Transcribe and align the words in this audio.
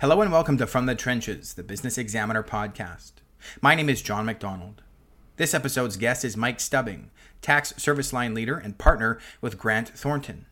Hello 0.00 0.22
and 0.22 0.30
welcome 0.30 0.56
to 0.58 0.66
From 0.68 0.86
the 0.86 0.94
Trenches, 0.94 1.54
the 1.54 1.64
Business 1.64 1.98
Examiner 1.98 2.44
podcast. 2.44 3.14
My 3.60 3.74
name 3.74 3.88
is 3.88 4.00
John 4.00 4.26
McDonald. 4.26 4.80
This 5.38 5.54
episode's 5.54 5.96
guest 5.96 6.24
is 6.24 6.36
Mike 6.36 6.60
Stubbing, 6.60 7.10
tax 7.42 7.74
service 7.78 8.12
line 8.12 8.32
leader 8.32 8.56
and 8.56 8.78
partner 8.78 9.18
with 9.40 9.58
Grant 9.58 9.88
Thornton. 9.88 10.46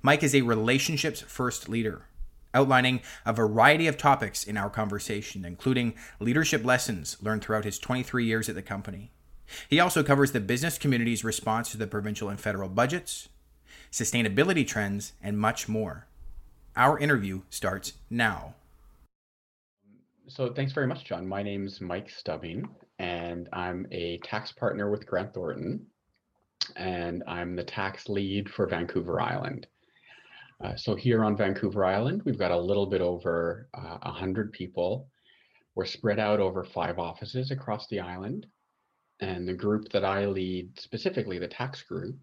Mike 0.00 0.22
is 0.22 0.34
a 0.34 0.40
relationships 0.40 1.20
first 1.20 1.68
leader, 1.68 2.06
outlining 2.54 3.02
a 3.26 3.34
variety 3.34 3.88
of 3.88 3.98
topics 3.98 4.42
in 4.42 4.56
our 4.56 4.70
conversation, 4.70 5.44
including 5.44 5.92
leadership 6.18 6.64
lessons 6.64 7.18
learned 7.20 7.44
throughout 7.44 7.66
his 7.66 7.78
23 7.78 8.24
years 8.24 8.48
at 8.48 8.54
the 8.54 8.62
company. 8.62 9.10
He 9.68 9.80
also 9.80 10.02
covers 10.02 10.32
the 10.32 10.40
business 10.40 10.78
community's 10.78 11.24
response 11.24 11.70
to 11.72 11.76
the 11.76 11.86
provincial 11.86 12.30
and 12.30 12.40
federal 12.40 12.70
budgets, 12.70 13.28
sustainability 13.90 14.66
trends, 14.66 15.12
and 15.22 15.36
much 15.36 15.68
more. 15.68 16.06
Our 16.74 16.98
interview 16.98 17.42
starts 17.50 17.92
now. 18.08 18.54
So 20.28 20.52
thanks 20.52 20.72
very 20.72 20.86
much, 20.86 21.04
John. 21.04 21.26
My 21.26 21.42
name's 21.42 21.80
Mike 21.80 22.08
Stubbing, 22.08 22.68
and 22.98 23.48
I'm 23.52 23.86
a 23.90 24.18
tax 24.18 24.52
partner 24.52 24.90
with 24.90 25.06
Grant 25.06 25.34
Thornton, 25.34 25.86
and 26.76 27.24
I'm 27.26 27.56
the 27.56 27.64
tax 27.64 28.08
lead 28.08 28.48
for 28.48 28.68
Vancouver 28.68 29.20
Island. 29.20 29.66
Uh, 30.62 30.76
so 30.76 30.94
here 30.94 31.24
on 31.24 31.36
Vancouver 31.36 31.84
Island, 31.84 32.22
we've 32.24 32.38
got 32.38 32.52
a 32.52 32.58
little 32.58 32.86
bit 32.86 33.00
over 33.00 33.68
uh, 33.74 33.98
100 34.02 34.52
people. 34.52 35.08
We're 35.74 35.86
spread 35.86 36.20
out 36.20 36.38
over 36.38 36.62
five 36.62 37.00
offices 37.00 37.50
across 37.50 37.88
the 37.88 38.00
island. 38.00 38.46
And 39.20 39.46
the 39.46 39.54
group 39.54 39.88
that 39.90 40.04
I 40.04 40.26
lead, 40.26 40.78
specifically 40.78 41.38
the 41.40 41.48
tax 41.48 41.82
group, 41.82 42.16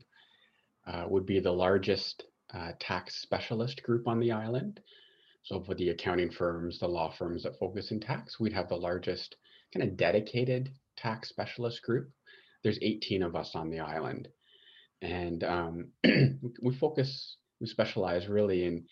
uh, 0.88 1.04
would 1.08 1.26
be 1.26 1.40
the 1.40 1.52
largest 1.52 2.24
uh, 2.54 2.72
tax 2.80 3.16
specialist 3.16 3.84
group 3.84 4.08
on 4.08 4.20
the 4.20 4.32
island. 4.32 4.80
So 5.44 5.62
for 5.64 5.74
the 5.76 5.90
accounting 5.90 6.32
firms, 6.32 6.80
the 6.80 6.88
law 6.88 7.12
firms 7.18 7.44
that 7.44 7.58
focus 7.58 7.92
in 7.92 8.00
tax, 8.00 8.40
we'd 8.40 8.54
have 8.54 8.70
the 8.70 8.76
largest 8.76 9.36
kind 9.74 9.88
of 9.88 9.98
dedicated 9.98 10.72
tax 10.98 11.30
specialist 11.30 11.82
group. 11.82 12.10
There's 12.64 12.80
18 12.82 13.24
of 13.24 13.36
us 13.36 13.56
on 13.56 13.70
the 13.70 13.80
island. 13.80 14.28
And 15.02 15.44
um, 15.44 15.88
we 16.62 16.76
focus, 16.80 17.38
we 17.60 17.68
specialize 17.68 18.28
really 18.28 18.66
in 18.66 18.86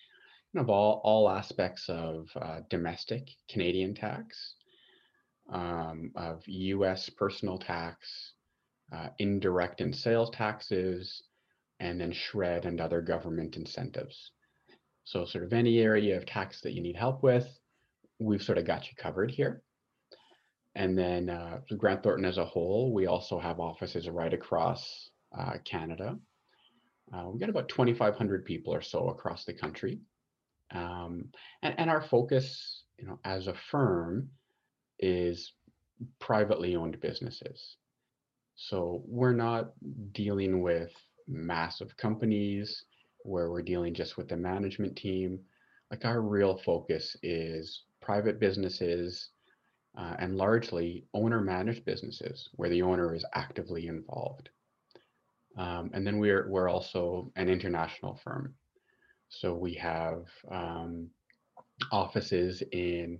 kind 0.53 0.63
of 0.63 0.69
all, 0.69 1.01
all 1.03 1.29
aspects 1.29 1.89
of 1.89 2.27
uh, 2.35 2.61
domestic 2.69 3.27
Canadian 3.49 3.93
tax, 3.93 4.55
um, 5.51 6.11
of 6.15 6.41
US 6.47 7.09
personal 7.09 7.57
tax, 7.57 8.33
uh, 8.91 9.09
indirect 9.19 9.81
and 9.81 9.95
sales 9.95 10.29
taxes, 10.31 11.23
and 11.79 11.99
then 11.99 12.13
SR&ED 12.13 12.65
and 12.65 12.81
other 12.81 13.01
government 13.01 13.55
incentives. 13.55 14.31
So 15.07 15.23
sort 15.23 15.45
of 15.45 15.53
any 15.53 15.79
area 15.79 16.17
of 16.17 16.25
tax 16.25 16.59
that 16.61 16.73
you 16.73 16.81
need 16.81 16.97
help 16.97 17.23
with, 17.23 17.47
we've 18.19 18.43
sort 18.43 18.57
of 18.57 18.65
got 18.65 18.89
you 18.89 18.95
covered 18.97 19.31
here. 19.31 19.61
And 20.75 20.97
then 20.97 21.29
uh, 21.29 21.61
Grant 21.77 22.03
Thornton 22.03 22.25
as 22.25 22.37
a 22.37 22.43
whole, 22.43 22.93
we 22.93 23.07
also 23.07 23.39
have 23.39 23.61
offices 23.61 24.09
right 24.09 24.33
across 24.33 25.09
uh, 25.37 25.53
Canada. 25.63 26.19
Uh, 27.13 27.29
we've 27.29 27.39
got 27.39 27.49
about 27.49 27.69
2,500 27.69 28.43
people 28.43 28.73
or 28.73 28.81
so 28.81 29.07
across 29.07 29.45
the 29.45 29.53
country. 29.53 30.01
Um, 30.71 31.29
and, 31.63 31.73
and 31.77 31.89
our 31.89 32.01
focus, 32.01 32.83
you 32.99 33.07
know, 33.07 33.17
as 33.23 33.47
a 33.47 33.55
firm 33.71 34.27
is 34.99 35.53
privately 36.19 36.75
owned 36.75 36.99
businesses. 36.99 37.77
So 38.57 39.03
we're 39.07 39.31
not 39.31 39.71
dealing 40.11 40.61
with 40.61 40.91
massive 41.29 41.95
companies 41.95 42.83
where 43.27 43.49
we're 43.49 43.61
dealing 43.61 43.93
just 43.93 44.17
with 44.17 44.27
the 44.27 44.37
management 44.37 44.95
team. 44.95 45.39
Like 45.91 46.05
our 46.05 46.21
real 46.21 46.57
focus 46.57 47.15
is 47.23 47.83
private 48.01 48.39
businesses 48.39 49.29
uh, 49.97 50.15
and 50.19 50.37
largely 50.37 51.05
owner 51.13 51.41
managed 51.41 51.85
businesses 51.85 52.49
where 52.53 52.69
the 52.69 52.81
owner 52.81 53.13
is 53.13 53.25
actively 53.33 53.87
involved. 53.87 54.49
Um, 55.57 55.89
and 55.93 56.05
then 56.05 56.19
we're, 56.19 56.47
we're 56.49 56.69
also 56.69 57.31
an 57.35 57.49
international 57.49 58.19
firm. 58.23 58.53
So 59.29 59.53
we 59.53 59.73
have 59.75 60.25
um, 60.51 61.09
offices 61.91 62.61
in 62.71 63.19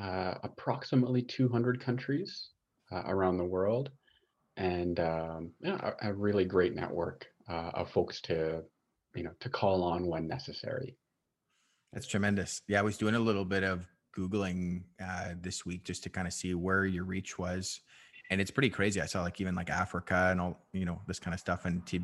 uh, 0.00 0.34
approximately 0.42 1.22
200 1.22 1.80
countries 1.80 2.50
uh, 2.90 3.02
around 3.06 3.36
the 3.36 3.44
world 3.44 3.90
and 4.58 4.98
um, 5.00 5.50
yeah, 5.60 5.92
a, 6.02 6.10
a, 6.10 6.12
really 6.12 6.44
great 6.44 6.74
network 6.74 7.26
uh, 7.48 7.70
of 7.74 7.90
folks 7.90 8.20
to 8.22 8.62
you 9.14 9.22
know 9.22 9.32
to 9.40 9.48
call 9.48 9.82
on 9.82 10.06
when 10.06 10.28
necessary. 10.28 10.96
That's 11.92 12.06
tremendous. 12.06 12.62
Yeah 12.68 12.80
i 12.80 12.82
was 12.82 12.98
doing 12.98 13.14
a 13.14 13.20
little 13.20 13.44
bit 13.44 13.64
of 13.64 13.86
googling 14.16 14.82
uh, 15.02 15.34
this 15.40 15.64
week 15.64 15.84
just 15.84 16.02
to 16.02 16.10
kind 16.10 16.26
of 16.26 16.32
see 16.32 16.54
where 16.54 16.84
your 16.84 17.04
reach 17.04 17.38
was 17.38 17.80
and 18.30 18.40
it's 18.40 18.50
pretty 18.50 18.70
crazy. 18.70 19.00
I 19.00 19.06
saw 19.06 19.22
like 19.22 19.40
even 19.40 19.54
like 19.54 19.70
africa 19.70 20.28
and 20.30 20.40
all 20.40 20.58
you 20.72 20.84
know 20.84 21.00
this 21.06 21.18
kind 21.18 21.34
of 21.34 21.40
stuff 21.40 21.64
and 21.64 21.84
to 21.86 22.00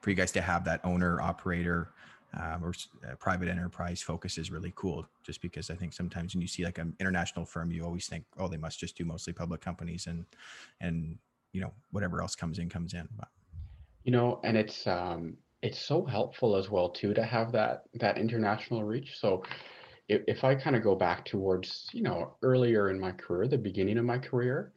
for 0.00 0.10
you 0.10 0.16
guys 0.16 0.32
to 0.32 0.40
have 0.40 0.64
that 0.64 0.80
owner 0.84 1.20
operator 1.20 1.90
um, 2.34 2.64
or 2.64 2.72
uh, 3.08 3.14
private 3.16 3.48
enterprise 3.48 4.02
focus 4.02 4.36
is 4.36 4.50
really 4.50 4.72
cool 4.76 5.06
just 5.22 5.40
because 5.40 5.70
i 5.70 5.74
think 5.74 5.92
sometimes 5.92 6.34
when 6.34 6.42
you 6.42 6.48
see 6.48 6.64
like 6.64 6.78
an 6.78 6.94
international 7.00 7.44
firm 7.44 7.70
you 7.70 7.84
always 7.84 8.06
think 8.06 8.24
oh 8.38 8.48
they 8.48 8.56
must 8.56 8.78
just 8.78 8.96
do 8.96 9.04
mostly 9.04 9.32
public 9.32 9.60
companies 9.60 10.06
and 10.06 10.24
and 10.80 11.16
you 11.52 11.60
know 11.60 11.72
whatever 11.92 12.20
else 12.20 12.34
comes 12.34 12.58
in 12.58 12.68
comes 12.68 12.94
in 12.94 13.08
but 13.16 13.28
you 14.04 14.12
know 14.12 14.40
and 14.42 14.56
it's 14.56 14.86
um 14.86 15.36
it's 15.66 15.78
so 15.78 16.04
helpful 16.04 16.56
as 16.56 16.70
well 16.70 16.88
too 16.88 17.12
to 17.12 17.24
have 17.24 17.52
that 17.52 17.82
that 17.94 18.18
international 18.18 18.84
reach. 18.84 19.18
So 19.18 19.42
if, 20.08 20.22
if 20.26 20.44
i 20.44 20.54
kind 20.54 20.76
of 20.76 20.82
go 20.82 20.94
back 20.94 21.24
towards 21.24 21.88
you 21.92 22.02
know 22.02 22.36
earlier 22.42 22.90
in 22.90 23.00
my 23.00 23.12
career 23.12 23.48
the 23.48 23.58
beginning 23.58 23.98
of 23.98 24.04
my 24.04 24.18
career 24.18 24.72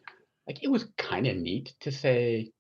like 0.48 0.64
it 0.64 0.72
was 0.72 0.86
kind 0.98 1.28
of 1.28 1.36
neat 1.36 1.74
to 1.80 1.92
say 1.92 2.52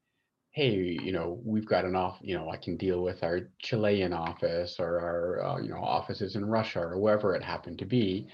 hey 0.51 0.97
you 1.03 1.11
know 1.11 1.39
we've 1.43 1.67
got 1.67 1.85
an 1.85 1.95
off 1.95 2.17
you 2.21 2.35
know 2.37 2.49
i 2.49 2.57
can 2.57 2.77
deal 2.77 3.01
with 3.01 3.23
our 3.23 3.49
chilean 3.59 4.13
office 4.13 4.75
or 4.79 4.99
our 4.99 5.43
uh, 5.43 5.61
you 5.61 5.69
know 5.69 5.83
offices 5.83 6.35
in 6.35 6.45
russia 6.45 6.79
or 6.79 6.99
wherever 6.99 7.35
it 7.35 7.43
happened 7.43 7.79
to 7.79 7.85
be. 7.85 8.27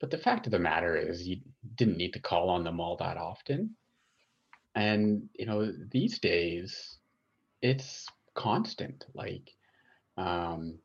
But 0.00 0.10
the 0.10 0.18
fact 0.18 0.46
of 0.46 0.52
the 0.52 0.58
matter 0.58 0.96
is 0.96 1.26
you 1.26 1.38
didn't 1.76 1.96
need 1.96 2.12
to 2.12 2.20
call 2.20 2.50
on 2.50 2.62
them 2.62 2.78
all 2.78 2.96
that 2.98 3.16
often. 3.16 3.74
And 4.74 5.28
you 5.34 5.46
know 5.46 5.72
these 5.90 6.18
days 6.18 6.98
it's 7.62 8.06
constant 8.34 9.04
like 9.14 9.50
um 10.16 10.78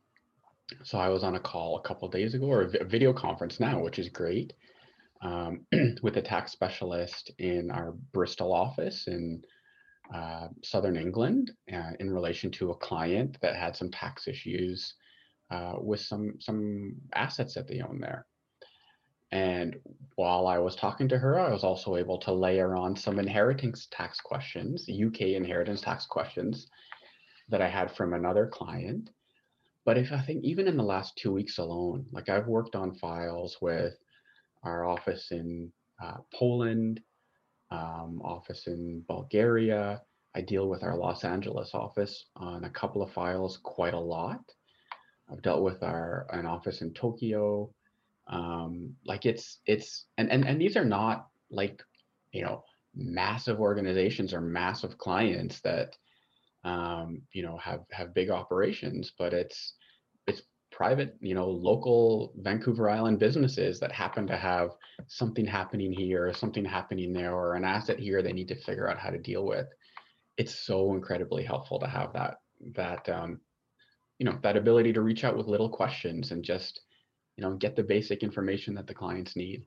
so 0.82 0.98
i 0.98 1.08
was 1.08 1.24
on 1.24 1.36
a 1.36 1.40
call 1.40 1.76
a 1.76 1.82
couple 1.82 2.08
days 2.08 2.34
ago 2.34 2.46
or 2.46 2.62
a 2.62 2.84
video 2.84 3.12
conference 3.12 3.60
now 3.60 3.80
which 3.80 3.98
is 3.98 4.08
great 4.08 4.52
um, 5.22 5.66
with 6.02 6.16
a 6.16 6.22
tax 6.22 6.52
specialist 6.52 7.30
in 7.38 7.70
our 7.70 7.92
bristol 8.12 8.52
office 8.52 9.06
in 9.06 9.42
uh, 10.14 10.48
southern 10.62 10.96
england 10.96 11.52
uh, 11.72 11.90
in 12.00 12.10
relation 12.10 12.50
to 12.50 12.70
a 12.70 12.76
client 12.76 13.36
that 13.42 13.54
had 13.54 13.76
some 13.76 13.90
tax 13.90 14.26
issues 14.26 14.94
uh, 15.50 15.74
with 15.80 16.00
some 16.00 16.34
some 16.38 16.94
assets 17.14 17.54
that 17.54 17.66
they 17.66 17.80
own 17.80 17.98
there. 18.00 18.26
And 19.32 19.76
while 20.16 20.46
I 20.46 20.58
was 20.58 20.74
talking 20.74 21.08
to 21.08 21.18
her, 21.18 21.38
I 21.38 21.50
was 21.52 21.62
also 21.62 21.96
able 21.96 22.18
to 22.18 22.32
layer 22.32 22.74
on 22.74 22.96
some 22.96 23.18
inheritance 23.18 23.86
tax 23.90 24.20
questions, 24.20 24.88
UK 24.88 25.20
inheritance 25.20 25.80
tax 25.80 26.06
questions 26.06 26.68
that 27.50 27.62
I 27.62 27.68
had 27.68 27.94
from 27.94 28.14
another 28.14 28.46
client. 28.46 29.10
But 29.84 29.98
if 29.98 30.12
I 30.12 30.20
think 30.20 30.44
even 30.44 30.68
in 30.68 30.76
the 30.76 30.82
last 30.82 31.16
two 31.16 31.32
weeks 31.32 31.58
alone, 31.58 32.06
like 32.12 32.28
I've 32.28 32.46
worked 32.46 32.76
on 32.76 32.94
files 32.94 33.56
with 33.60 33.94
our 34.62 34.84
office 34.84 35.28
in 35.30 35.72
uh, 36.02 36.18
Poland, 36.34 37.00
um, 37.70 38.20
office 38.24 38.66
in 38.66 39.04
Bulgaria. 39.06 40.02
I 40.34 40.40
deal 40.42 40.68
with 40.68 40.82
our 40.82 40.96
Los 40.96 41.24
Angeles 41.24 41.70
office 41.74 42.26
on 42.36 42.64
a 42.64 42.70
couple 42.70 43.02
of 43.02 43.12
files 43.12 43.58
quite 43.62 43.94
a 43.94 43.98
lot. 43.98 44.40
I've 45.30 45.42
dealt 45.42 45.62
with 45.62 45.82
our 45.82 46.26
an 46.32 46.46
office 46.46 46.82
in 46.82 46.92
Tokyo, 46.92 47.72
um, 48.28 48.94
like 49.04 49.26
it's 49.26 49.58
it's 49.66 50.06
and, 50.18 50.30
and 50.30 50.46
and 50.46 50.60
these 50.60 50.76
are 50.76 50.84
not 50.84 51.28
like 51.50 51.82
you 52.32 52.42
know 52.42 52.64
massive 52.94 53.60
organizations 53.60 54.34
or 54.34 54.40
massive 54.40 54.98
clients 54.98 55.60
that 55.60 55.96
um, 56.64 57.22
you 57.32 57.42
know 57.42 57.56
have 57.58 57.80
have 57.90 58.14
big 58.14 58.30
operations 58.30 59.12
but 59.18 59.32
it's 59.32 59.74
it's 60.26 60.42
private 60.70 61.16
you 61.20 61.34
know 61.34 61.48
local 61.48 62.32
vancouver 62.38 62.88
island 62.88 63.18
businesses 63.18 63.80
that 63.80 63.92
happen 63.92 64.26
to 64.26 64.36
have 64.36 64.70
something 65.08 65.44
happening 65.44 65.92
here 65.92 66.26
or 66.26 66.32
something 66.32 66.64
happening 66.64 67.12
there 67.12 67.34
or 67.34 67.54
an 67.54 67.64
asset 67.64 67.98
here 67.98 68.22
they 68.22 68.32
need 68.32 68.48
to 68.48 68.54
figure 68.54 68.88
out 68.88 68.98
how 68.98 69.10
to 69.10 69.18
deal 69.18 69.44
with. 69.44 69.66
It's 70.36 70.54
so 70.54 70.94
incredibly 70.94 71.44
helpful 71.44 71.78
to 71.80 71.86
have 71.86 72.12
that 72.12 72.36
that 72.74 73.08
um, 73.08 73.40
you 74.18 74.26
know 74.26 74.38
that 74.42 74.56
ability 74.56 74.92
to 74.92 75.00
reach 75.00 75.24
out 75.24 75.36
with 75.36 75.46
little 75.46 75.68
questions 75.68 76.30
and 76.30 76.44
just 76.44 76.80
you 77.36 77.42
know 77.42 77.54
get 77.56 77.76
the 77.76 77.82
basic 77.82 78.22
information 78.22 78.74
that 78.74 78.86
the 78.86 78.94
clients 78.94 79.36
need. 79.36 79.64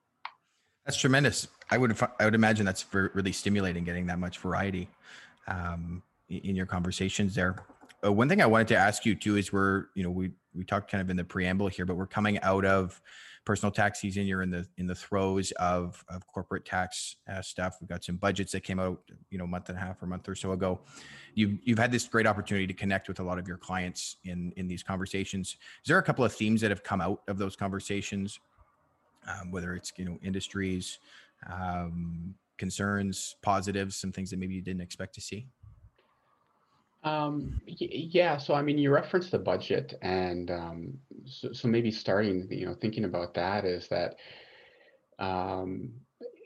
That's 0.86 0.98
tremendous. 0.98 1.48
I 1.70 1.78
would 1.78 1.98
i 2.20 2.26
would 2.26 2.36
imagine 2.36 2.66
that's 2.66 2.86
really 2.94 3.32
stimulating 3.32 3.84
getting 3.84 4.08
that 4.08 4.20
much 4.20 4.40
variety. 4.40 4.90
Um, 5.48 6.04
in 6.30 6.56
your 6.56 6.66
conversations 6.66 7.36
there 7.36 7.56
uh, 8.06 8.12
one 8.12 8.28
thing 8.30 8.42
i 8.42 8.46
wanted 8.46 8.68
to 8.68 8.76
ask 8.76 9.06
you 9.06 9.16
too 9.16 9.38
is 9.38 9.52
we're 9.52 9.86
you 9.96 10.04
know 10.04 10.10
we 10.10 10.32
we 10.56 10.64
talked 10.64 10.90
kind 10.92 11.02
of 11.02 11.10
in 11.10 11.18
the 11.18 11.24
preamble 11.24 11.68
here 11.68 11.86
but 11.86 11.96
we're 11.96 12.08
coming 12.08 12.40
out 12.42 12.66
of 12.66 13.02
personal 13.46 13.72
tax 13.72 14.00
season. 14.00 14.26
You're 14.26 14.42
in 14.42 14.50
the 14.50 14.66
in 14.78 14.88
the 14.88 14.96
throes 14.96 15.52
of 15.54 16.04
of 16.08 16.26
corporate 16.28 16.66
tax 16.66 17.18
uh, 17.32 17.42
stuff. 17.42 17.78
We've 17.82 17.90
got 17.90 18.04
some 18.04 18.18
budgets 18.18 18.52
that 18.54 18.62
came 18.62 18.80
out, 18.80 19.02
you 19.30 19.38
know, 19.38 19.44
a 19.44 19.48
month 19.48 19.70
and 19.70 19.78
a 19.78 19.82
half 19.82 20.02
or 20.02 20.06
a 20.06 20.08
month 20.08 20.28
or 20.30 20.36
so 20.36 20.52
ago. 20.54 20.82
You've 21.36 21.60
you've 21.64 21.80
had 21.80 21.92
this 21.92 22.08
great 22.08 22.28
opportunity 22.28 22.68
to 22.68 22.74
connect 22.74 23.08
with 23.08 23.20
a 23.20 23.24
lot 23.24 23.38
of 23.38 23.48
your 23.48 23.58
clients 23.58 24.18
in 24.24 24.54
in 24.56 24.68
these 24.68 24.84
conversations. 24.84 25.50
Is 25.84 25.88
there 25.88 25.98
a 25.98 26.04
couple 26.04 26.24
of 26.24 26.34
themes 26.34 26.62
that 26.62 26.72
have 26.72 26.84
come 26.84 27.02
out 27.02 27.22
of 27.28 27.38
those 27.38 27.56
conversations? 27.56 28.40
Um, 29.28 29.52
whether 29.52 29.74
it's 29.74 29.92
you 29.98 30.06
know 30.06 30.18
industries, 30.22 31.00
um, 31.50 32.36
concerns, 32.58 33.36
positives, 33.42 33.96
some 33.96 34.12
things 34.12 34.30
that 34.30 34.40
maybe 34.40 34.56
you 34.56 34.62
didn't 34.62 34.82
expect 34.82 35.16
to 35.16 35.22
see. 35.22 35.48
Um, 37.04 37.60
yeah, 37.66 38.38
so 38.38 38.54
I 38.54 38.62
mean, 38.62 38.78
you 38.78 38.90
referenced 38.92 39.32
the 39.32 39.40
budget, 39.40 39.94
and 40.02 40.50
um, 40.50 41.00
so, 41.26 41.52
so 41.52 41.68
maybe 41.68 41.92
starting, 41.92 42.48
you 42.50 42.66
know, 42.66 42.76
thinking 42.76 43.04
about 43.04 43.34
that 43.34 43.66
is 43.66 43.90
that, 43.90 44.16
um, 45.20 45.94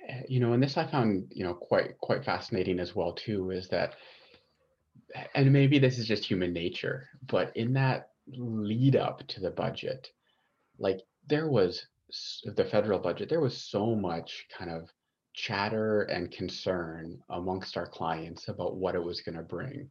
eh, 0.08 0.24
you 0.28 0.40
know, 0.40 0.54
and 0.54 0.64
this 0.64 0.78
I 0.78 0.88
found, 0.88 1.32
you 1.36 1.44
know, 1.44 1.54
quite 1.54 1.98
quite 2.00 2.26
fascinating 2.26 2.80
as 2.80 2.96
well 2.96 3.14
too, 3.14 3.52
is 3.52 3.68
that, 3.70 3.96
and 5.36 5.52
maybe 5.54 5.80
this 5.80 6.00
is 6.00 6.08
just 6.08 6.26
human 6.26 6.54
nature, 6.54 7.08
but 7.28 7.56
in 7.56 7.74
that 7.74 8.12
lead 8.28 8.96
up 8.96 9.26
to 9.28 9.40
the 9.40 9.52
budget, 9.52 10.12
like 10.80 11.02
there 11.28 11.50
was 11.50 11.88
the 12.46 12.66
federal 12.66 13.00
budget, 13.00 13.30
there 13.30 13.42
was 13.42 13.58
so 13.58 13.96
much 13.96 14.48
kind 14.58 14.72
of 14.72 14.90
chatter 15.34 16.04
and 16.04 16.32
concern 16.32 17.22
amongst 17.30 17.78
our 17.78 17.88
clients 17.88 18.48
about 18.48 18.78
what 18.78 18.96
it 18.96 19.04
was 19.04 19.22
going 19.22 19.36
to 19.38 19.44
bring 19.44 19.90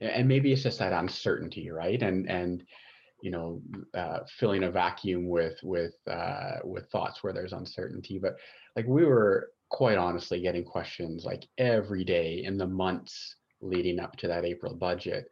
and 0.00 0.26
maybe 0.26 0.52
it's 0.52 0.62
just 0.62 0.78
that 0.78 0.92
uncertainty 0.92 1.70
right? 1.70 2.02
And 2.02 2.28
and 2.28 2.64
you 3.22 3.30
know 3.30 3.62
uh, 3.94 4.20
filling 4.38 4.64
a 4.64 4.70
vacuum 4.70 5.28
with 5.28 5.58
with 5.62 5.94
uh, 6.08 6.56
with 6.64 6.90
thoughts 6.90 7.22
where 7.22 7.32
there's 7.32 7.52
uncertainty. 7.52 8.18
But 8.18 8.36
like 8.76 8.86
we 8.86 9.04
were 9.04 9.50
quite 9.70 9.98
honestly 9.98 10.40
getting 10.40 10.64
questions 10.64 11.24
like 11.24 11.46
every 11.58 12.04
day 12.04 12.42
in 12.44 12.58
the 12.58 12.66
months 12.66 13.36
leading 13.60 14.00
up 14.00 14.16
to 14.16 14.26
that 14.26 14.44
april 14.44 14.74
budget 14.74 15.28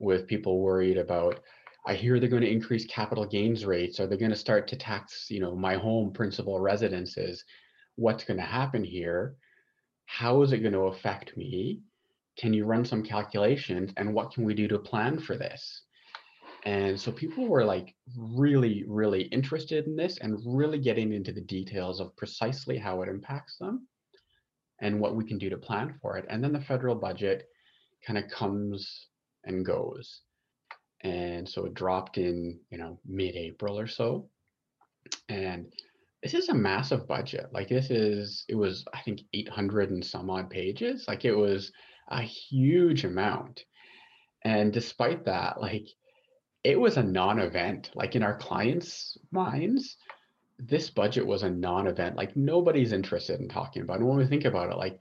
with 0.00 0.26
people 0.26 0.58
worried 0.60 0.98
about 0.98 1.40
i 1.86 1.94
hear 1.94 2.18
they're 2.18 2.28
going 2.28 2.42
to 2.42 2.50
increase 2.50 2.84
capital 2.86 3.24
gains 3.24 3.64
rates. 3.64 4.00
Are 4.00 4.06
they 4.06 4.16
going 4.16 4.32
to 4.32 4.36
start 4.36 4.66
to 4.68 4.76
tax 4.76 5.26
you 5.30 5.40
know 5.40 5.54
my 5.54 5.76
home 5.76 6.12
principal 6.12 6.60
residences? 6.60 7.44
What's 7.96 8.24
going 8.24 8.36
to 8.36 8.42
happen 8.44 8.84
here? 8.84 9.36
How 10.06 10.42
is 10.42 10.52
it 10.52 10.58
going 10.58 10.72
to 10.72 10.90
affect 10.92 11.36
me 11.36 11.80
can 12.38 12.52
you 12.52 12.64
run 12.64 12.84
some 12.84 13.02
calculations 13.02 13.92
and 13.96 14.14
what 14.14 14.32
can 14.32 14.44
we 14.44 14.54
do 14.54 14.68
to 14.68 14.78
plan 14.78 15.18
for 15.18 15.36
this? 15.36 15.82
And 16.64 16.98
so 17.00 17.12
people 17.12 17.46
were 17.46 17.64
like 17.64 17.94
really 18.16 18.84
really 18.86 19.22
interested 19.22 19.86
in 19.86 19.96
this 19.96 20.18
and 20.18 20.38
really 20.44 20.78
getting 20.78 21.12
into 21.12 21.32
the 21.32 21.40
details 21.40 22.00
of 22.00 22.16
precisely 22.16 22.78
how 22.78 23.02
it 23.02 23.08
impacts 23.08 23.56
them 23.58 23.86
and 24.80 25.00
what 25.00 25.16
we 25.16 25.24
can 25.24 25.38
do 25.38 25.50
to 25.50 25.56
plan 25.56 25.94
for 26.00 26.16
it. 26.16 26.26
And 26.28 26.42
then 26.42 26.52
the 26.52 26.60
federal 26.60 26.94
budget 26.94 27.46
kind 28.06 28.18
of 28.18 28.30
comes 28.30 29.08
and 29.44 29.64
goes. 29.64 30.22
And 31.02 31.48
so 31.48 31.66
it 31.66 31.74
dropped 31.74 32.18
in 32.18 32.58
you 32.70 32.78
know 32.78 32.98
mid-april 33.06 33.78
or 33.78 33.86
so. 33.86 34.28
And 35.28 35.72
this 36.22 36.34
is 36.34 36.48
a 36.48 36.54
massive 36.54 37.06
budget. 37.06 37.46
Like 37.52 37.68
this 37.68 37.90
is 37.90 38.44
it 38.48 38.56
was 38.56 38.84
i 38.92 39.00
think 39.00 39.20
800 39.32 39.90
and 39.90 40.04
some 40.04 40.30
odd 40.30 40.50
pages. 40.50 41.04
Like 41.06 41.24
it 41.24 41.34
was 41.34 41.72
a 42.08 42.22
huge 42.22 43.04
amount. 43.04 43.64
And 44.44 44.72
despite 44.72 45.24
that, 45.26 45.60
like 45.60 45.86
it 46.64 46.78
was 46.78 46.96
a 46.96 47.02
non-event. 47.02 47.90
Like 47.94 48.16
in 48.16 48.22
our 48.22 48.36
clients' 48.36 49.16
minds, 49.30 49.96
this 50.58 50.90
budget 50.90 51.26
was 51.26 51.42
a 51.42 51.50
non-event. 51.50 52.16
Like 52.16 52.36
nobody's 52.36 52.92
interested 52.92 53.40
in 53.40 53.48
talking 53.48 53.82
about 53.82 53.94
it. 53.94 54.00
And 54.00 54.08
when 54.08 54.18
we 54.18 54.26
think 54.26 54.44
about 54.44 54.70
it, 54.70 54.76
like 54.76 55.00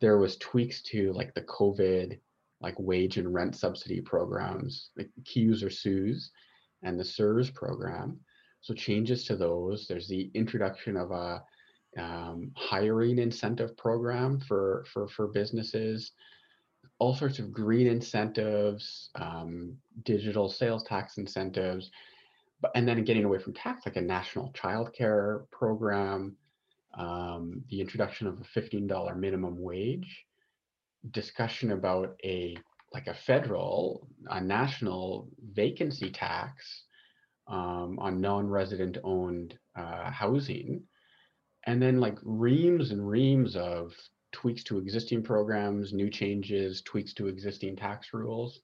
there 0.00 0.18
was 0.18 0.36
tweaks 0.36 0.82
to 0.82 1.12
like 1.12 1.34
the 1.34 1.42
COVID 1.42 2.18
like 2.60 2.74
wage 2.78 3.18
and 3.18 3.32
rent 3.32 3.54
subsidy 3.54 4.00
programs, 4.00 4.90
like 4.96 5.10
CEWS 5.22 5.62
or 5.62 5.68
CEWS 5.68 6.30
and 6.82 6.98
the 6.98 7.04
CERS 7.04 7.54
program. 7.54 8.18
So 8.60 8.74
changes 8.74 9.24
to 9.24 9.36
those. 9.36 9.86
There's 9.86 10.08
the 10.08 10.30
introduction 10.34 10.96
of 10.96 11.12
a 11.12 11.42
um, 11.98 12.50
hiring 12.56 13.18
incentive 13.18 13.76
program 13.76 14.40
for 14.40 14.84
for 14.92 15.08
for 15.08 15.28
businesses 15.28 16.12
all 16.98 17.14
sorts 17.14 17.38
of 17.38 17.52
green 17.52 17.86
incentives, 17.86 19.10
um, 19.14 19.76
digital 20.04 20.48
sales 20.48 20.82
tax 20.84 21.18
incentives, 21.18 21.90
but, 22.60 22.72
and 22.74 22.88
then 22.88 23.04
getting 23.04 23.24
away 23.24 23.38
from 23.38 23.54
tax, 23.54 23.86
like 23.86 23.96
a 23.96 24.00
national 24.00 24.52
childcare 24.52 25.48
program, 25.50 26.36
um, 26.94 27.62
the 27.70 27.80
introduction 27.80 28.26
of 28.26 28.40
a 28.40 28.60
$15 28.60 29.16
minimum 29.16 29.60
wage, 29.60 30.26
discussion 31.10 31.72
about 31.72 32.16
a 32.24 32.56
like 32.94 33.06
a 33.06 33.14
federal, 33.14 34.08
a 34.28 34.40
national 34.40 35.28
vacancy 35.52 36.10
tax 36.10 36.84
um, 37.46 37.98
on 37.98 38.18
non-resident 38.18 38.96
owned 39.04 39.58
uh, 39.76 40.10
housing, 40.10 40.82
and 41.66 41.82
then 41.82 42.00
like 42.00 42.16
reams 42.22 42.90
and 42.90 43.06
reams 43.06 43.56
of 43.56 43.92
tweaks 44.32 44.62
to 44.64 44.78
existing 44.78 45.22
programs, 45.22 45.92
new 45.92 46.10
changes, 46.10 46.82
tweaks 46.82 47.14
to 47.14 47.28
existing 47.28 47.76
tax 47.76 48.12
rules. 48.12 48.60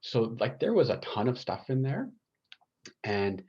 So 0.00 0.36
like 0.40 0.58
there 0.58 0.72
was 0.72 0.90
a 0.90 0.96
ton 0.98 1.28
of 1.28 1.38
stuff 1.38 1.70
in 1.70 1.82
there. 1.82 2.08
And 3.04 3.42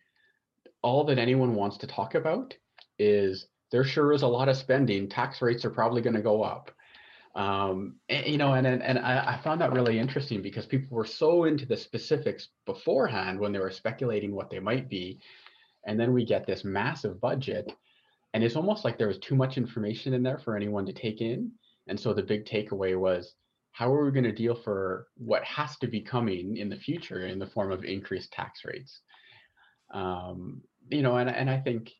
all 0.81 1.03
that 1.05 1.17
anyone 1.17 1.55
wants 1.55 1.77
to 1.77 1.87
talk 1.87 2.15
about 2.15 2.53
is 2.99 3.47
there 3.71 3.83
sure 3.83 4.11
is 4.11 4.23
a 4.23 4.27
lot 4.27 4.49
of 4.49 4.57
spending. 4.57 5.07
Tax 5.07 5.41
rates 5.41 5.63
are 5.63 5.69
probably 5.69 6.01
going 6.01 6.15
to 6.15 6.21
go 6.21 6.43
up. 6.43 6.71
Um, 7.33 7.95
and, 8.09 8.27
you 8.27 8.37
know, 8.37 8.53
and 8.53 8.67
and, 8.67 8.83
and 8.83 8.99
I, 8.99 9.35
I 9.35 9.41
found 9.41 9.61
that 9.61 9.71
really 9.71 9.97
interesting 9.97 10.41
because 10.41 10.65
people 10.65 10.97
were 10.97 11.05
so 11.05 11.45
into 11.45 11.65
the 11.65 11.77
specifics 11.77 12.49
beforehand 12.65 13.39
when 13.39 13.53
they 13.53 13.59
were 13.59 13.71
speculating 13.71 14.35
what 14.35 14.49
they 14.49 14.59
might 14.59 14.89
be, 14.89 15.19
and 15.85 15.97
then 15.97 16.11
we 16.11 16.25
get 16.25 16.45
this 16.45 16.65
massive 16.65 17.21
budget, 17.21 17.71
and 18.33 18.43
it's 18.43 18.55
almost 18.55 18.85
like 18.85 18.97
there 18.97 19.07
was 19.07 19.19
too 19.19 19.35
much 19.35 19.57
information 19.57 20.13
in 20.13 20.23
there 20.23 20.39
for 20.39 20.55
anyone 20.55 20.85
to 20.85 20.93
take 20.93 21.21
in. 21.21 21.51
And 21.87 21.99
so 21.99 22.13
the 22.13 22.23
big 22.23 22.45
takeaway 22.45 22.97
was 22.97 23.35
how 23.71 23.91
are 23.93 24.05
we 24.05 24.11
going 24.11 24.23
to 24.23 24.31
deal 24.31 24.55
for 24.55 25.07
what 25.17 25.43
has 25.43 25.77
to 25.77 25.87
be 25.87 26.01
coming 26.01 26.57
in 26.57 26.69
the 26.69 26.75
future 26.75 27.27
in 27.27 27.39
the 27.39 27.47
form 27.47 27.71
of 27.71 27.83
increased 27.83 28.31
tax 28.31 28.61
rates? 28.65 29.01
Um, 29.93 30.61
you 30.89 31.01
know 31.01 31.17
and, 31.17 31.29
and 31.29 31.49
i 31.49 31.59
think 31.59 31.91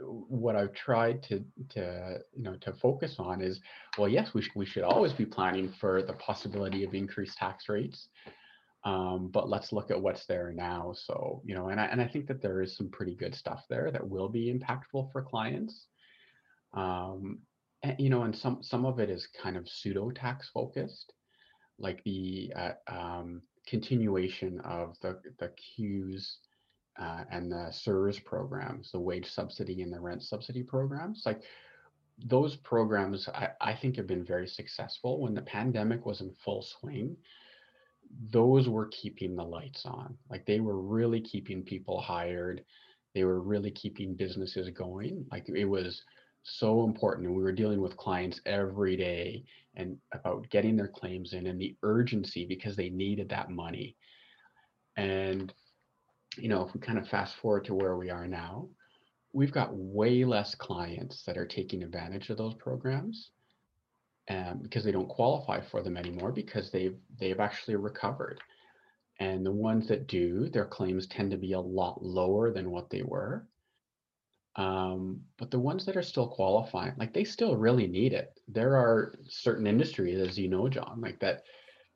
what 0.00 0.54
i've 0.54 0.72
tried 0.74 1.22
to 1.22 1.44
to 1.68 2.18
you 2.36 2.42
know 2.42 2.54
to 2.60 2.72
focus 2.72 3.16
on 3.18 3.40
is 3.40 3.60
well 3.98 4.08
yes 4.08 4.32
we, 4.34 4.46
we 4.54 4.66
should 4.66 4.84
always 4.84 5.12
be 5.12 5.26
planning 5.26 5.72
for 5.80 6.02
the 6.02 6.12
possibility 6.14 6.84
of 6.84 6.94
increased 6.94 7.36
tax 7.36 7.68
rates 7.68 8.08
um, 8.84 9.28
but 9.32 9.48
let's 9.48 9.72
look 9.72 9.90
at 9.90 10.00
what's 10.00 10.26
there 10.26 10.52
now. 10.54 10.94
So, 10.94 11.42
you 11.44 11.54
know, 11.54 11.68
and 11.68 11.80
I, 11.80 11.86
and 11.86 12.00
I 12.00 12.06
think 12.06 12.26
that 12.28 12.40
there 12.40 12.62
is 12.62 12.76
some 12.76 12.88
pretty 12.88 13.14
good 13.14 13.34
stuff 13.34 13.64
there 13.68 13.90
that 13.90 14.08
will 14.08 14.28
be 14.28 14.52
impactful 14.52 15.12
for 15.12 15.22
clients. 15.22 15.86
Um, 16.74 17.40
and, 17.82 17.96
you 17.98 18.08
know, 18.08 18.22
and 18.22 18.36
some, 18.36 18.62
some 18.62 18.84
of 18.84 19.00
it 19.00 19.10
is 19.10 19.28
kind 19.42 19.56
of 19.56 19.68
pseudo 19.68 20.10
tax 20.10 20.48
focused, 20.54 21.12
like 21.78 22.02
the 22.04 22.52
uh, 22.54 22.72
um, 22.86 23.42
continuation 23.66 24.60
of 24.60 24.96
the, 25.02 25.20
the 25.38 25.50
CEWS 25.78 26.36
uh, 27.00 27.24
and 27.30 27.50
the 27.50 27.72
CERS 27.72 28.24
programs, 28.24 28.92
the 28.92 29.00
wage 29.00 29.28
subsidy 29.28 29.82
and 29.82 29.92
the 29.92 30.00
rent 30.00 30.22
subsidy 30.22 30.62
programs. 30.62 31.22
Like 31.26 31.42
those 32.26 32.56
programs, 32.56 33.28
I, 33.28 33.50
I 33.60 33.74
think 33.74 33.96
have 33.96 34.06
been 34.06 34.24
very 34.24 34.46
successful 34.46 35.20
when 35.20 35.34
the 35.34 35.42
pandemic 35.42 36.06
was 36.06 36.20
in 36.20 36.32
full 36.44 36.62
swing 36.62 37.16
those 38.30 38.68
were 38.68 38.86
keeping 38.86 39.36
the 39.36 39.44
lights 39.44 39.84
on. 39.86 40.16
Like 40.30 40.46
they 40.46 40.60
were 40.60 40.80
really 40.80 41.20
keeping 41.20 41.62
people 41.62 42.00
hired. 42.00 42.64
They 43.14 43.24
were 43.24 43.40
really 43.40 43.70
keeping 43.70 44.14
businesses 44.14 44.68
going. 44.70 45.26
Like 45.30 45.48
it 45.48 45.64
was 45.64 46.02
so 46.42 46.84
important. 46.84 47.26
And 47.26 47.36
we 47.36 47.42
were 47.42 47.52
dealing 47.52 47.80
with 47.80 47.96
clients 47.96 48.40
every 48.46 48.96
day 48.96 49.44
and 49.74 49.96
about 50.12 50.48
getting 50.50 50.76
their 50.76 50.88
claims 50.88 51.32
in 51.32 51.46
and 51.46 51.60
the 51.60 51.76
urgency 51.82 52.46
because 52.46 52.76
they 52.76 52.90
needed 52.90 53.28
that 53.28 53.50
money. 53.50 53.96
And, 54.96 55.52
you 56.36 56.48
know, 56.48 56.66
if 56.66 56.74
we 56.74 56.80
kind 56.80 56.98
of 56.98 57.08
fast 57.08 57.36
forward 57.36 57.64
to 57.66 57.74
where 57.74 57.96
we 57.96 58.10
are 58.10 58.26
now, 58.26 58.68
we've 59.32 59.52
got 59.52 59.74
way 59.74 60.24
less 60.24 60.54
clients 60.54 61.22
that 61.24 61.36
are 61.36 61.46
taking 61.46 61.82
advantage 61.82 62.30
of 62.30 62.38
those 62.38 62.54
programs 62.54 63.30
um, 64.28 64.58
because 64.62 64.84
they 64.84 64.92
don't 64.92 65.08
qualify 65.08 65.60
for 65.60 65.82
them 65.82 65.96
anymore 65.96 66.32
because 66.32 66.70
they've 66.70 66.98
they've 67.18 67.40
actually 67.40 67.76
recovered. 67.76 68.40
And 69.20 69.44
the 69.44 69.52
ones 69.52 69.88
that 69.88 70.06
do, 70.06 70.48
their 70.48 70.66
claims 70.66 71.06
tend 71.06 71.30
to 71.32 71.36
be 71.38 71.52
a 71.52 71.60
lot 71.60 72.04
lower 72.04 72.52
than 72.52 72.70
what 72.70 72.90
they 72.90 73.02
were. 73.02 73.46
Um, 74.56 75.22
but 75.38 75.50
the 75.50 75.58
ones 75.60 75.84
that 75.86 75.96
are 75.96 76.02
still 76.02 76.28
qualifying, 76.28 76.94
like 76.98 77.12
they 77.14 77.24
still 77.24 77.56
really 77.56 77.86
need 77.86 78.12
it. 78.12 78.40
There 78.48 78.76
are 78.76 79.14
certain 79.28 79.66
industries, 79.66 80.20
as 80.20 80.38
you 80.38 80.48
know, 80.48 80.68
John, 80.68 81.00
like 81.00 81.20
that 81.20 81.44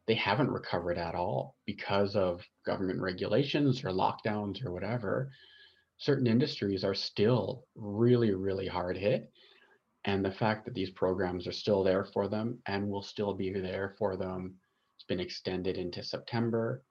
they 0.07 0.15
haven't 0.15 0.51
recovered 0.51 0.99
at 0.99 1.15
all 1.15 1.57
because 1.67 2.17
of 2.17 2.43
government 2.67 3.01
regulations 3.01 3.85
or 3.85 3.91
lockdowns 3.91 4.65
or 4.65 4.73
whatever. 4.73 5.31
certain 5.99 6.27
industries 6.27 6.85
are 6.85 6.95
still 6.95 7.65
really, 7.77 8.33
really 8.35 8.67
hard 8.67 8.97
hit. 8.97 9.33
And 10.05 10.25
the 10.25 10.33
fact 10.33 10.65
that 10.65 10.75
these 10.75 10.91
programs 10.91 11.47
are 11.47 11.53
still 11.53 11.83
there 11.85 12.05
for 12.05 12.29
them 12.29 12.59
and 12.67 12.89
will 12.89 13.03
still 13.03 13.35
be 13.35 13.53
there 13.53 13.95
for 13.99 14.17
them, 14.17 14.55
it's 14.97 15.05
been 15.05 15.21
extended 15.21 15.79
into 15.79 16.03
September 16.03 16.83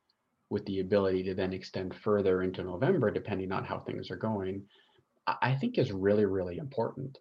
with 0.50 0.65
the 0.65 0.80
ability 0.80 1.24
to 1.24 1.34
then 1.34 1.53
extend 1.53 1.96
further 1.96 2.44
into 2.44 2.63
November, 2.63 3.12
depending 3.12 3.51
on 3.51 3.63
how 3.63 3.80
things 3.80 4.12
are 4.12 4.18
going, 4.18 4.63
I 5.27 5.56
think 5.56 5.77
is 5.77 5.91
really, 5.91 6.25
really 6.25 6.58
important. 6.58 7.18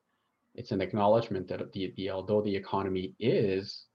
It's 0.55 0.73
an 0.73 0.81
acknowledgement 0.81 1.49
that 1.49 1.73
the, 1.73 1.93
the 1.97 2.11
although 2.11 2.43
the 2.43 2.57
economy 2.57 3.15
is 3.21 3.87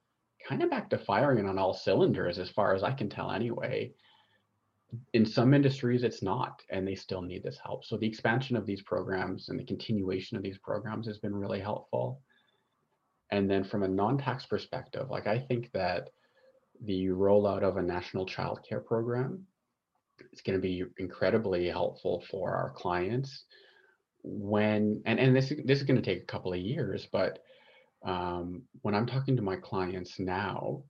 kind 0.47 0.63
of 0.63 0.69
back 0.69 0.89
to 0.89 0.97
firing 0.97 1.47
on 1.47 1.57
all 1.57 1.73
cylinders, 1.73 2.39
as 2.39 2.49
far 2.49 2.73
as 2.73 2.83
I 2.83 2.91
can 2.91 3.09
tell 3.09 3.31
anyway, 3.31 3.93
in 5.13 5.25
some 5.25 5.53
industries 5.53 6.03
it's 6.03 6.21
not 6.21 6.61
and 6.69 6.87
they 6.87 6.95
still 6.95 7.21
need 7.21 7.43
this 7.43 7.59
help. 7.63 7.83
So 7.85 7.97
the 7.97 8.07
expansion 8.07 8.55
of 8.55 8.65
these 8.65 8.81
programs 8.81 9.49
and 9.49 9.59
the 9.59 9.65
continuation 9.65 10.37
of 10.37 10.43
these 10.43 10.57
programs 10.57 11.07
has 11.07 11.17
been 11.17 11.35
really 11.35 11.59
helpful. 11.59 12.21
And 13.31 13.49
then 13.49 13.63
from 13.63 13.83
a 13.83 13.87
non-tax 13.87 14.45
perspective 14.45 15.09
like 15.09 15.27
i 15.27 15.37
think 15.37 15.71
that 15.73 16.09
the 16.83 17.07
rollout 17.07 17.63
of 17.63 17.77
a 17.77 17.81
national 17.81 18.25
child 18.25 18.59
care 18.67 18.79
program 18.79 19.45
is 20.31 20.41
going 20.41 20.57
to 20.57 20.61
be 20.61 20.83
incredibly 20.97 21.67
helpful 21.67 22.23
for 22.29 22.55
our 22.55 22.71
clients 22.71 23.45
when 24.23 25.01
and, 25.05 25.19
and 25.19 25.35
this, 25.35 25.53
this 25.65 25.79
is 25.79 25.85
going 25.85 26.01
to 26.01 26.01
take 26.01 26.23
a 26.23 26.25
couple 26.25 26.53
of 26.53 26.59
years 26.59 27.07
but 27.11 27.39
um, 28.05 28.61
when 28.81 28.95
i'm 28.95 29.05
talking 29.05 29.35
to 29.35 29.41
my 29.41 29.55
clients 29.55 30.19
now 30.19 30.81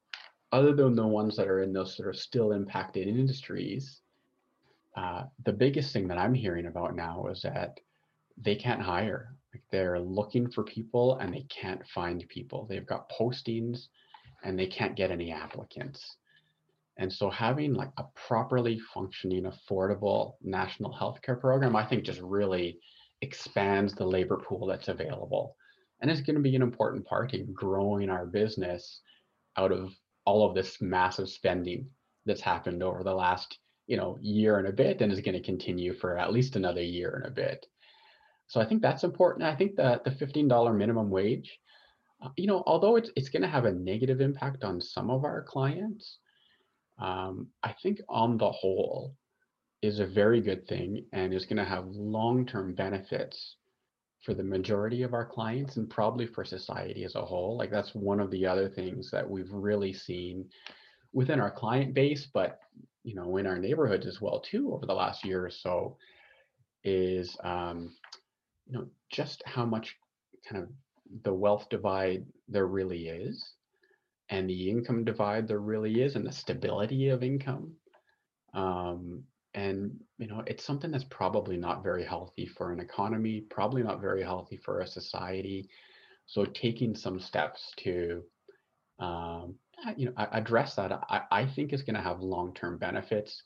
other 0.51 0.73
than 0.73 0.95
the 0.95 1.05
ones 1.05 1.35
that 1.37 1.47
are 1.47 1.61
in 1.61 1.73
those 1.73 1.95
sort 1.95 2.09
of 2.09 2.17
still 2.17 2.51
impacted 2.51 3.07
industries, 3.07 4.01
uh, 4.95 5.23
the 5.43 5.53
biggest 5.53 5.91
thing 5.91 6.07
that 6.07 6.17
I'm 6.17 6.33
hearing 6.33 6.67
about 6.67 6.95
now 6.95 7.27
is 7.27 7.41
that 7.41 7.79
they 8.37 8.55
can't 8.55 8.81
hire. 8.81 9.35
Like 9.53 9.63
they're 9.71 9.99
looking 9.99 10.49
for 10.49 10.63
people 10.63 11.17
and 11.17 11.33
they 11.33 11.45
can't 11.49 11.85
find 11.87 12.27
people. 12.27 12.65
They've 12.69 12.85
got 12.85 13.09
postings 13.09 13.87
and 14.43 14.57
they 14.57 14.67
can't 14.67 14.95
get 14.95 15.11
any 15.11 15.31
applicants. 15.31 16.17
And 16.97 17.11
so 17.11 17.29
having 17.29 17.73
like 17.73 17.91
a 17.97 18.05
properly 18.15 18.79
functioning, 18.93 19.43
affordable 19.43 20.33
national 20.41 20.93
healthcare 20.93 21.39
program, 21.39 21.75
I 21.75 21.85
think 21.85 22.03
just 22.03 22.21
really 22.21 22.79
expands 23.21 23.93
the 23.93 24.05
labor 24.05 24.37
pool 24.37 24.65
that's 24.65 24.87
available. 24.87 25.55
And 26.01 26.09
it's 26.09 26.21
going 26.21 26.35
to 26.35 26.41
be 26.41 26.55
an 26.55 26.61
important 26.61 27.05
part 27.05 27.33
in 27.33 27.51
growing 27.53 28.09
our 28.09 28.25
business 28.25 29.01
out 29.57 29.71
of 29.71 29.93
all 30.25 30.47
of 30.47 30.55
this 30.55 30.81
massive 30.81 31.29
spending 31.29 31.87
that's 32.25 32.41
happened 32.41 32.83
over 32.83 33.03
the 33.03 33.13
last 33.13 33.59
you 33.87 33.97
know 33.97 34.17
year 34.21 34.57
and 34.57 34.67
a 34.67 34.73
bit 34.73 35.01
and 35.01 35.11
is 35.11 35.21
going 35.21 35.35
to 35.35 35.43
continue 35.43 35.93
for 35.93 36.17
at 36.17 36.33
least 36.33 36.55
another 36.55 36.81
year 36.81 37.15
and 37.15 37.25
a 37.25 37.31
bit. 37.31 37.65
So 38.47 38.59
i 38.59 38.65
think 38.65 38.81
that's 38.81 39.03
important. 39.03 39.45
I 39.45 39.55
think 39.55 39.75
that 39.77 40.03
the 40.03 40.11
$15 40.11 40.75
minimum 40.75 41.09
wage 41.09 41.59
uh, 42.21 42.29
you 42.37 42.47
know 42.47 42.63
although 42.65 42.95
it's, 42.95 43.11
it's 43.15 43.29
going 43.29 43.41
to 43.41 43.47
have 43.47 43.65
a 43.65 43.73
negative 43.73 44.21
impact 44.21 44.63
on 44.63 44.81
some 44.81 45.09
of 45.09 45.23
our 45.23 45.43
clients 45.43 46.19
um, 46.99 47.47
i 47.63 47.73
think 47.83 47.99
on 48.07 48.37
the 48.37 48.51
whole 48.51 49.15
is 49.81 49.99
a 49.99 50.05
very 50.05 50.41
good 50.41 50.67
thing 50.67 51.05
and 51.13 51.33
is 51.33 51.45
going 51.45 51.57
to 51.57 51.65
have 51.65 51.85
long-term 51.87 52.73
benefits 52.73 53.57
for 54.25 54.33
the 54.33 54.43
majority 54.43 55.03
of 55.03 55.13
our 55.13 55.25
clients 55.25 55.77
and 55.77 55.87
probably 55.87 56.25
for 56.25 56.43
society 56.43 57.03
as 57.03 57.13
a 57.13 57.21
whole. 57.21 57.57
Like 57.57 57.69
that's 57.69 57.93
one 57.93 58.19
of 58.19 58.31
the 58.31 58.45
other 58.45 58.67
things 58.67 59.11
that 59.11 59.29
we've 59.29 59.51
really 59.51 59.93
seen 59.93 60.49
within 61.13 61.39
our 61.39 61.51
client 61.51 61.93
base, 61.93 62.27
but 62.33 62.59
you 63.03 63.13
know, 63.13 63.37
in 63.37 63.45
our 63.45 63.59
neighborhoods 63.59 64.07
as 64.07 64.19
well 64.19 64.39
too 64.39 64.73
over 64.73 64.87
the 64.87 64.93
last 64.93 65.23
year 65.23 65.45
or 65.45 65.51
so, 65.51 65.95
is 66.83 67.37
um, 67.43 67.93
you 68.67 68.73
know 68.73 68.87
just 69.11 69.43
how 69.45 69.63
much 69.63 69.95
kind 70.49 70.63
of 70.63 70.69
the 71.23 71.33
wealth 71.33 71.67
divide 71.69 72.25
there 72.49 72.65
really 72.65 73.07
is, 73.07 73.53
and 74.29 74.49
the 74.49 74.69
income 74.71 75.03
divide 75.03 75.47
there 75.47 75.59
really 75.59 76.01
is, 76.01 76.15
and 76.15 76.25
the 76.25 76.31
stability 76.31 77.09
of 77.09 77.21
income. 77.21 77.73
Um, 78.55 79.23
and 79.55 79.99
you 80.17 80.27
know 80.27 80.43
it's 80.45 80.63
something 80.63 80.91
that's 80.91 81.05
probably 81.05 81.57
not 81.57 81.83
very 81.83 82.03
healthy 82.03 82.45
for 82.45 82.71
an 82.71 82.79
economy 82.79 83.41
probably 83.49 83.81
not 83.81 84.01
very 84.01 84.21
healthy 84.21 84.57
for 84.57 84.81
a 84.81 84.87
society. 84.87 85.67
So 86.27 86.45
taking 86.45 86.95
some 86.95 87.19
steps 87.19 87.71
to 87.77 88.23
um, 88.99 89.55
you 89.97 90.05
know 90.05 90.13
address 90.31 90.75
that 90.75 90.91
i, 91.09 91.21
I 91.31 91.45
think 91.45 91.73
is 91.73 91.83
going 91.83 91.95
to 91.95 92.01
have 92.01 92.21
long-term 92.21 92.77
benefits 92.77 93.43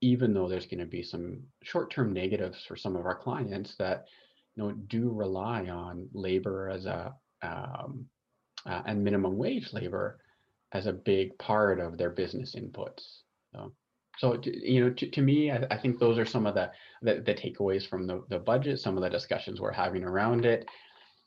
even 0.00 0.32
though 0.32 0.48
there's 0.48 0.66
going 0.66 0.80
to 0.80 0.86
be 0.86 1.02
some 1.02 1.40
short-term 1.62 2.12
negatives 2.12 2.64
for 2.66 2.76
some 2.76 2.96
of 2.96 3.04
our 3.04 3.14
clients 3.14 3.74
that 3.78 4.06
you 4.56 4.62
know 4.62 4.72
do 4.72 5.10
rely 5.10 5.66
on 5.68 6.08
labor 6.12 6.70
as 6.70 6.86
a 6.86 7.14
um, 7.42 8.06
uh, 8.66 8.82
and 8.86 9.02
minimum 9.02 9.36
wage 9.36 9.72
labor 9.72 10.18
as 10.72 10.86
a 10.86 10.92
big 10.92 11.36
part 11.38 11.80
of 11.80 11.98
their 11.98 12.10
business 12.10 12.54
inputs 12.54 13.20
so 13.52 13.72
so, 14.18 14.40
you 14.44 14.84
know, 14.84 14.90
to, 14.90 15.08
to 15.08 15.22
me, 15.22 15.50
I, 15.50 15.66
I, 15.70 15.76
think 15.76 15.98
those 15.98 16.18
are 16.18 16.26
some 16.26 16.46
of 16.46 16.54
the, 16.54 16.70
the, 17.02 17.22
the 17.24 17.34
takeaways 17.34 17.86
from 17.86 18.06
the, 18.06 18.22
the 18.28 18.38
budget, 18.38 18.80
some 18.80 18.96
of 18.96 19.02
the 19.02 19.10
discussions 19.10 19.60
we're 19.60 19.72
having 19.72 20.04
around 20.04 20.44
it. 20.44 20.66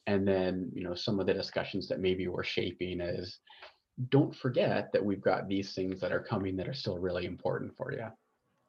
And 0.05 0.27
then, 0.27 0.69
you 0.73 0.83
know, 0.83 0.93
some 0.93 1.19
of 1.19 1.25
the 1.25 1.33
discussions 1.33 1.87
that 1.87 1.99
maybe 1.99 2.27
we're 2.27 2.43
shaping 2.43 3.01
is 3.01 3.39
don't 4.09 4.35
forget 4.35 4.91
that 4.91 5.03
we've 5.03 5.21
got 5.21 5.47
these 5.47 5.73
things 5.73 5.99
that 6.01 6.11
are 6.11 6.19
coming 6.19 6.55
that 6.57 6.67
are 6.67 6.73
still 6.73 6.97
really 6.97 7.25
important 7.25 7.75
for 7.75 7.93
you. 7.93 8.05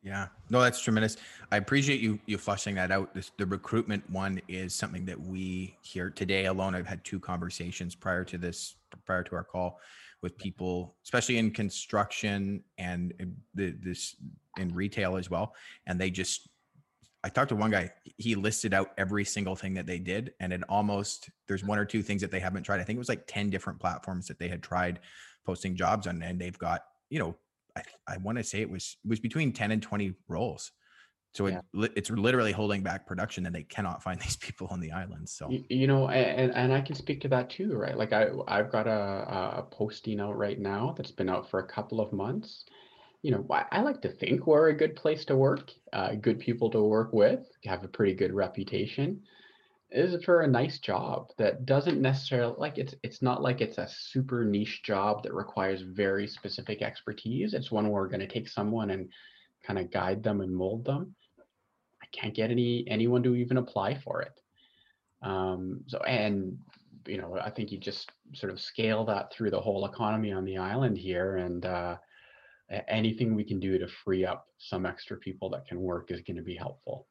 Yeah, 0.02 0.26
no, 0.50 0.60
that's 0.60 0.82
tremendous. 0.82 1.16
I 1.50 1.56
appreciate 1.56 2.00
you 2.00 2.20
you 2.26 2.36
fleshing 2.36 2.74
that 2.74 2.90
out. 2.90 3.14
This, 3.14 3.32
the 3.38 3.46
recruitment 3.46 4.08
one 4.10 4.40
is 4.48 4.74
something 4.74 5.06
that 5.06 5.18
we 5.18 5.76
hear 5.80 6.10
today 6.10 6.44
alone. 6.44 6.74
I've 6.74 6.86
had 6.86 7.02
two 7.04 7.18
conversations 7.18 7.94
prior 7.94 8.22
to 8.24 8.36
this, 8.36 8.76
prior 9.06 9.22
to 9.22 9.34
our 9.34 9.44
call, 9.44 9.80
with 10.24 10.38
people, 10.38 10.96
especially 11.04 11.36
in 11.36 11.50
construction 11.50 12.64
and 12.78 13.12
the, 13.54 13.76
this 13.78 14.16
in 14.58 14.74
retail 14.74 15.18
as 15.18 15.28
well. 15.28 15.54
And 15.86 16.00
they 16.00 16.10
just, 16.10 16.48
I 17.22 17.28
talked 17.28 17.50
to 17.50 17.56
one 17.56 17.70
guy, 17.70 17.90
he 18.16 18.34
listed 18.34 18.72
out 18.72 18.92
every 18.96 19.26
single 19.26 19.54
thing 19.54 19.74
that 19.74 19.84
they 19.84 19.98
did. 19.98 20.32
And 20.40 20.50
it 20.50 20.62
almost, 20.66 21.28
there's 21.46 21.62
one 21.62 21.78
or 21.78 21.84
two 21.84 22.02
things 22.02 22.22
that 22.22 22.30
they 22.30 22.40
haven't 22.40 22.62
tried. 22.62 22.80
I 22.80 22.84
think 22.84 22.96
it 22.96 23.04
was 23.06 23.10
like 23.10 23.26
10 23.26 23.50
different 23.50 23.78
platforms 23.78 24.26
that 24.28 24.38
they 24.38 24.48
had 24.48 24.62
tried 24.62 25.00
posting 25.44 25.76
jobs 25.76 26.06
on. 26.06 26.22
And 26.22 26.40
they've 26.40 26.58
got, 26.58 26.84
you 27.10 27.18
know, 27.18 27.36
I, 27.76 27.82
I 28.08 28.16
want 28.16 28.38
to 28.38 28.44
say 28.44 28.62
it 28.62 28.70
was, 28.70 28.96
it 29.04 29.08
was 29.10 29.20
between 29.20 29.52
10 29.52 29.72
and 29.72 29.82
20 29.82 30.14
roles 30.26 30.72
so 31.34 31.48
yeah. 31.48 31.60
it's 31.96 32.10
literally 32.10 32.52
holding 32.52 32.82
back 32.82 33.06
production 33.06 33.44
and 33.44 33.54
they 33.54 33.64
cannot 33.64 34.02
find 34.02 34.20
these 34.22 34.36
people 34.36 34.68
on 34.70 34.80
the 34.80 34.92
islands. 34.92 35.32
So, 35.32 35.50
you, 35.50 35.64
you 35.68 35.86
know, 35.86 36.08
and, 36.08 36.52
and 36.52 36.72
I 36.72 36.80
can 36.80 36.94
speak 36.94 37.20
to 37.22 37.28
that 37.28 37.50
too, 37.50 37.74
right? 37.74 37.98
Like 37.98 38.12
I, 38.12 38.28
I've 38.46 38.70
got 38.70 38.86
a, 38.86 39.58
a 39.58 39.66
posting 39.70 40.20
out 40.20 40.38
right 40.38 40.58
now 40.58 40.94
that's 40.96 41.10
been 41.10 41.28
out 41.28 41.50
for 41.50 41.60
a 41.60 41.66
couple 41.66 42.00
of 42.00 42.12
months. 42.12 42.64
You 43.22 43.32
know, 43.32 43.46
I, 43.50 43.64
I 43.72 43.80
like 43.80 44.00
to 44.02 44.12
think 44.12 44.46
we're 44.46 44.68
a 44.68 44.76
good 44.76 44.94
place 44.94 45.24
to 45.24 45.36
work, 45.36 45.72
uh, 45.92 46.14
good 46.14 46.38
people 46.38 46.70
to 46.70 46.82
work 46.82 47.12
with, 47.12 47.40
have 47.64 47.82
a 47.82 47.88
pretty 47.88 48.14
good 48.14 48.32
reputation. 48.32 49.20
Is 49.90 50.24
for 50.24 50.40
a 50.40 50.48
nice 50.48 50.80
job 50.80 51.28
that 51.38 51.66
doesn't 51.66 52.00
necessarily 52.00 52.56
like 52.58 52.78
it's 52.78 52.96
it's 53.04 53.22
not 53.22 53.42
like 53.42 53.60
it's 53.60 53.78
a 53.78 53.86
super 53.88 54.44
niche 54.44 54.82
job 54.82 55.22
that 55.22 55.32
requires 55.32 55.82
very 55.82 56.26
specific 56.26 56.82
expertise. 56.82 57.54
It's 57.54 57.70
one 57.70 57.84
where 57.84 58.02
we're 58.02 58.08
going 58.08 58.18
to 58.18 58.26
take 58.26 58.48
someone 58.48 58.90
and 58.90 59.08
kind 59.64 59.78
of 59.78 59.92
guide 59.92 60.24
them 60.24 60.40
and 60.40 60.52
mold 60.52 60.84
them 60.84 61.14
can't 62.14 62.34
get 62.34 62.50
any 62.50 62.84
anyone 62.88 63.22
to 63.24 63.34
even 63.34 63.56
apply 63.56 63.96
for 63.96 64.22
it. 64.22 64.40
Um, 65.22 65.80
so 65.86 65.98
and 66.00 66.58
you 67.06 67.18
know 67.18 67.38
I 67.42 67.50
think 67.50 67.72
you 67.72 67.78
just 67.78 68.10
sort 68.34 68.52
of 68.52 68.60
scale 68.60 69.04
that 69.06 69.32
through 69.32 69.50
the 69.50 69.60
whole 69.60 69.86
economy 69.86 70.32
on 70.32 70.44
the 70.44 70.56
island 70.56 70.96
here, 70.96 71.36
and 71.36 71.64
uh, 71.66 71.96
anything 72.88 73.34
we 73.34 73.44
can 73.44 73.60
do 73.60 73.78
to 73.78 73.86
free 73.86 74.24
up 74.24 74.46
some 74.58 74.86
extra 74.86 75.16
people 75.16 75.50
that 75.50 75.66
can 75.66 75.80
work 75.80 76.10
is 76.10 76.20
going 76.22 76.36
to 76.36 76.42
be 76.42 76.56
helpful. 76.56 77.06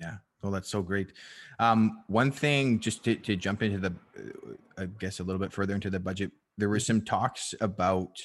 Yeah. 0.00 0.16
Oh, 0.42 0.50
that's 0.50 0.68
so 0.68 0.82
great. 0.82 1.12
Um, 1.58 2.04
one 2.06 2.30
thing, 2.30 2.78
just 2.78 3.04
to, 3.04 3.16
to 3.16 3.34
jump 3.34 3.62
into 3.62 3.78
the, 3.78 3.94
uh, 4.16 4.82
I 4.82 4.86
guess 4.86 5.18
a 5.18 5.24
little 5.24 5.40
bit 5.40 5.52
further 5.52 5.74
into 5.74 5.90
the 5.90 5.98
budget, 5.98 6.30
there 6.56 6.68
were 6.68 6.78
some 6.80 7.02
talks 7.02 7.54
about, 7.60 8.16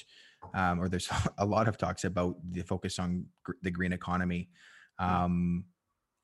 um, 0.54 0.80
or 0.80 0.88
there's 0.88 1.08
a 1.38 1.44
lot 1.44 1.68
of 1.68 1.76
talks 1.76 2.04
about 2.04 2.36
the 2.52 2.62
focus 2.62 2.98
on 2.98 3.26
gr- 3.42 3.52
the 3.62 3.70
green 3.70 3.92
economy. 3.92 4.48
Um, 4.98 5.64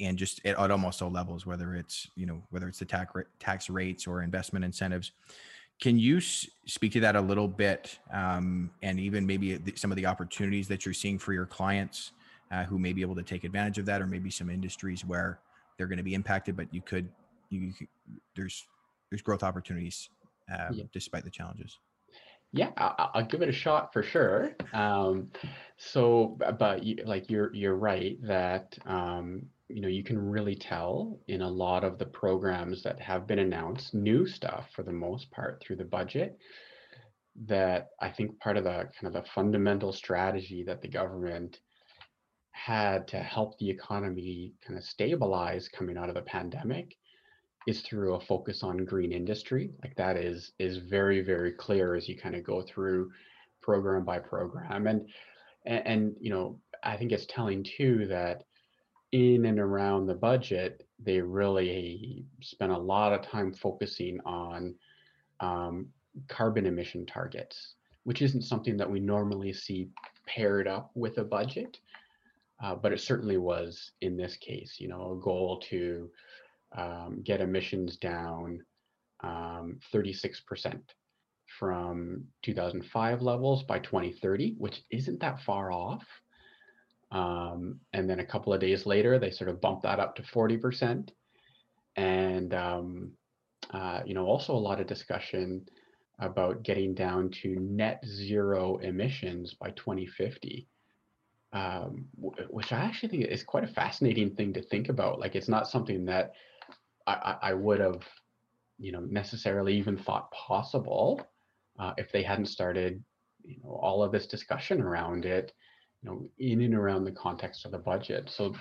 and 0.00 0.19
just 0.19 0.40
at, 0.45 0.59
at, 0.59 0.71
almost 0.71 1.02
all 1.02 1.11
levels, 1.11 1.47
whether 1.47 1.75
it's 1.75 2.09
you 2.16 2.26
know 2.26 2.42
whether 2.50 2.69
it's 2.69 2.78
the 2.78 2.85
tax 2.85 3.12
tax 3.38 3.71
rates 3.71 4.07
or 4.07 4.23
investment 4.23 4.64
incentives. 4.64 5.12
Can 5.80 5.99
you 5.99 6.19
s- 6.19 6.47
speak 6.66 6.92
to 6.92 7.00
that 7.00 7.16
a 7.16 7.21
little 7.21 7.49
bit, 7.49 7.99
um, 8.12 8.71
and 8.83 9.00
even 9.00 9.26
maybe 9.26 9.57
the, 9.57 9.73
some 9.76 9.90
of 9.90 9.97
the 9.97 10.07
opportunities 10.07 10.69
that 10.69 10.85
you're 10.85 10.92
seeing 10.92 11.19
for 11.19 11.33
your 11.33 11.47
clients 11.47 12.12
uh, 12.50 12.64
who 12.64 12.78
may 12.78 12.92
be 12.92 13.00
able 13.00 13.14
to 13.14 13.23
take 13.23 13.45
advantage 13.45 13.78
of 13.78 13.87
that, 13.87 14.02
or 14.02 14.07
maybe 14.07 14.30
some 14.30 14.50
industries 14.50 15.04
where 15.04 15.40
they're 15.76 15.87
going 15.87 15.99
to 15.99 16.04
be 16.04 16.14
impacted, 16.14 16.57
but 16.57 16.73
you 16.75 16.83
could 16.83 17.09
you, 17.49 17.73
you 17.78 17.87
there's 18.37 18.66
there's 19.11 19.23
growth 19.23 19.42
opportunities 19.42 20.11
uh, 20.52 20.69
yeah. 20.73 20.85
despite 20.92 21.25
the 21.25 21.30
challenges. 21.30 21.78
Yeah, 22.52 22.71
I'll, 22.76 23.11
I'll, 23.14 23.25
give 23.25 23.42
it 23.42 23.49
a 23.49 23.52
shot 23.52 23.92
for 23.92 24.02
sure. 24.02 24.57
Um, 24.73 25.30
so, 25.76 26.37
but 26.59 26.83
you, 26.83 26.97
like 27.04 27.30
you're 27.30 27.54
you're 27.54 27.76
right 27.76 28.19
that 28.26 28.76
um, 28.87 29.47
you 29.72 29.80
know, 29.80 29.88
you 29.88 30.04
can 30.04 30.18
really 30.18 30.54
tell 30.54 31.18
in 31.28 31.42
a 31.42 31.48
lot 31.48 31.84
of 31.84 31.98
the 31.98 32.06
programs 32.06 32.82
that 32.82 33.00
have 33.00 33.26
been 33.26 33.38
announced, 33.38 33.94
new 33.94 34.26
stuff 34.26 34.68
for 34.74 34.82
the 34.82 34.92
most 34.92 35.30
part 35.30 35.62
through 35.62 35.76
the 35.76 35.84
budget, 35.84 36.38
that 37.46 37.88
I 38.00 38.10
think 38.10 38.38
part 38.40 38.56
of 38.56 38.64
the 38.64 38.88
kind 39.00 39.06
of 39.06 39.12
the 39.12 39.28
fundamental 39.34 39.92
strategy 39.92 40.64
that 40.64 40.82
the 40.82 40.88
government 40.88 41.58
had 42.52 43.08
to 43.08 43.18
help 43.18 43.58
the 43.58 43.70
economy 43.70 44.52
kind 44.66 44.78
of 44.78 44.84
stabilize 44.84 45.68
coming 45.68 45.96
out 45.96 46.08
of 46.08 46.14
the 46.14 46.22
pandemic 46.22 46.96
is 47.66 47.82
through 47.82 48.14
a 48.14 48.20
focus 48.20 48.62
on 48.62 48.84
green 48.84 49.12
industry. 49.12 49.70
Like 49.82 49.94
that 49.96 50.16
is 50.16 50.52
is 50.58 50.78
very 50.78 51.20
very 51.22 51.52
clear 51.52 51.94
as 51.94 52.08
you 52.08 52.18
kind 52.18 52.34
of 52.34 52.44
go 52.44 52.62
through 52.62 53.10
program 53.62 54.04
by 54.04 54.18
program 54.18 54.86
and 54.86 55.08
and, 55.66 55.86
and 55.86 56.16
you 56.20 56.30
know 56.30 56.58
I 56.82 56.96
think 56.96 57.12
it's 57.12 57.26
telling 57.26 57.64
too 57.64 58.06
that 58.08 58.44
in 59.12 59.47
and 59.47 59.59
around 59.59 60.07
the 60.07 60.14
budget 60.14 60.87
they 61.02 61.21
really 61.21 62.25
spent 62.40 62.73
a 62.73 62.79
lot 62.79 63.12
of 63.12 63.23
time 63.23 63.52
focusing 63.52 64.21
on 64.25 64.75
um, 65.40 65.87
carbon 66.29 66.67
emission 66.67 67.07
targets, 67.07 67.75
which 68.05 68.23
isn't 68.23 68.43
something 68.43 68.76
that 68.76 68.90
we 68.90 69.00
normally 69.00 69.52
see 69.52 69.88
paired 70.26 70.69
up 70.69 70.90
with 70.95 71.19
a 71.19 71.25
budget. 71.25 71.79
Uh, 72.62 72.75
but 72.75 72.93
it 72.93 73.00
certainly 73.00 73.38
was 73.38 73.93
in 74.02 74.17
this 74.17 74.37
case, 74.37 74.76
you 74.79 74.88
know, 74.88 75.12
a 75.12 75.25
goal 75.25 75.59
to 75.71 76.11
um, 76.76 77.23
get 77.25 77.40
emissions 77.40 77.97
down 77.97 78.62
um, 79.23 79.79
36% 79.93 80.79
from 81.59 82.25
2005 82.43 83.23
levels 83.23 83.62
by 83.62 83.79
2030, 83.79 84.55
which 84.59 84.83
isn't 84.90 85.21
that 85.21 85.40
far 85.40 85.73
off. 85.73 86.05
Um, 87.12 87.81
and 87.93 88.09
then 88.09 88.21
a 88.21 88.26
couple 88.26 88.52
of 88.52 88.61
days 88.61 88.87
later, 88.87 89.19
they 89.19 89.31
sort 89.31 89.50
of 89.50 89.61
bumped 89.61 89.83
that 89.83 89.99
up 89.99 90.14
to 90.17 90.23
40%. 90.23 91.11
And, 91.97 92.55
um, 92.55 93.12
uh, 93.73 94.00
you 94.05 94.14
know, 94.14 94.26
also 94.26 94.55
a 94.55 94.57
lot 94.57 94.81
of 94.81 94.87
discussion 94.87 95.67
about 96.21 96.62
getting 96.62 96.95
down 96.95 97.31
to 97.31 97.49
net 97.61 98.05
zero 98.07 98.76
emissions 98.79 99.55
by 99.55 99.71
2050 99.71 100.69
um, 101.52 102.07
which 102.17 102.73
I 102.73 102.79
actually 102.79 103.09
think 103.09 103.25
is 103.25 103.43
quite 103.43 103.64
a 103.64 103.69
fascinating 103.69 104.35
thing 104.35 104.52
to 104.52 104.62
think 104.62 104.88
about. 104.88 105.19
Like, 105.19 105.35
it's 105.35 105.49
not 105.49 105.69
something 105.69 106.05
that 106.05 106.33
I, 107.07 107.37
I 107.43 107.55
would 107.55 107.81
have, 107.81 108.02
you 108.79 108.93
know, 108.93 109.00
necessarily 109.00 109.75
even 109.76 109.97
thought 109.97 110.31
possible 110.31 111.21
uh, 111.79 111.93
if 111.97 112.12
they 112.12 112.23
hadn't 112.23 112.47
started, 112.47 113.02
you 113.45 113.57
know, 113.62 113.71
all 113.71 114.02
of 114.02 114.12
this 114.12 114.26
discussion 114.26 114.81
around 114.81 115.25
it, 115.25 115.52
you 116.02 116.11
know, 116.11 116.30
in 116.38 116.62
and 116.62 116.75
around 116.75 117.04
the 117.04 117.12
context 117.12 117.64
of 117.64 117.73
the 117.73 117.78
budget. 117.78 118.30
So, 118.30 118.54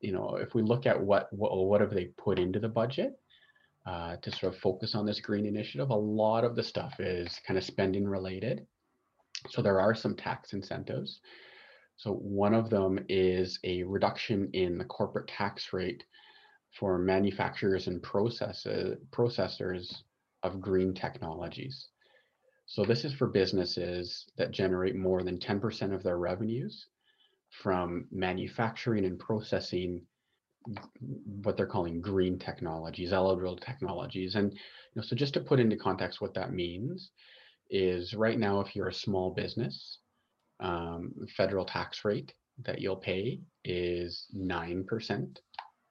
you 0.00 0.12
know, 0.12 0.36
if 0.36 0.54
we 0.54 0.62
look 0.62 0.86
at 0.86 1.00
what 1.00 1.28
what, 1.32 1.56
what 1.56 1.80
have 1.80 1.94
they 1.94 2.06
put 2.18 2.38
into 2.38 2.58
the 2.58 2.68
budget 2.68 3.12
uh, 3.86 4.16
to 4.16 4.30
sort 4.30 4.54
of 4.54 4.60
focus 4.60 4.94
on 4.94 5.06
this 5.06 5.20
green 5.20 5.46
initiative, 5.46 5.90
a 5.90 5.94
lot 5.94 6.44
of 6.44 6.56
the 6.56 6.62
stuff 6.62 6.94
is 6.98 7.40
kind 7.46 7.58
of 7.58 7.64
spending 7.64 8.06
related. 8.06 8.66
So 9.48 9.62
there 9.62 9.80
are 9.80 9.94
some 9.94 10.16
tax 10.16 10.52
incentives. 10.52 11.20
So 11.96 12.12
one 12.12 12.54
of 12.54 12.70
them 12.70 12.98
is 13.08 13.58
a 13.64 13.82
reduction 13.84 14.50
in 14.52 14.78
the 14.78 14.84
corporate 14.84 15.28
tax 15.28 15.72
rate 15.72 16.02
for 16.78 16.98
manufacturers 16.98 17.86
and 17.86 18.02
processes, 18.02 18.98
processors 19.12 20.02
of 20.42 20.60
green 20.60 20.92
technologies. 20.92 21.88
So 22.66 22.84
this 22.84 23.04
is 23.04 23.12
for 23.12 23.26
businesses 23.26 24.26
that 24.36 24.50
generate 24.50 24.96
more 24.96 25.22
than 25.22 25.38
10% 25.38 25.94
of 25.94 26.02
their 26.02 26.18
revenues 26.18 26.86
from 27.50 28.06
manufacturing 28.10 29.04
and 29.04 29.18
processing 29.18 30.02
what 31.42 31.56
they're 31.56 31.66
calling 31.66 32.00
green 32.00 32.38
technologies, 32.38 33.12
eligible 33.12 33.56
technologies. 33.56 34.34
And 34.34 34.52
you 34.52 34.58
know, 34.96 35.02
so 35.02 35.14
just 35.14 35.34
to 35.34 35.40
put 35.40 35.60
into 35.60 35.76
context 35.76 36.20
what 36.20 36.34
that 36.34 36.52
means 36.52 37.10
is 37.70 38.14
right 38.14 38.38
now, 38.38 38.60
if 38.60 38.74
you're 38.74 38.88
a 38.88 38.94
small 38.94 39.30
business, 39.30 39.98
um, 40.60 41.12
federal 41.36 41.64
tax 41.64 42.04
rate 42.04 42.32
that 42.64 42.80
you'll 42.80 42.96
pay 42.96 43.40
is 43.64 44.26
9% 44.36 45.36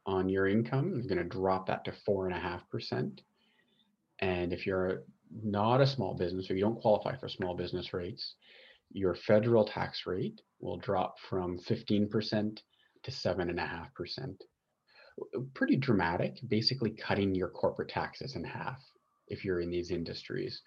on 0.06 0.30
your 0.30 0.48
income. 0.48 0.94
You're 0.96 1.16
going 1.16 1.18
to 1.18 1.24
drop 1.24 1.68
that 1.68 1.84
to 1.86 1.94
4.5%. 2.08 3.20
And 4.20 4.54
if 4.54 4.66
you're 4.66 5.04
not 5.42 5.82
a 5.82 5.88
small 5.88 6.14
business 6.14 6.50
or 6.50 6.56
you 6.56 6.62
don't 6.62 6.82
qualify 6.82 7.16
for 7.18 7.28
small 7.28 7.56
business 7.56 7.94
rates, 7.94 8.36
your 8.92 9.16
federal 9.16 9.66
tax 9.66 10.06
rate 10.06 10.42
will 10.60 10.78
drop 10.78 11.16
from 11.30 11.58
15% 11.58 12.60
to 13.04 13.12
7.5%. 13.12 14.36
Pretty 15.54 15.76
dramatic, 15.76 16.40
basically 16.48 16.92
cutting 16.92 17.36
your 17.36 17.50
corporate 17.50 17.90
taxes 17.90 18.36
in 18.36 18.44
half 18.44 18.82
if 19.28 19.44
you're 19.46 19.62
in 19.62 19.70
these 19.70 19.92
industries. 19.92 20.62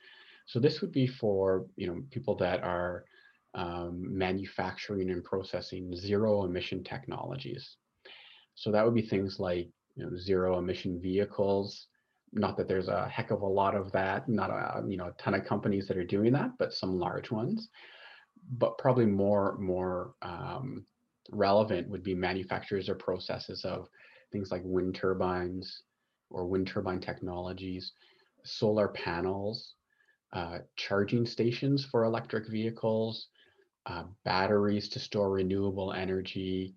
So 0.46 0.60
this 0.60 0.80
would 0.80 0.92
be 0.92 1.06
for 1.06 1.66
you 1.76 1.88
know 1.88 2.02
people 2.10 2.36
that 2.36 2.62
are 2.62 3.04
um, 3.54 4.16
manufacturing 4.16 5.10
and 5.10 5.24
processing 5.24 5.96
zero 5.96 6.44
emission 6.44 6.84
technologies. 6.84 7.76
So 8.54 8.70
that 8.70 8.84
would 8.84 8.94
be 8.94 9.02
things 9.02 9.40
like 9.40 9.68
you 9.96 10.04
know, 10.04 10.16
zero 10.16 10.58
emission 10.58 11.00
vehicles. 11.00 11.88
Not 12.32 12.56
that 12.56 12.68
there's 12.68 12.88
a 12.88 13.08
heck 13.08 13.30
of 13.30 13.42
a 13.42 13.46
lot 13.46 13.74
of 13.74 13.92
that, 13.92 14.28
not 14.28 14.50
a 14.50 14.84
you 14.86 14.96
know 14.96 15.06
a 15.06 15.22
ton 15.22 15.34
of 15.34 15.44
companies 15.44 15.86
that 15.88 15.96
are 15.96 16.04
doing 16.04 16.32
that, 16.32 16.50
but 16.58 16.72
some 16.72 16.98
large 16.98 17.30
ones. 17.30 17.68
But 18.58 18.78
probably 18.78 19.06
more 19.06 19.56
more 19.58 20.14
um, 20.22 20.84
relevant 21.30 21.88
would 21.88 22.02
be 22.02 22.14
manufacturers 22.14 22.88
or 22.88 22.94
processes 22.94 23.64
of 23.64 23.88
things 24.32 24.50
like 24.50 24.62
wind 24.64 24.94
turbines 24.94 25.82
or 26.30 26.46
wind 26.46 26.66
turbine 26.66 27.00
technologies, 27.00 27.92
solar 28.44 28.88
panels, 28.88 29.74
uh, 30.32 30.58
charging 30.76 31.24
stations 31.26 31.84
for 31.84 32.04
electric 32.04 32.48
vehicles, 32.48 33.28
uh, 33.86 34.04
batteries 34.24 34.88
to 34.88 34.98
store 34.98 35.30
renewable 35.30 35.92
energy, 35.92 36.74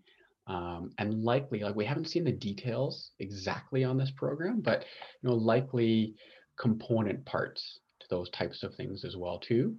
um, 0.49 0.91
and 0.97 1.23
likely, 1.23 1.59
like 1.59 1.75
we 1.75 1.85
haven't 1.85 2.09
seen 2.09 2.23
the 2.23 2.31
details 2.31 3.11
exactly 3.19 3.83
on 3.83 3.97
this 3.97 4.11
program, 4.11 4.61
but 4.61 4.83
you 5.21 5.29
know, 5.29 5.35
likely 5.35 6.15
component 6.59 7.23
parts 7.25 7.79
to 7.99 8.07
those 8.09 8.31
types 8.31 8.63
of 8.63 8.73
things 8.73 9.05
as 9.05 9.15
well 9.15 9.37
too. 9.37 9.75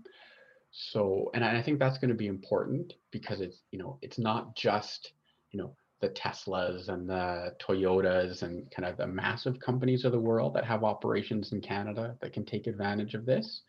So, 0.70 1.28
and 1.34 1.44
I 1.44 1.60
think 1.60 1.80
that's 1.80 1.98
going 1.98 2.10
to 2.10 2.14
be 2.14 2.28
important 2.28 2.94
because 3.10 3.40
it's 3.40 3.58
you 3.72 3.80
know 3.80 3.98
it's 4.00 4.18
not 4.18 4.54
just 4.54 5.12
you 5.50 5.58
know 5.60 5.74
the 6.00 6.10
Teslas 6.10 6.88
and 6.88 7.10
the 7.10 7.52
Toyotas 7.60 8.42
and 8.42 8.70
kind 8.70 8.88
of 8.88 8.96
the 8.96 9.08
massive 9.08 9.58
companies 9.58 10.04
of 10.04 10.12
the 10.12 10.20
world 10.20 10.54
that 10.54 10.64
have 10.64 10.84
operations 10.84 11.50
in 11.52 11.60
Canada 11.60 12.16
that 12.20 12.32
can 12.32 12.44
take 12.46 12.68
advantage 12.68 13.14
of 13.14 13.26
this 13.26 13.62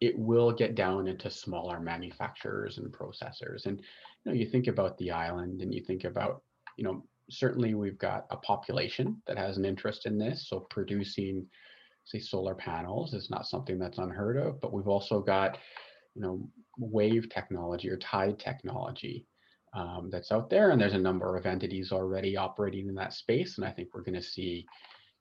it 0.00 0.18
will 0.18 0.52
get 0.52 0.74
down 0.74 1.08
into 1.08 1.30
smaller 1.30 1.80
manufacturers 1.80 2.78
and 2.78 2.92
processors. 2.92 3.64
And 3.64 3.80
you 4.26 4.32
know, 4.32 4.38
you 4.38 4.46
think 4.46 4.66
about 4.66 4.98
the 4.98 5.12
island 5.12 5.62
and 5.62 5.72
you 5.72 5.82
think 5.84 6.04
about, 6.04 6.42
you 6.76 6.84
know, 6.84 7.04
certainly 7.30 7.74
we've 7.74 7.98
got 7.98 8.26
a 8.30 8.36
population 8.36 9.22
that 9.26 9.38
has 9.38 9.56
an 9.56 9.64
interest 9.64 10.04
in 10.04 10.18
this. 10.18 10.48
So 10.48 10.66
producing, 10.68 11.46
say, 12.04 12.18
solar 12.18 12.56
panels 12.56 13.14
is 13.14 13.30
not 13.30 13.46
something 13.46 13.78
that's 13.78 13.98
unheard 13.98 14.36
of, 14.36 14.60
but 14.60 14.72
we've 14.72 14.88
also 14.88 15.20
got, 15.20 15.58
you 16.14 16.22
know, 16.22 16.48
wave 16.76 17.28
technology 17.30 17.88
or 17.88 17.98
tide 17.98 18.38
technology 18.40 19.26
um, 19.74 20.08
that's 20.10 20.32
out 20.32 20.50
there. 20.50 20.70
And 20.70 20.80
there's 20.80 20.94
a 20.94 20.98
number 20.98 21.36
of 21.36 21.46
entities 21.46 21.92
already 21.92 22.36
operating 22.36 22.88
in 22.88 22.94
that 22.96 23.12
space. 23.12 23.58
And 23.58 23.66
I 23.66 23.70
think 23.70 23.90
we're 23.94 24.02
going 24.02 24.14
to 24.14 24.22
see, 24.22 24.66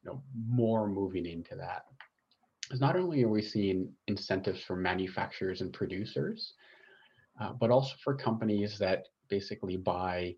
you 0.04 0.10
know, 0.10 0.24
more 0.48 0.88
moving 0.88 1.28
into 1.28 1.56
that 1.58 1.84
because 2.64 2.82
not 2.82 2.96
only 2.96 3.24
are 3.24 3.30
we 3.30 3.44
seeing 3.44 3.94
incentives 4.08 4.64
for 4.64 4.76
manufacturers 4.76 5.62
and 5.62 5.72
producers, 5.72 6.54
uh, 7.40 7.54
but 7.54 7.72
also 7.72 7.94
for 8.04 8.16
companies 8.16 8.78
that 8.80 9.08
basically 9.30 9.78
buy 9.78 10.36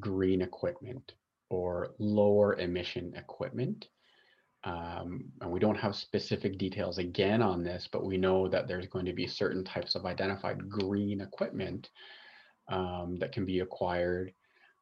green 0.00 0.42
equipment 0.42 1.14
or 1.50 1.94
lower 1.98 2.58
emission 2.58 3.14
equipment. 3.16 3.88
Um, 4.64 5.26
and 5.40 5.50
we 5.50 5.60
don't 5.60 5.76
have 5.76 5.94
specific 5.94 6.56
details 6.56 6.98
again 6.98 7.42
on 7.42 7.62
this, 7.62 7.88
but 7.92 8.04
we 8.04 8.16
know 8.16 8.48
that 8.48 8.66
there's 8.66 8.86
going 8.86 9.04
to 9.06 9.12
be 9.12 9.26
certain 9.26 9.62
types 9.62 9.94
of 9.94 10.06
identified 10.06 10.68
green 10.70 11.20
equipment 11.20 11.90
um, 12.68 13.18
that 13.20 13.32
can 13.32 13.44
be 13.44 13.60
acquired 13.60 14.32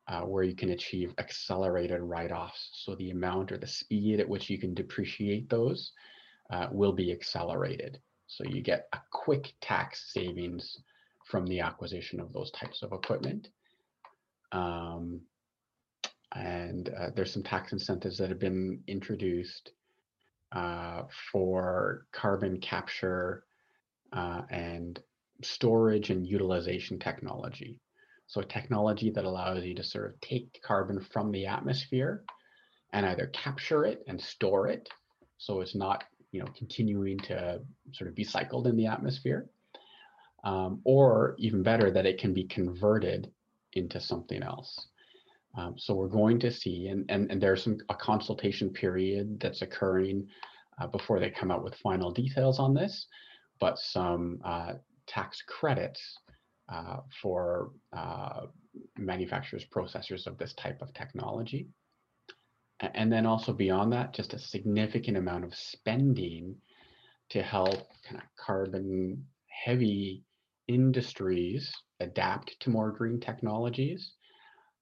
uh, 0.09 0.21
where 0.21 0.45
you 0.45 0.55
can 0.55 0.71
achieve 0.71 1.15
accelerated 1.19 2.01
write-offs. 2.01 2.71
So 2.73 2.95
the 2.95 3.11
amount 3.11 3.53
or 3.53 3.59
the 3.59 3.67
speed 3.67 4.21
at 4.21 4.29
which 4.29 4.51
you 4.51 4.59
can 4.59 4.75
depreciate 4.75 5.49
those 5.49 5.93
uh, 6.51 6.69
will 6.71 6.93
be 6.93 7.13
accelerated. 7.13 8.01
So 8.29 8.45
you 8.45 8.63
get 8.63 8.87
a 8.93 8.99
quick 9.11 9.53
tax 9.61 10.13
savings 10.13 10.79
from 11.27 11.47
the 11.47 11.61
acquisition 11.61 12.21
of 12.21 12.33
those 12.33 12.51
types 12.51 12.83
of 12.83 12.93
equipment. 12.93 13.49
Um, 14.53 15.21
and 16.35 16.89
uh, 16.89 17.11
there's 17.15 17.33
some 17.33 17.43
tax 17.43 17.73
incentives 17.73 18.19
that 18.19 18.31
have 18.31 18.39
been 18.39 18.83
introduced 18.87 19.73
uh, 20.53 21.03
for 21.31 22.07
carbon 22.13 22.61
capture 22.61 23.45
uh, 24.13 24.43
and 24.51 25.01
storage 25.43 26.11
and 26.11 26.27
utilization 26.27 26.99
technology. 26.99 27.81
So 28.27 28.41
technology 28.43 29.11
that 29.11 29.25
allows 29.25 29.65
you 29.65 29.75
to 29.75 29.83
sort 29.83 30.07
of 30.07 30.21
take 30.21 30.61
carbon 30.63 31.01
from 31.01 31.33
the 31.33 31.47
atmosphere 31.47 32.25
and 32.93 33.05
either 33.07 33.27
capture 33.29 33.85
it 33.85 34.03
and 34.07 34.21
store 34.21 34.69
it, 34.69 34.89
so 35.39 35.61
it's 35.61 35.75
not 35.75 36.05
you 36.31 36.41
know 36.41 36.49
continuing 36.57 37.19
to 37.21 37.61
sort 37.93 38.09
of 38.09 38.15
be 38.15 38.25
cycled 38.25 38.67
in 38.67 38.77
the 38.77 38.87
atmosphere, 38.87 39.49
um, 40.45 40.81
or 40.85 41.35
even 41.39 41.63
better, 41.63 41.91
that 41.91 42.07
it 42.07 42.19
can 42.19 42.35
be 42.35 42.45
converted 42.45 43.31
into 43.75 44.01
something 44.01 44.43
else. 44.43 44.89
Um, 45.57 45.75
so 45.77 45.95
we're 45.95 46.09
going 46.09 46.39
to 46.41 46.51
see, 46.51 46.89
and, 46.89 47.05
and, 47.11 47.31
and 47.31 47.41
there's 47.41 47.63
some 47.63 47.79
a 47.89 47.95
consultation 47.95 48.71
period 48.71 49.39
that's 49.41 49.63
occurring 49.63 50.27
uh, 50.81 50.87
before 50.87 51.21
they 51.21 51.31
come 51.31 51.51
out 51.51 51.63
with 51.63 51.75
final 51.77 52.11
details 52.11 52.59
on 52.59 52.73
this, 52.75 53.07
but 53.61 53.79
some 53.79 54.41
uh, 54.45 54.75
tax 55.07 55.43
credits 55.47 56.19
uh, 56.71 56.99
for 57.21 57.73
uh, 57.93 58.47
manufacturers, 58.97 59.65
processors 59.65 60.27
of 60.27 60.39
this 60.39 60.55
type 60.55 60.81
of 60.81 60.93
technology. 60.95 61.69
And 62.81 63.13
then 63.13 63.27
also 63.27 63.53
beyond 63.53 63.93
that, 63.93 64.15
just 64.15 64.33
a 64.33 64.39
significant 64.39 65.17
amount 65.17 65.45
of 65.45 65.55
spending 65.55 66.57
to 67.31 67.43
help 67.43 67.89
kind 68.09 68.21
of 68.21 68.23
carbon 68.37 69.25
heavy 69.47 70.25
industries 70.69 71.73
adapt 72.01 72.59
to 72.61 72.71
more 72.71 72.91
green 72.91 73.21
technologies. 73.21 74.13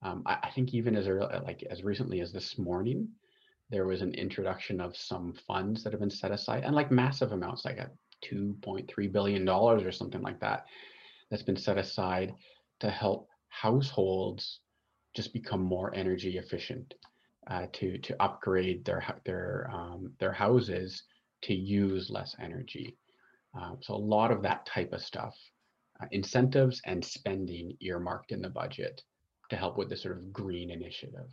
Um, 0.03 0.23
I, 0.25 0.37
I, 0.43 0.51
think 0.51 0.73
even 0.73 0.95
as 0.95 1.07
early, 1.07 1.27
like 1.43 1.63
as 1.69 1.83
recently 1.83 2.21
as 2.21 2.31
this 2.31 2.57
morning, 2.57 3.07
there 3.69 3.85
was 3.85 4.01
an 4.01 4.13
introduction 4.15 4.81
of 4.81 4.97
some 4.97 5.33
funds 5.47 5.83
that 5.83 5.93
have 5.93 5.99
been 5.99 6.09
set 6.09 6.31
aside, 6.31 6.63
and 6.63 6.75
like 6.75 6.91
massive 6.91 7.31
amounts, 7.31 7.65
like 7.65 7.77
a 7.77 7.91
2.3 8.25 9.11
billion 9.11 9.45
dollars 9.45 9.83
or 9.83 9.91
something 9.91 10.21
like 10.21 10.39
that, 10.39 10.65
that's 11.29 11.43
been 11.43 11.57
set 11.57 11.77
aside 11.77 12.33
to 12.79 12.89
help 12.89 13.29
households 13.49 14.59
just 15.15 15.33
become 15.33 15.61
more 15.61 15.93
energy 15.93 16.37
efficient, 16.37 16.93
uh, 17.47 17.67
to 17.73 17.97
to 17.99 18.21
upgrade 18.21 18.83
their 18.85 19.03
their 19.25 19.69
um, 19.73 20.13
their 20.19 20.33
houses 20.33 21.03
to 21.43 21.53
use 21.53 22.09
less 22.09 22.35
energy. 22.39 22.97
Um, 23.53 23.77
so 23.81 23.93
a 23.93 23.95
lot 23.95 24.31
of 24.31 24.41
that 24.43 24.65
type 24.65 24.93
of 24.93 25.01
stuff 25.01 25.35
uh, 26.01 26.05
incentives 26.11 26.81
and 26.85 27.03
spending 27.03 27.75
earmarked 27.81 28.31
in 28.31 28.41
the 28.41 28.49
budget 28.49 29.01
to 29.49 29.55
help 29.55 29.77
with 29.77 29.89
the 29.89 29.97
sort 29.97 30.17
of 30.17 30.33
green 30.33 30.71
initiative. 30.71 31.27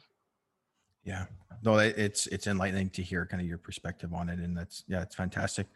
Yeah, 1.04 1.26
no, 1.62 1.78
it's 1.78 2.26
it's 2.26 2.46
enlightening 2.46 2.90
to 2.90 3.02
hear 3.02 3.24
kind 3.24 3.40
of 3.40 3.48
your 3.48 3.58
perspective 3.58 4.12
on 4.12 4.28
it, 4.28 4.40
and 4.40 4.56
that's 4.56 4.84
yeah, 4.88 5.00
it's 5.00 5.14
fantastic. 5.14 5.66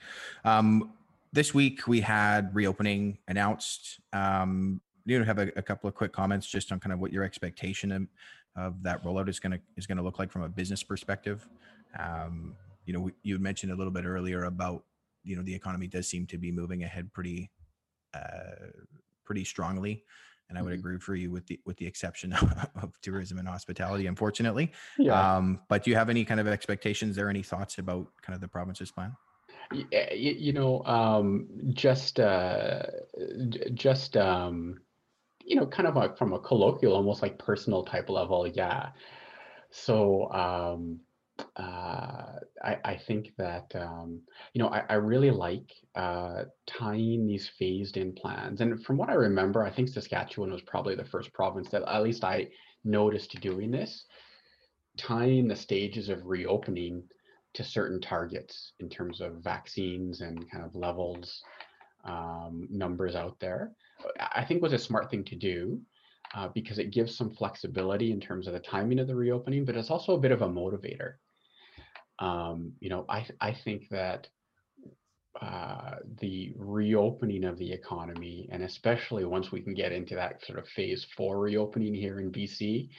Um, 0.44 0.92
this 1.32 1.54
week 1.54 1.88
we 1.88 2.00
had 2.00 2.54
reopening 2.54 3.18
announced. 3.28 4.00
Um, 4.12 4.80
you 5.06 5.22
have 5.22 5.38
a, 5.38 5.50
a, 5.56 5.62
couple 5.62 5.88
of 5.88 5.94
quick 5.94 6.12
comments 6.12 6.46
just 6.46 6.70
on 6.70 6.78
kind 6.78 6.92
of 6.92 7.00
what 7.00 7.12
your 7.12 7.24
expectation 7.24 7.90
of, 7.92 8.06
of 8.56 8.82
that 8.82 9.02
rollout 9.02 9.28
is 9.28 9.40
going 9.40 9.52
to 9.52 9.60
is 9.76 9.86
going 9.86 9.96
to 9.96 10.04
look 10.04 10.18
like 10.18 10.30
from 10.30 10.42
a 10.42 10.48
business 10.48 10.82
perspective. 10.82 11.48
Um, 11.98 12.54
you 12.84 12.92
know, 12.92 13.10
you 13.22 13.38
mentioned 13.38 13.72
a 13.72 13.74
little 13.74 13.92
bit 13.92 14.04
earlier 14.04 14.44
about 14.44 14.84
you 15.24 15.36
know 15.36 15.42
the 15.42 15.54
economy 15.54 15.86
does 15.86 16.08
seem 16.08 16.26
to 16.26 16.38
be 16.38 16.52
moving 16.52 16.82
ahead 16.82 17.12
pretty 17.12 17.50
uh, 18.14 18.66
pretty 19.24 19.44
strongly. 19.44 20.04
And 20.48 20.58
I 20.58 20.62
would 20.62 20.72
mm-hmm. 20.72 20.80
agree 20.80 20.98
for 20.98 21.14
you 21.14 21.30
with 21.30 21.46
the 21.46 21.58
with 21.64 21.78
the 21.78 21.86
exception 21.86 22.32
of, 22.82 22.92
tourism 23.00 23.38
and 23.38 23.48
hospitality, 23.48 24.06
unfortunately. 24.06 24.72
Yeah. 24.98 25.36
Um, 25.36 25.60
but 25.68 25.84
do 25.84 25.90
you 25.90 25.96
have 25.96 26.10
any 26.10 26.24
kind 26.24 26.40
of 26.40 26.46
expectations 26.46 27.16
or 27.16 27.28
any 27.28 27.42
thoughts 27.42 27.78
about 27.78 28.08
kind 28.20 28.34
of 28.34 28.40
the 28.40 28.48
province's 28.48 28.90
plan? 28.90 29.16
You, 29.72 29.86
you 30.12 30.52
know, 30.52 30.84
um, 30.84 31.48
just 31.72 32.20
uh, 32.20 32.82
just 33.72 34.18
um, 34.18 34.80
you 35.44 35.56
know, 35.56 35.66
kind 35.66 35.88
of 35.88 35.96
like 35.96 36.18
from 36.18 36.32
a 36.32 36.38
colloquial, 36.38 36.94
almost 36.94 37.22
like 37.22 37.38
personal 37.38 37.82
type 37.84 38.10
level. 38.10 38.46
Yeah. 38.46 38.90
So 39.70 40.30
um, 40.32 41.00
uh, 41.56 42.38
I, 42.62 42.76
I, 42.84 42.96
think 43.06 43.32
that 43.38 43.70
um, 43.74 44.20
you 44.54 44.62
know 44.62 44.68
I, 44.68 44.84
I 44.88 44.94
really 44.94 45.30
like 45.30 45.70
uh, 45.94 46.44
tying 46.66 47.26
these 47.26 47.50
phased 47.58 47.96
in 47.96 48.12
plans 48.12 48.60
and 48.60 48.84
from 48.84 48.96
what 48.96 49.10
I 49.10 49.14
remember 49.14 49.62
I 49.62 49.70
think 49.70 49.88
Saskatchewan 49.88 50.52
was 50.52 50.62
probably 50.62 50.94
the 50.94 51.04
first 51.04 51.32
province 51.32 51.68
that 51.70 51.82
at 51.82 52.02
least 52.02 52.24
I 52.24 52.48
noticed 52.84 53.38
doing 53.40 53.70
this 53.70 54.04
tying 54.98 55.48
the 55.48 55.56
stages 55.56 56.08
of 56.08 56.26
reopening 56.26 57.02
to 57.54 57.64
certain 57.64 58.00
targets 58.00 58.72
in 58.80 58.88
terms 58.88 59.20
of 59.20 59.44
vaccines 59.44 60.20
and 60.20 60.50
kind 60.50 60.64
of 60.64 60.74
levels 60.74 61.42
um, 62.04 62.66
numbers 62.70 63.14
out 63.14 63.36
there 63.40 63.72
I 64.18 64.44
think 64.44 64.62
was 64.62 64.72
a 64.72 64.78
smart 64.78 65.10
thing 65.10 65.24
to 65.24 65.36
do 65.36 65.80
uh, 66.34 66.48
because 66.48 66.78
it 66.78 66.90
gives 66.90 67.16
some 67.16 67.30
flexibility 67.30 68.10
in 68.10 68.20
terms 68.20 68.46
of 68.46 68.52
the 68.52 68.60
timing 68.60 68.98
of 68.98 69.06
the 69.06 69.14
reopening, 69.14 69.64
but 69.64 69.76
it's 69.76 69.90
also 69.90 70.14
a 70.14 70.20
bit 70.20 70.32
of 70.32 70.42
a 70.42 70.48
motivator. 70.48 71.14
Um, 72.18 72.72
you 72.80 72.90
know, 72.90 73.04
I 73.08 73.26
I 73.40 73.52
think 73.64 73.88
that 73.90 74.28
uh, 75.40 75.96
the 76.20 76.52
reopening 76.56 77.44
of 77.44 77.58
the 77.58 77.72
economy, 77.72 78.48
and 78.52 78.62
especially 78.62 79.24
once 79.24 79.50
we 79.50 79.60
can 79.60 79.74
get 79.74 79.92
into 79.92 80.14
that 80.14 80.44
sort 80.44 80.58
of 80.58 80.68
phase 80.68 81.06
four 81.16 81.40
reopening 81.40 81.94
here 81.94 82.20
in 82.20 82.30
BC, 82.30 82.90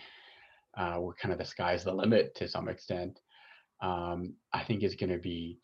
uh, 0.76 0.95
where 0.95 1.13
kind 1.13 1.32
of 1.32 1.38
the 1.38 1.45
sky's 1.45 1.84
the 1.84 1.93
limit 1.93 2.34
to 2.36 2.47
some 2.47 2.67
extent, 2.67 3.19
um, 3.82 4.34
I 4.52 4.63
think 4.63 4.84
is 4.84 4.95
going 4.95 5.12
to 5.12 5.19
be 5.19 5.60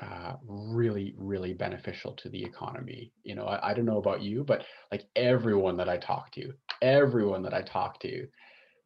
uh, 0.00 0.34
really, 0.46 1.14
really 1.16 1.52
beneficial 1.52 2.12
to 2.12 2.28
the 2.28 2.42
economy. 2.42 3.12
You 3.24 3.34
know, 3.34 3.46
I, 3.46 3.70
I 3.70 3.74
don't 3.74 3.84
know 3.84 3.98
about 3.98 4.22
you, 4.22 4.44
but 4.44 4.64
like 4.92 5.06
everyone 5.16 5.76
that 5.78 5.88
I 5.88 5.98
talk 5.98 6.30
to, 6.32 6.52
everyone 6.80 7.42
that 7.42 7.54
I 7.54 7.62
talk 7.62 8.00
to 8.00 8.26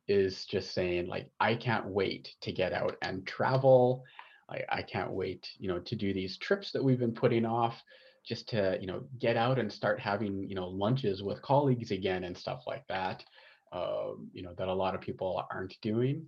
is 0.08 0.44
just 0.46 0.72
saying 0.72 1.06
like, 1.06 1.30
I 1.38 1.54
can't 1.54 1.86
wait 1.86 2.34
to 2.40 2.52
get 2.52 2.72
out 2.72 2.96
and 3.02 3.26
travel. 3.26 4.04
I, 4.50 4.62
I 4.68 4.82
can't 4.82 5.12
wait, 5.12 5.48
you 5.58 5.68
know, 5.68 5.78
to 5.80 5.94
do 5.94 6.12
these 6.12 6.38
trips 6.38 6.72
that 6.72 6.82
we've 6.82 6.98
been 6.98 7.12
putting 7.12 7.44
off 7.44 7.82
just 8.24 8.48
to, 8.50 8.78
you 8.80 8.86
know, 8.86 9.04
get 9.18 9.36
out 9.36 9.58
and 9.58 9.72
start 9.72 10.00
having, 10.00 10.48
you 10.48 10.54
know, 10.54 10.68
lunches 10.68 11.22
with 11.22 11.42
colleagues 11.42 11.90
again 11.90 12.24
and 12.24 12.36
stuff 12.36 12.64
like 12.66 12.86
that. 12.88 13.24
Um, 13.72 14.30
you 14.32 14.42
know, 14.42 14.54
that 14.56 14.68
a 14.68 14.74
lot 14.74 14.94
of 14.94 15.00
people 15.00 15.44
aren't 15.52 15.78
doing. 15.82 16.26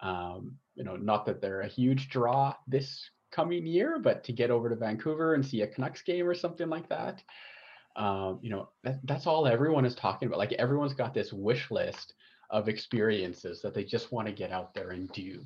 Um, 0.00 0.56
you 0.74 0.84
know, 0.84 0.96
not 0.96 1.26
that 1.26 1.40
they're 1.40 1.62
a 1.62 1.68
huge 1.68 2.08
draw 2.08 2.54
this 2.66 3.10
coming 3.30 3.66
year, 3.66 3.98
but 3.98 4.24
to 4.24 4.32
get 4.32 4.50
over 4.50 4.68
to 4.70 4.76
Vancouver 4.76 5.34
and 5.34 5.44
see 5.44 5.62
a 5.62 5.66
Canucks 5.66 6.02
game 6.02 6.26
or 6.26 6.34
something 6.34 6.68
like 6.68 6.88
that. 6.88 7.22
Um, 7.96 8.38
you 8.42 8.50
know, 8.50 8.68
that, 8.84 9.00
that's 9.04 9.26
all 9.26 9.46
everyone 9.46 9.84
is 9.84 9.94
talking 9.94 10.28
about. 10.28 10.38
Like 10.38 10.52
everyone's 10.52 10.94
got 10.94 11.14
this 11.14 11.32
wish 11.32 11.70
list 11.70 12.14
of 12.50 12.68
experiences 12.68 13.60
that 13.62 13.74
they 13.74 13.84
just 13.84 14.12
want 14.12 14.26
to 14.26 14.32
get 14.32 14.52
out 14.52 14.74
there 14.74 14.90
and 14.90 15.10
do. 15.12 15.44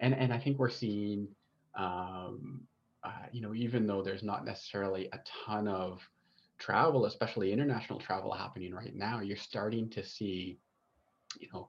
And 0.00 0.14
and 0.14 0.32
I 0.32 0.38
think 0.38 0.58
we're 0.58 0.70
seeing, 0.70 1.28
um, 1.76 2.60
uh, 3.02 3.26
you 3.32 3.40
know, 3.40 3.54
even 3.54 3.86
though 3.86 4.02
there's 4.02 4.22
not 4.22 4.44
necessarily 4.44 5.08
a 5.12 5.20
ton 5.46 5.68
of 5.68 6.00
travel, 6.58 7.06
especially 7.06 7.52
international 7.52 7.98
travel 7.98 8.32
happening 8.32 8.74
right 8.74 8.94
now, 8.94 9.20
you're 9.20 9.36
starting 9.36 9.88
to 9.90 10.04
see, 10.04 10.58
you 11.38 11.48
know, 11.52 11.68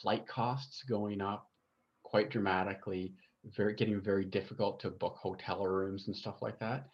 flight 0.00 0.26
costs 0.26 0.82
going 0.82 1.20
up 1.20 1.48
quite 2.02 2.30
dramatically 2.30 3.14
very 3.56 3.74
getting 3.74 4.00
very 4.00 4.24
difficult 4.24 4.78
to 4.80 4.90
book 4.90 5.16
hotel 5.20 5.66
rooms 5.66 6.06
and 6.06 6.16
stuff 6.16 6.42
like 6.42 6.58
that 6.60 6.86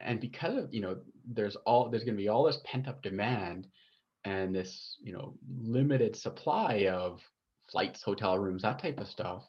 and 0.00 0.20
because 0.20 0.56
of 0.56 0.72
you 0.72 0.80
know 0.80 0.96
there's 1.26 1.56
all 1.66 1.88
there's 1.88 2.04
going 2.04 2.16
to 2.16 2.22
be 2.22 2.28
all 2.28 2.44
this 2.44 2.60
pent 2.64 2.88
up 2.88 3.02
demand 3.02 3.66
and 4.26 4.54
this 4.54 4.96
you 5.00 5.12
know 5.12 5.34
limited 5.62 6.14
supply 6.16 6.88
of 6.90 7.22
flights 7.70 8.02
hotel 8.02 8.38
rooms 8.38 8.62
that 8.62 8.78
type 8.78 9.00
of 9.00 9.06
stuff 9.08 9.48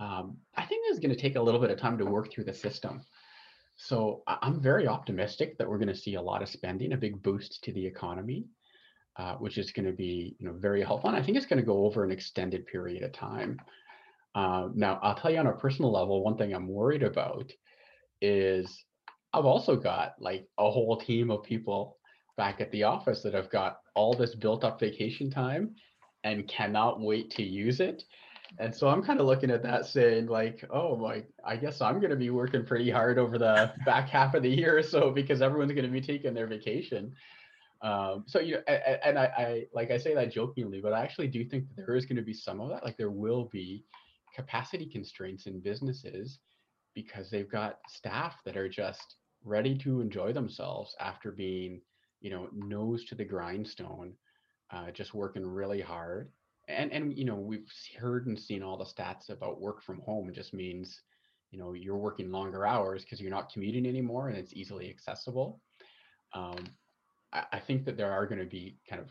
um, 0.00 0.36
i 0.56 0.64
think 0.64 0.84
it's 0.88 0.98
going 0.98 1.14
to 1.14 1.20
take 1.20 1.36
a 1.36 1.42
little 1.42 1.60
bit 1.60 1.70
of 1.70 1.78
time 1.78 1.98
to 1.98 2.04
work 2.04 2.32
through 2.32 2.44
the 2.44 2.54
system. 2.54 3.00
So 3.76 4.22
i'm 4.26 4.60
very 4.60 4.88
optimistic 4.88 5.56
that 5.58 5.68
we're 5.68 5.78
going 5.78 5.94
to 5.94 6.04
see 6.04 6.14
a 6.14 6.22
lot 6.22 6.42
of 6.42 6.48
spending 6.48 6.92
a 6.92 6.96
big 6.96 7.22
boost 7.22 7.62
to 7.62 7.72
the 7.72 7.86
economy 7.86 8.46
uh, 9.16 9.34
which 9.34 9.58
is 9.58 9.70
going 9.70 9.86
to 9.86 9.92
be 9.92 10.34
you 10.38 10.46
know 10.46 10.54
very 10.54 10.82
helpful 10.82 11.10
and 11.10 11.18
i 11.18 11.22
think 11.22 11.36
it's 11.36 11.46
going 11.46 11.60
to 11.60 11.72
go 11.72 11.84
over 11.84 12.02
an 12.02 12.10
extended 12.10 12.66
period 12.66 13.02
of 13.04 13.12
time. 13.12 13.60
Uh, 14.34 14.68
now, 14.74 15.00
I'll 15.02 15.14
tell 15.14 15.32
you 15.32 15.38
on 15.38 15.46
a 15.46 15.52
personal 15.52 15.90
level, 15.90 16.22
one 16.22 16.36
thing 16.36 16.52
I'm 16.52 16.68
worried 16.68 17.02
about 17.02 17.50
is 18.20 18.84
I've 19.32 19.46
also 19.46 19.74
got 19.74 20.12
like 20.20 20.46
a 20.58 20.70
whole 20.70 20.96
team 20.96 21.30
of 21.30 21.42
people 21.42 21.96
back 22.38 22.62
at 22.62 22.70
the 22.70 22.84
office 22.84 23.20
that 23.22 23.34
have 23.34 23.50
got 23.50 23.80
all 23.94 24.14
this 24.14 24.34
built 24.34 24.64
up 24.64 24.80
vacation 24.80 25.30
time 25.30 25.74
and 26.24 26.48
cannot 26.48 27.00
wait 27.00 27.30
to 27.32 27.42
use 27.42 27.80
it. 27.80 28.04
And 28.58 28.74
so 28.74 28.88
I'm 28.88 29.02
kind 29.02 29.20
of 29.20 29.26
looking 29.26 29.50
at 29.50 29.62
that 29.64 29.84
saying 29.84 30.26
like, 30.26 30.64
oh 30.70 30.96
my, 30.96 31.24
I 31.44 31.56
guess 31.56 31.82
I'm 31.82 32.00
going 32.00 32.10
to 32.10 32.16
be 32.16 32.30
working 32.30 32.64
pretty 32.64 32.90
hard 32.90 33.18
over 33.18 33.36
the 33.36 33.72
back 33.84 34.08
half 34.08 34.34
of 34.34 34.42
the 34.42 34.48
year 34.48 34.78
or 34.78 34.82
so 34.82 35.10
because 35.10 35.42
everyone's 35.42 35.72
going 35.72 35.84
to 35.84 35.90
be 35.90 36.00
taking 36.00 36.32
their 36.32 36.46
vacation. 36.46 37.12
Um, 37.82 38.24
so 38.26 38.40
you 38.40 38.54
know, 38.54 38.62
and, 38.66 38.98
and 39.04 39.18
I, 39.18 39.24
I 39.24 39.64
like 39.74 39.90
I 39.90 39.98
say 39.98 40.14
that 40.14 40.32
jokingly, 40.32 40.80
but 40.80 40.92
I 40.92 41.02
actually 41.02 41.28
do 41.28 41.44
think 41.44 41.66
that 41.68 41.76
there 41.76 41.94
is 41.94 42.06
going 42.06 42.16
to 42.16 42.22
be 42.22 42.32
some 42.32 42.60
of 42.60 42.70
that. 42.70 42.84
Like 42.84 42.96
there 42.96 43.10
will 43.10 43.48
be 43.52 43.84
capacity 44.34 44.86
constraints 44.86 45.46
in 45.46 45.60
businesses 45.60 46.38
because 46.94 47.30
they've 47.30 47.50
got 47.50 47.78
staff 47.88 48.36
that 48.44 48.56
are 48.56 48.68
just 48.68 49.16
ready 49.44 49.76
to 49.78 50.00
enjoy 50.00 50.32
themselves 50.32 50.96
after 51.00 51.30
being 51.30 51.80
you 52.20 52.30
know 52.30 52.48
nose 52.52 53.04
to 53.06 53.14
the 53.14 53.24
grindstone 53.24 54.14
uh, 54.70 54.90
just 54.90 55.14
working 55.14 55.46
really 55.46 55.80
hard. 55.80 56.30
And 56.68 56.92
and 56.92 57.16
you 57.16 57.24
know 57.24 57.36
we've 57.36 57.70
heard 57.98 58.26
and 58.26 58.38
seen 58.38 58.62
all 58.62 58.76
the 58.76 58.84
stats 58.84 59.30
about 59.30 59.60
work 59.60 59.82
from 59.82 60.00
home. 60.00 60.28
It 60.28 60.34
just 60.34 60.52
means 60.52 61.00
you 61.50 61.58
know 61.58 61.72
you're 61.72 61.96
working 61.96 62.30
longer 62.30 62.66
hours 62.66 63.04
because 63.04 63.20
you're 63.20 63.30
not 63.30 63.52
commuting 63.52 63.86
anymore 63.86 64.28
and 64.28 64.36
it's 64.36 64.52
easily 64.52 64.90
accessible. 64.90 65.60
Um, 66.34 66.66
I, 67.32 67.44
I 67.52 67.60
think 67.60 67.86
that 67.86 67.96
there 67.96 68.12
are 68.12 68.26
going 68.26 68.40
to 68.40 68.46
be 68.46 68.76
kind 68.88 69.00
of 69.00 69.08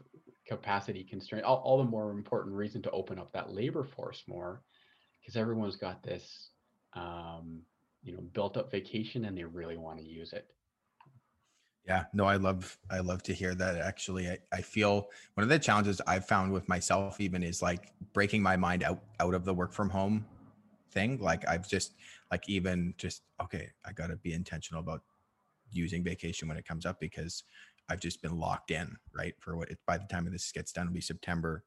capacity 0.47 1.03
constraint. 1.03 1.45
All, 1.45 1.57
all 1.65 1.77
the 1.79 1.89
more 1.89 2.11
important 2.11 2.55
reason 2.55 2.81
to 2.83 2.91
open 2.91 3.17
up 3.17 3.33
that 3.33 3.51
labor 3.51 3.87
force 3.95 4.23
more 4.27 4.61
because 5.19 5.35
everyone's 5.35 5.75
got 5.77 6.03
this 6.03 6.49
um, 6.93 7.61
you 8.03 8.13
know 8.13 8.21
built 8.33 8.55
up 8.55 8.71
vacation 8.71 9.25
and 9.25 9.35
they 9.35 9.43
really 9.43 9.77
want 9.77 9.97
to 9.97 10.05
use 10.05 10.31
it 10.31 10.47
yeah 11.87 12.03
no 12.13 12.25
i 12.25 12.35
love 12.35 12.77
i 12.89 12.99
love 12.99 13.23
to 13.23 13.33
hear 13.33 13.55
that 13.55 13.77
actually 13.77 14.27
I, 14.27 14.37
I 14.51 14.61
feel 14.61 15.07
one 15.33 15.43
of 15.43 15.49
the 15.49 15.57
challenges 15.57 16.01
i've 16.05 16.27
found 16.27 16.51
with 16.51 16.67
myself 16.67 17.19
even 17.19 17.41
is 17.43 17.61
like 17.61 17.93
breaking 18.13 18.43
my 18.43 18.57
mind 18.57 18.83
out 18.83 19.01
out 19.19 19.33
of 19.33 19.45
the 19.45 19.53
work 19.53 19.71
from 19.71 19.89
home 19.89 20.25
thing 20.91 21.17
like 21.19 21.47
i've 21.47 21.67
just 21.67 21.93
like 22.31 22.47
even 22.49 22.93
just 22.97 23.23
okay 23.41 23.69
i 23.85 23.91
got 23.91 24.07
to 24.07 24.17
be 24.17 24.33
intentional 24.33 24.81
about 24.81 25.01
using 25.71 26.03
vacation 26.03 26.47
when 26.47 26.57
it 26.57 26.65
comes 26.65 26.85
up 26.85 26.99
because 26.99 27.43
i've 27.89 27.99
just 27.99 28.21
been 28.21 28.37
locked 28.37 28.71
in 28.71 28.95
right 29.15 29.35
for 29.39 29.55
what 29.55 29.69
it 29.69 29.79
by 29.87 29.97
the 29.97 30.05
time 30.05 30.29
this 30.29 30.51
gets 30.51 30.71
done 30.71 30.87
it'll 30.87 30.93
be 30.93 31.01
september 31.01 31.63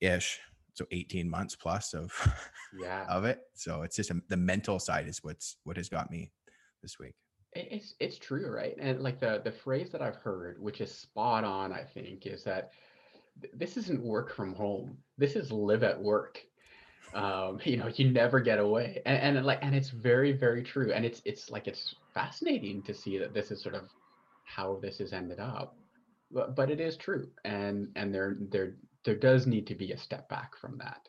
ish 0.00 0.40
so 0.72 0.86
18 0.92 1.28
months 1.28 1.56
plus 1.56 1.94
of 1.94 2.12
yeah. 2.80 3.06
of 3.08 3.24
it 3.24 3.40
so 3.54 3.82
it's 3.82 3.96
just 3.96 4.10
a, 4.10 4.20
the 4.28 4.36
mental 4.36 4.78
side 4.78 5.08
is 5.08 5.22
what's 5.22 5.56
what 5.64 5.76
has 5.76 5.88
got 5.88 6.10
me 6.10 6.30
this 6.82 6.98
week 6.98 7.14
it's 7.56 7.94
it's 8.00 8.18
true, 8.18 8.50
right? 8.50 8.76
And 8.78 9.00
like 9.00 9.20
the 9.20 9.40
the 9.44 9.52
phrase 9.52 9.90
that 9.90 10.02
I've 10.02 10.16
heard, 10.16 10.60
which 10.60 10.80
is 10.80 10.92
spot 10.92 11.44
on, 11.44 11.72
I 11.72 11.82
think, 11.82 12.26
is 12.26 12.44
that 12.44 12.72
th- 13.40 13.52
this 13.56 13.76
isn't 13.76 14.02
work 14.02 14.34
from 14.34 14.54
home. 14.54 14.96
This 15.18 15.36
is 15.36 15.52
live 15.52 15.82
at 15.82 16.00
work. 16.00 16.40
Um, 17.14 17.60
you 17.64 17.76
know, 17.76 17.88
you 17.94 18.10
never 18.10 18.40
get 18.40 18.58
away, 18.58 19.02
and, 19.06 19.36
and 19.36 19.46
like, 19.46 19.58
and 19.62 19.74
it's 19.74 19.90
very, 19.90 20.32
very 20.32 20.62
true. 20.62 20.92
And 20.92 21.04
it's 21.04 21.22
it's 21.24 21.50
like 21.50 21.66
it's 21.66 21.94
fascinating 22.14 22.82
to 22.82 22.94
see 22.94 23.18
that 23.18 23.34
this 23.34 23.50
is 23.50 23.62
sort 23.62 23.74
of 23.74 23.88
how 24.44 24.78
this 24.80 24.98
has 24.98 25.12
ended 25.12 25.40
up, 25.40 25.76
but 26.30 26.54
but 26.54 26.70
it 26.70 26.80
is 26.80 26.96
true, 26.96 27.28
and 27.44 27.88
and 27.96 28.14
there 28.14 28.36
there 28.50 28.74
there 29.04 29.16
does 29.16 29.46
need 29.46 29.66
to 29.68 29.74
be 29.74 29.92
a 29.92 29.98
step 29.98 30.28
back 30.28 30.56
from 30.56 30.78
that. 30.78 31.08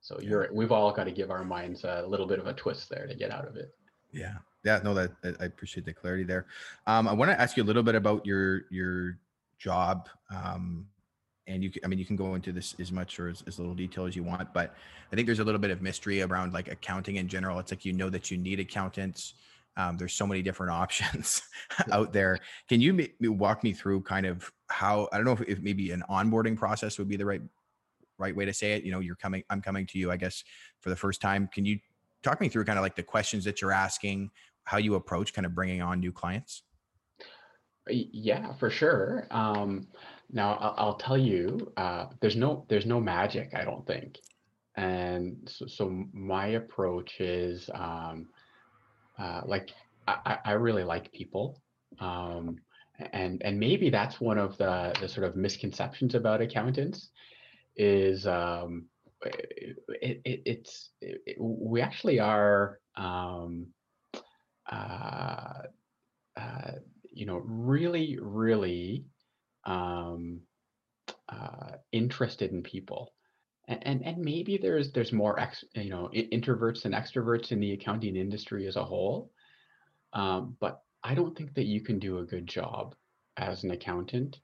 So 0.00 0.20
you're 0.20 0.48
we've 0.52 0.72
all 0.72 0.92
got 0.92 1.04
to 1.04 1.12
give 1.12 1.30
our 1.30 1.44
minds 1.44 1.84
a 1.84 2.04
little 2.06 2.26
bit 2.26 2.38
of 2.38 2.46
a 2.46 2.52
twist 2.52 2.88
there 2.88 3.06
to 3.06 3.14
get 3.14 3.30
out 3.30 3.48
of 3.48 3.56
it. 3.56 3.74
Yeah. 4.12 4.36
Yeah. 4.66 4.80
No, 4.82 4.94
that 4.94 5.12
I 5.40 5.44
appreciate 5.44 5.86
the 5.86 5.92
clarity 5.92 6.24
there. 6.24 6.46
Um, 6.88 7.06
I 7.06 7.12
want 7.12 7.30
to 7.30 7.40
ask 7.40 7.56
you 7.56 7.62
a 7.62 7.64
little 7.64 7.84
bit 7.84 7.94
about 7.94 8.26
your 8.26 8.62
your 8.70 9.18
job. 9.58 10.08
Um, 10.28 10.88
and 11.46 11.62
you, 11.62 11.70
I 11.84 11.86
mean, 11.86 12.00
you 12.00 12.04
can 12.04 12.16
go 12.16 12.34
into 12.34 12.50
this 12.50 12.74
as 12.80 12.90
much 12.90 13.20
or 13.20 13.28
as, 13.28 13.44
as 13.46 13.60
little 13.60 13.76
detail 13.76 14.06
as 14.06 14.16
you 14.16 14.24
want, 14.24 14.52
but 14.52 14.74
I 15.12 15.14
think 15.14 15.26
there's 15.26 15.38
a 15.38 15.44
little 15.44 15.60
bit 15.60 15.70
of 15.70 15.80
mystery 15.80 16.20
around 16.20 16.52
like 16.52 16.66
accounting 16.66 17.14
in 17.16 17.28
general. 17.28 17.60
It's 17.60 17.70
like 17.70 17.84
you 17.84 17.92
know 17.92 18.10
that 18.10 18.28
you 18.32 18.38
need 18.38 18.58
accountants. 18.58 19.34
Um, 19.76 19.96
there's 19.96 20.14
so 20.14 20.26
many 20.26 20.42
different 20.42 20.72
options 20.82 21.42
out 21.92 22.12
there. 22.12 22.40
Can 22.68 22.80
you 22.80 23.08
walk 23.20 23.62
me 23.62 23.72
through 23.72 24.02
kind 24.02 24.26
of 24.26 24.50
how 24.68 25.08
I 25.12 25.16
don't 25.16 25.24
know 25.24 25.32
if, 25.32 25.42
if 25.42 25.60
maybe 25.60 25.92
an 25.92 26.02
onboarding 26.10 26.56
process 26.56 26.98
would 26.98 27.08
be 27.08 27.16
the 27.16 27.24
right 27.24 27.42
right 28.18 28.34
way 28.34 28.44
to 28.44 28.52
say 28.52 28.72
it. 28.72 28.82
You 28.84 28.92
know, 28.92 29.00
you're 29.00 29.14
coming, 29.14 29.44
I'm 29.50 29.60
coming 29.60 29.86
to 29.86 29.98
you, 29.98 30.10
I 30.10 30.16
guess, 30.16 30.42
for 30.80 30.90
the 30.90 30.96
first 30.96 31.20
time. 31.20 31.48
Can 31.52 31.64
you 31.64 31.78
talk 32.22 32.40
me 32.40 32.48
through 32.48 32.64
kind 32.64 32.78
of 32.78 32.82
like 32.82 32.96
the 32.96 33.02
questions 33.02 33.44
that 33.44 33.60
you're 33.60 33.72
asking, 33.72 34.30
how 34.66 34.78
you 34.78 34.96
approach 34.96 35.32
kind 35.32 35.46
of 35.46 35.54
bringing 35.54 35.80
on 35.80 36.00
new 36.00 36.12
clients? 36.12 36.62
Yeah, 37.88 38.52
for 38.54 38.68
sure. 38.68 39.26
Um, 39.30 39.86
now 40.30 40.54
I'll, 40.54 40.74
I'll, 40.76 40.94
tell 40.96 41.16
you, 41.16 41.72
uh, 41.76 42.06
there's 42.20 42.36
no 42.36 42.66
there's 42.68 42.84
no 42.84 43.00
magic, 43.00 43.54
I 43.54 43.64
don't 43.64 43.86
think. 43.86 44.18
And 44.76 45.48
so, 45.48 45.66
so 45.66 46.04
my 46.12 46.48
approach 46.48 47.20
is 47.20 47.70
um, 47.72 48.28
uh, 49.18 49.42
like 49.46 49.70
I, 50.08 50.38
I 50.44 50.52
really 50.52 50.84
like 50.84 51.12
people. 51.12 51.62
Um, 52.00 52.58
and 53.12 53.40
and 53.44 53.58
maybe 53.60 53.88
that's 53.88 54.20
one 54.20 54.38
of 54.38 54.58
the 54.58 54.94
the 55.00 55.08
sort 55.08 55.26
of 55.26 55.36
misconceptions 55.36 56.16
about 56.16 56.40
accountants 56.40 57.10
is 57.76 58.26
um, 58.26 58.86
it, 59.22 60.20
it, 60.24 60.42
it's 60.44 60.90
it, 61.00 61.36
we 61.38 61.80
actually 61.80 62.18
are 62.18 62.80
um, 62.96 63.68
uh, 64.70 65.62
uh, 66.36 66.72
you 67.12 67.26
know 67.26 67.42
really 67.44 68.18
really 68.20 69.04
um, 69.64 70.40
uh, 71.28 71.72
interested 71.92 72.52
in 72.52 72.62
people 72.62 73.12
and, 73.68 73.86
and 73.86 74.04
and 74.04 74.18
maybe 74.18 74.58
there's 74.58 74.92
there's 74.92 75.12
more 75.12 75.38
ex, 75.40 75.64
you 75.74 75.90
know 75.90 76.10
introverts 76.14 76.84
and 76.84 76.94
extroverts 76.94 77.52
in 77.52 77.60
the 77.60 77.72
accounting 77.72 78.16
industry 78.16 78.66
as 78.66 78.76
a 78.76 78.84
whole 78.84 79.30
um, 80.12 80.56
but 80.60 80.82
i 81.02 81.14
don't 81.14 81.36
think 81.36 81.54
that 81.54 81.66
you 81.66 81.80
can 81.80 81.98
do 81.98 82.18
a 82.18 82.24
good 82.24 82.46
job 82.46 82.94
as 83.36 83.64
an 83.64 83.70
accountant 83.70 84.38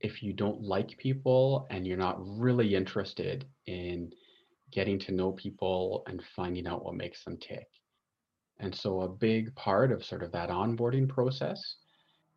if 0.00 0.22
you 0.22 0.32
don't 0.32 0.60
like 0.60 0.98
people 0.98 1.66
and 1.70 1.86
you're 1.86 1.96
not 1.96 2.18
really 2.20 2.74
interested 2.74 3.46
in 3.66 4.12
getting 4.70 4.98
to 4.98 5.12
know 5.12 5.32
people 5.32 6.02
and 6.06 6.22
finding 6.36 6.66
out 6.66 6.84
what 6.84 6.94
makes 6.94 7.24
them 7.24 7.38
tick. 7.38 7.68
And 8.60 8.74
so 8.74 9.02
a 9.02 9.08
big 9.08 9.54
part 9.54 9.92
of 9.92 10.04
sort 10.04 10.22
of 10.22 10.32
that 10.32 10.48
onboarding 10.48 11.08
process 11.08 11.76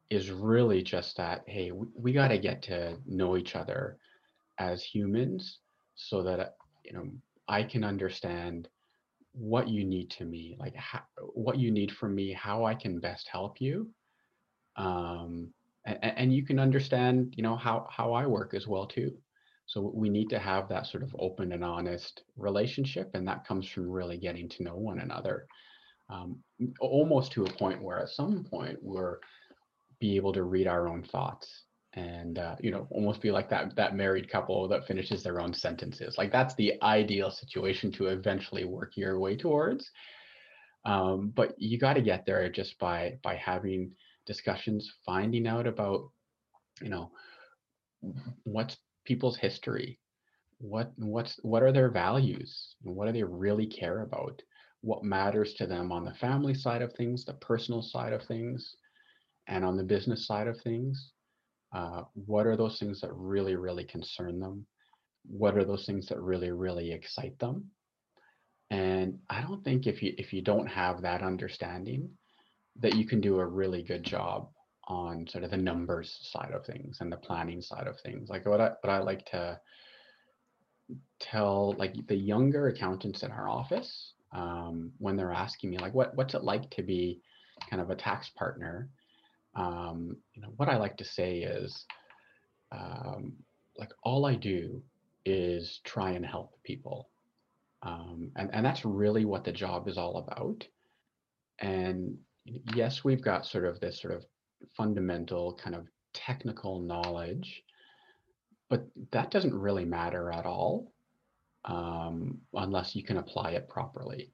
is 0.10 0.32
really 0.32 0.82
just 0.82 1.18
that 1.18 1.44
hey, 1.48 1.72
we, 1.72 1.88
we 1.96 2.14
got 2.14 2.30
to 2.30 2.38
get 2.38 2.62
to 2.64 2.98
know 3.06 3.38
each 3.38 3.56
other 3.56 3.98
as 4.60 4.84
humans 4.84 5.60
so 5.96 6.24
that 6.24 6.56
you 6.84 6.94
know 6.94 7.08
I 7.48 7.64
can 7.64 7.84
understand 7.84 8.70
what 9.34 9.68
you 9.68 9.84
need 9.84 10.10
to 10.12 10.26
me, 10.26 10.56
like 10.60 10.76
what 11.34 11.60
you 11.60 11.72
need 11.72 11.92
from 11.92 12.16
me, 12.16 12.34
how 12.34 12.66
I 12.66 12.74
can 12.74 13.00
best 13.00 13.28
help 13.32 13.62
you. 13.62 13.90
Um, 14.76 15.54
and, 15.88 16.00
and 16.04 16.34
you 16.34 16.44
can 16.46 16.60
understand 16.60 17.34
you 17.36 17.44
know 17.44 17.56
how 17.56 17.88
how 17.90 18.14
i 18.14 18.28
work 18.28 18.54
as 18.54 18.68
well 18.68 18.86
too 18.86 19.12
so 19.66 19.92
we 19.94 20.10
need 20.10 20.30
to 20.30 20.40
have 20.40 20.70
that 20.70 20.86
sort 20.86 21.04
of 21.04 21.16
open 21.20 21.52
and 21.54 21.64
honest 21.64 22.24
relationship 22.36 23.10
and 23.14 23.28
that 23.28 23.48
comes 23.48 23.68
from 23.68 23.90
really 23.90 24.18
getting 24.18 24.48
to 24.50 24.64
know 24.64 24.76
one 24.76 25.00
another 25.00 25.48
um, 26.10 26.38
almost 26.80 27.32
to 27.34 27.46
a 27.46 27.54
point 27.54 27.82
where 27.82 28.00
at 28.00 28.10
some 28.10 28.46
point 28.50 28.78
we're 28.82 29.18
be 30.00 30.16
able 30.16 30.34
to 30.34 30.44
read 30.44 30.68
our 30.68 30.88
own 30.88 31.04
thoughts 31.04 31.64
and 31.94 32.38
uh, 32.38 32.56
you 32.60 32.70
know 32.70 32.88
almost 32.92 33.22
be 33.22 33.32
like 33.32 33.50
that 33.50 33.76
that 33.76 33.96
married 33.96 34.30
couple 34.30 34.68
that 34.68 34.86
finishes 34.86 35.24
their 35.24 35.42
own 35.42 35.54
sentences. 35.54 36.16
Like 36.18 36.32
that's 36.32 36.56
the 36.56 36.74
ideal 36.84 37.32
situation 37.32 37.92
to 37.94 38.08
eventually 38.08 38.66
work 38.66 38.96
your 38.96 39.20
way 39.20 39.36
towards. 39.36 39.90
Um, 40.86 41.34
but 41.36 41.54
you 41.58 41.78
got 41.78 41.94
to 41.94 42.02
get 42.02 42.26
there 42.26 42.50
just 42.50 42.78
by 42.80 43.18
by 43.24 43.36
having 43.36 43.92
discussions, 44.26 44.92
finding 45.06 45.48
out 45.48 45.66
about, 45.66 46.10
you 46.82 46.90
know, 46.90 47.12
what's 48.44 48.78
people's 49.06 49.38
history, 49.38 50.00
what 50.60 50.92
what's 50.98 51.40
what 51.42 51.64
are 51.64 51.72
their 51.72 51.90
values, 51.90 52.76
what 52.84 53.08
do 53.08 53.12
they 53.12 53.24
really 53.24 53.66
care 53.66 54.02
about, 54.02 54.42
what 54.88 55.04
matters 55.04 55.54
to 55.56 55.68
them 55.68 55.92
on 55.92 56.06
the 56.06 56.14
family 56.14 56.54
side 56.54 56.82
of 56.82 56.94
things, 56.94 57.26
the 57.26 57.34
personal 57.34 57.82
side 57.82 58.14
of 58.14 58.24
things, 58.24 58.74
and 59.50 59.66
on 59.66 59.76
the 59.76 59.84
business 59.84 60.26
side 60.26 60.48
of 60.48 60.58
things. 60.62 61.12
Uh, 61.76 62.04
what 62.14 62.48
are 62.48 62.56
those 62.56 62.80
things 62.80 63.02
that 63.02 63.14
really 63.14 63.58
really 63.58 63.84
concern 63.84 64.40
them? 64.40 64.66
What 65.26 65.58
are 65.58 65.66
those 65.66 65.86
things 65.86 66.08
that 66.08 66.22
really 66.22 66.52
really 66.52 66.94
excite 66.94 67.38
them? 67.40 67.70
And 68.72 69.20
I 69.30 69.42
don't 69.42 69.62
think 69.62 69.88
if 69.88 70.02
you 70.02 70.14
if 70.18 70.32
you 70.32 70.42
don't 70.42 70.68
have 70.68 71.02
that 71.02 71.22
understanding, 71.22 72.10
that 72.80 72.96
you 72.96 73.06
can 73.06 73.20
do 73.20 73.40
a 73.40 73.46
really 73.46 73.84
good 73.84 74.04
job 74.04 74.48
on 74.88 75.28
sort 75.28 75.44
of 75.44 75.52
the 75.52 75.58
numbers 75.58 76.18
side 76.32 76.54
of 76.54 76.66
things 76.66 77.00
and 77.02 77.12
the 77.12 77.18
planning 77.18 77.62
side 77.62 77.88
of 77.88 78.00
things. 78.00 78.30
Like 78.30 78.46
what 78.46 78.62
I 78.62 78.70
what 78.82 78.94
I 78.94 79.00
like 79.00 79.26
to 79.32 79.60
tell 81.20 81.76
like 81.78 81.94
the 82.08 82.16
younger 82.16 82.70
accountants 82.70 83.24
in 83.24 83.32
our 83.32 83.50
office 83.50 84.14
um, 84.38 84.92
when 85.00 85.18
they're 85.18 85.34
asking 85.34 85.72
me 85.72 85.78
like 85.78 85.94
what 85.94 86.16
what's 86.16 86.36
it 86.36 86.44
like 86.44 86.70
to 86.70 86.84
be 86.84 87.20
kind 87.70 87.82
of 87.82 87.90
a 87.90 87.96
tax 87.96 88.30
partner? 88.30 88.90
Um, 89.56 90.18
you 90.34 90.42
know 90.44 90.54
what 90.58 90.70
i 90.70 90.78
like 90.78 90.98
to 90.98 91.06
say 91.06 91.40
is 91.40 91.86
um, 92.72 93.34
like 93.78 93.92
all 94.04 94.28
i 94.28 94.36
do 94.36 94.84
is 95.26 95.82
try 95.84 96.12
and 96.12 96.26
help 96.26 96.54
people. 96.64 97.10
Um, 97.84 98.32
and, 98.38 98.50
and 98.54 98.66
that's 98.66 98.86
really 98.86 99.26
what 99.26 99.44
the 99.44 99.52
job 99.52 99.88
is 99.88 99.98
all 99.98 100.18
about. 100.18 100.66
And 101.60 102.18
yes, 102.74 103.04
we've 103.04 103.22
got 103.22 103.46
sort 103.46 103.66
of 103.66 103.80
this 103.80 104.02
sort 104.02 104.14
of 104.14 104.26
fundamental 104.76 105.60
kind 105.62 105.76
of 105.76 105.88
technical 106.14 106.80
knowledge, 106.80 107.62
but 108.70 108.88
that 109.12 109.30
doesn't 109.32 109.54
really 109.54 109.86
matter 109.86 110.32
at 110.32 110.46
all 110.46 110.94
um, 111.68 112.40
unless 112.54 112.96
you 112.96 113.04
can 113.04 113.18
apply 113.18 113.52
it 113.52 113.70
properly. 113.70 114.32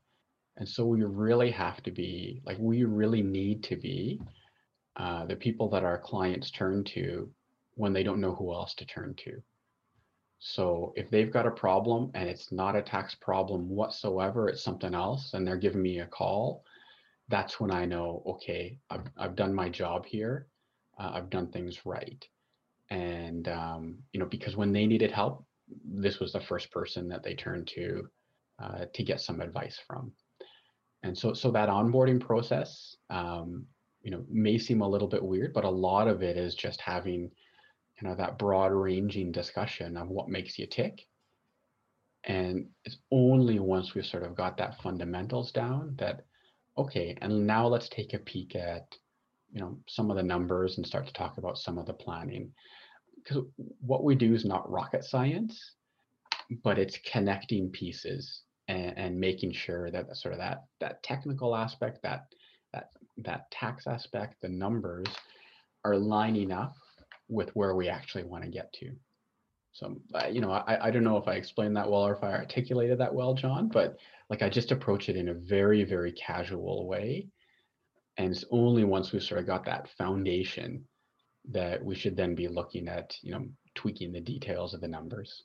And 0.57 0.69
so 0.69 0.85
we 0.85 1.03
really 1.03 1.51
have 1.51 1.81
to 1.83 1.91
be 1.91 2.41
like, 2.45 2.57
we 2.59 2.83
really 2.83 3.23
need 3.23 3.63
to 3.63 3.75
be 3.75 4.21
uh, 4.95 5.25
the 5.25 5.35
people 5.35 5.67
that 5.69 5.83
our 5.83 5.97
clients 5.97 6.51
turn 6.51 6.83
to 6.95 7.29
when 7.75 7.91
they 7.91 8.03
don't 8.03 8.21
know 8.21 8.35
who 8.35 8.53
else 8.53 8.75
to 8.75 8.85
turn 8.85 9.15
to. 9.25 9.41
So 10.37 10.93
if 10.95 11.09
they've 11.09 11.31
got 11.31 11.47
a 11.47 11.51
problem 11.51 12.11
and 12.13 12.29
it's 12.29 12.51
not 12.51 12.75
a 12.75 12.81
tax 12.81 13.15
problem 13.15 13.69
whatsoever, 13.69 14.49
it's 14.49 14.61
something 14.61 14.93
else, 14.93 15.33
and 15.33 15.47
they're 15.47 15.57
giving 15.57 15.81
me 15.81 15.99
a 15.99 16.05
call, 16.05 16.63
that's 17.29 17.59
when 17.59 17.71
I 17.71 17.85
know, 17.85 18.21
okay, 18.27 18.77
I've, 18.89 19.07
I've 19.17 19.35
done 19.35 19.53
my 19.53 19.69
job 19.69 20.05
here. 20.05 20.47
Uh, 20.99 21.11
I've 21.15 21.29
done 21.29 21.47
things 21.47 21.79
right. 21.85 22.27
And, 22.89 23.47
um, 23.47 23.95
you 24.11 24.19
know, 24.19 24.27
because 24.27 24.55
when 24.55 24.73
they 24.73 24.85
needed 24.85 25.11
help, 25.11 25.45
this 25.85 26.19
was 26.19 26.33
the 26.33 26.41
first 26.41 26.71
person 26.71 27.07
that 27.09 27.23
they 27.23 27.35
turned 27.35 27.67
to 27.67 28.07
uh, 28.61 28.85
to 28.93 29.03
get 29.03 29.21
some 29.21 29.41
advice 29.41 29.79
from. 29.87 30.11
And 31.03 31.17
so, 31.17 31.33
so 31.33 31.51
that 31.51 31.69
onboarding 31.69 32.19
process, 32.19 32.95
um, 33.09 33.65
you 34.01 34.11
know, 34.11 34.23
may 34.29 34.57
seem 34.57 34.81
a 34.81 34.87
little 34.87 35.07
bit 35.07 35.23
weird, 35.23 35.53
but 35.53 35.65
a 35.65 35.69
lot 35.69 36.07
of 36.07 36.23
it 36.23 36.37
is 36.37 36.55
just 36.55 36.79
having 36.79 37.31
you 38.01 38.07
know 38.07 38.15
that 38.15 38.37
broad 38.37 38.71
ranging 38.71 39.31
discussion 39.31 39.97
of 39.97 40.09
what 40.09 40.29
makes 40.29 40.57
you 40.57 40.67
tick 40.67 41.05
and 42.25 42.67
it's 42.85 42.97
only 43.11 43.59
once 43.59 43.93
we've 43.93 44.05
sort 44.05 44.23
of 44.23 44.35
got 44.35 44.57
that 44.57 44.81
fundamentals 44.81 45.51
down 45.51 45.95
that 45.97 46.25
okay 46.77 47.17
and 47.21 47.45
now 47.45 47.67
let's 47.67 47.89
take 47.89 48.13
a 48.13 48.19
peek 48.19 48.55
at 48.55 48.85
you 49.51 49.59
know 49.59 49.77
some 49.87 50.09
of 50.09 50.17
the 50.17 50.23
numbers 50.23 50.77
and 50.77 50.85
start 50.85 51.05
to 51.05 51.13
talk 51.13 51.37
about 51.37 51.57
some 51.57 51.77
of 51.77 51.85
the 51.85 51.93
planning 51.93 52.51
because 53.23 53.43
what 53.79 54.03
we 54.03 54.15
do 54.15 54.33
is 54.33 54.45
not 54.45 54.69
rocket 54.69 55.03
science 55.03 55.75
but 56.63 56.77
it's 56.77 56.99
connecting 57.11 57.69
pieces 57.69 58.41
and, 58.67 58.97
and 58.97 59.19
making 59.19 59.51
sure 59.51 59.89
that 59.91 60.15
sort 60.15 60.33
of 60.33 60.39
that 60.39 60.63
that 60.79 61.01
technical 61.03 61.55
aspect 61.55 61.99
that 62.03 62.25
that 62.73 62.89
that 63.17 63.49
tax 63.51 63.87
aspect 63.87 64.35
the 64.41 64.49
numbers 64.49 65.07
are 65.85 65.97
lining 65.97 66.51
up 66.51 66.75
with 67.29 67.49
where 67.55 67.75
we 67.75 67.89
actually 67.89 68.23
want 68.23 68.43
to 68.43 68.49
get 68.49 68.71
to. 68.73 68.91
So, 69.71 69.97
uh, 70.13 70.27
you 70.27 70.39
know, 70.39 70.51
I, 70.51 70.87
I 70.87 70.91
don't 70.91 71.03
know 71.03 71.17
if 71.17 71.27
I 71.27 71.33
explained 71.33 71.75
that 71.77 71.89
well 71.89 72.05
or 72.05 72.15
if 72.15 72.23
I 72.23 72.31
articulated 72.33 72.99
that 72.99 73.13
well, 73.13 73.33
John, 73.33 73.69
but 73.69 73.97
like 74.29 74.43
I 74.43 74.49
just 74.49 74.71
approach 74.71 75.09
it 75.09 75.15
in 75.15 75.29
a 75.29 75.33
very, 75.33 75.83
very 75.83 76.11
casual 76.11 76.87
way. 76.87 77.27
And 78.17 78.31
it's 78.31 78.45
only 78.51 78.83
once 78.83 79.11
we've 79.11 79.23
sort 79.23 79.39
of 79.39 79.47
got 79.47 79.65
that 79.65 79.89
foundation 79.97 80.85
that 81.51 81.83
we 81.83 81.95
should 81.95 82.15
then 82.15 82.35
be 82.35 82.47
looking 82.47 82.87
at, 82.87 83.17
you 83.21 83.31
know, 83.31 83.45
tweaking 83.75 84.11
the 84.11 84.19
details 84.19 84.73
of 84.73 84.81
the 84.81 84.87
numbers. 84.87 85.43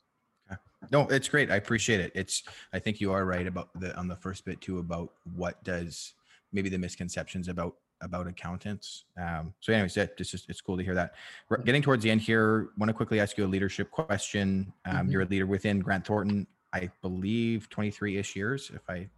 No, 0.92 1.02
it's 1.08 1.28
great. 1.28 1.50
I 1.50 1.56
appreciate 1.56 2.00
it. 2.00 2.12
It's 2.14 2.42
I 2.72 2.78
think 2.78 3.00
you 3.00 3.12
are 3.12 3.24
right 3.24 3.46
about 3.46 3.68
the 3.80 3.96
on 3.96 4.08
the 4.08 4.16
first 4.16 4.44
bit 4.44 4.60
too 4.60 4.78
about 4.78 5.12
what 5.34 5.62
does 5.64 6.14
maybe 6.52 6.68
the 6.68 6.78
misconceptions 6.78 7.48
about 7.48 7.74
about 8.00 8.28
accountants. 8.28 9.04
Um, 9.20 9.52
so, 9.60 9.72
anyways, 9.72 9.96
yeah, 9.96 10.06
it's 10.16 10.30
just 10.30 10.48
it's 10.48 10.60
cool 10.60 10.76
to 10.76 10.84
hear 10.84 10.94
that. 10.94 11.14
We're 11.48 11.58
getting 11.58 11.82
towards 11.82 12.04
the 12.04 12.10
end 12.10 12.20
here. 12.20 12.68
Want 12.78 12.88
to 12.88 12.94
quickly 12.94 13.18
ask 13.20 13.36
you 13.36 13.44
a 13.44 13.48
leadership 13.48 13.90
question. 13.90 14.72
Um, 14.84 14.96
mm-hmm. 14.96 15.10
You're 15.10 15.22
a 15.22 15.26
leader 15.26 15.46
within 15.46 15.80
Grant 15.80 16.06
Thornton, 16.06 16.46
I 16.72 16.90
believe, 17.02 17.68
23 17.70 18.18
ish 18.18 18.36
years, 18.36 18.70
if 18.72 18.88
I 18.88 19.08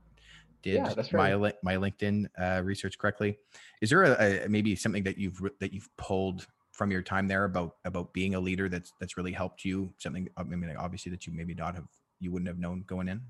did 0.62 0.74
yeah, 0.76 0.94
right. 1.12 1.38
my 1.38 1.52
my 1.62 1.76
LinkedIn 1.76 2.26
uh, 2.38 2.62
research 2.62 2.98
correctly. 2.98 3.38
Is 3.82 3.90
there 3.90 4.04
a, 4.04 4.44
a, 4.44 4.48
maybe 4.48 4.74
something 4.76 5.02
that 5.04 5.18
you've 5.18 5.42
that 5.58 5.74
you've 5.74 5.94
pulled 5.98 6.46
from 6.80 6.90
your 6.90 7.02
time 7.02 7.28
there 7.28 7.44
about 7.44 7.76
about 7.84 8.10
being 8.14 8.34
a 8.34 8.40
leader 8.40 8.66
that's 8.66 8.94
that's 8.98 9.18
really 9.18 9.32
helped 9.32 9.66
you? 9.66 9.92
Something 9.98 10.30
I 10.38 10.44
mean, 10.44 10.74
obviously 10.78 11.12
that 11.12 11.26
you 11.26 11.32
maybe 11.34 11.52
not 11.52 11.74
have 11.74 11.84
you 12.20 12.32
wouldn't 12.32 12.48
have 12.48 12.58
known 12.58 12.84
going 12.86 13.06
in. 13.06 13.20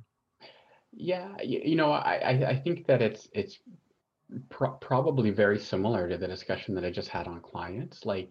Yeah, 0.93 1.35
you, 1.43 1.61
you 1.65 1.75
know, 1.75 1.91
I 1.91 2.29
I 2.49 2.61
think 2.63 2.87
that 2.87 3.03
it's 3.03 3.27
it's 3.33 3.59
pro- 4.51 4.79
probably 4.91 5.31
very 5.31 5.59
similar 5.59 6.09
to 6.09 6.17
the 6.17 6.29
discussion 6.29 6.77
that 6.77 6.85
I 6.85 6.93
just 6.93 7.09
had 7.09 7.27
on 7.27 7.41
clients. 7.41 8.07
Like, 8.07 8.31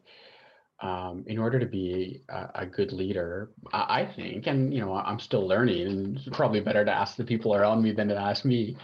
um, 0.82 1.26
in 1.28 1.38
order 1.38 1.60
to 1.60 1.66
be 1.66 2.24
a, 2.30 2.50
a 2.56 2.66
good 2.66 2.94
leader, 2.94 3.52
I, 3.74 4.04
I, 4.04 4.14
think, 4.16 4.48
and 4.48 4.74
you 4.74 4.80
know, 4.80 4.94
I'm 4.94 5.20
still 5.20 5.46
learning, 5.46 5.86
and 5.86 6.18
it's 6.18 6.30
probably 6.38 6.62
better 6.62 6.86
to 6.86 6.94
ask 6.94 7.18
the 7.18 7.26
people 7.26 7.54
around 7.54 7.84
me 7.84 7.92
than 7.92 8.08
to 8.08 8.16
ask 8.16 8.46
me 8.46 8.78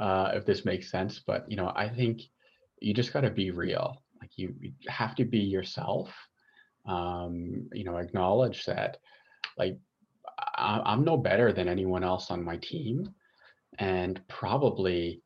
uh, 0.00 0.32
if 0.34 0.44
this 0.46 0.64
makes 0.64 0.90
sense. 0.90 1.20
But 1.24 1.48
you 1.48 1.56
know, 1.56 1.72
I 1.76 1.88
think 1.88 2.22
you 2.80 2.92
just 2.92 3.12
got 3.12 3.20
to 3.20 3.30
be 3.30 3.52
real. 3.52 4.02
Like 4.20 4.30
you, 4.36 4.54
you, 4.60 4.72
have 4.88 5.14
to 5.16 5.24
be 5.24 5.38
yourself. 5.38 6.10
Um, 6.86 7.68
you 7.72 7.84
know, 7.84 7.96
acknowledge 7.96 8.64
that, 8.66 8.98
like, 9.58 9.78
I, 10.38 10.80
I'm 10.84 11.04
no 11.04 11.16
better 11.16 11.52
than 11.52 11.68
anyone 11.68 12.04
else 12.04 12.30
on 12.30 12.44
my 12.44 12.56
team, 12.58 13.12
and 13.78 14.20
probably 14.28 15.22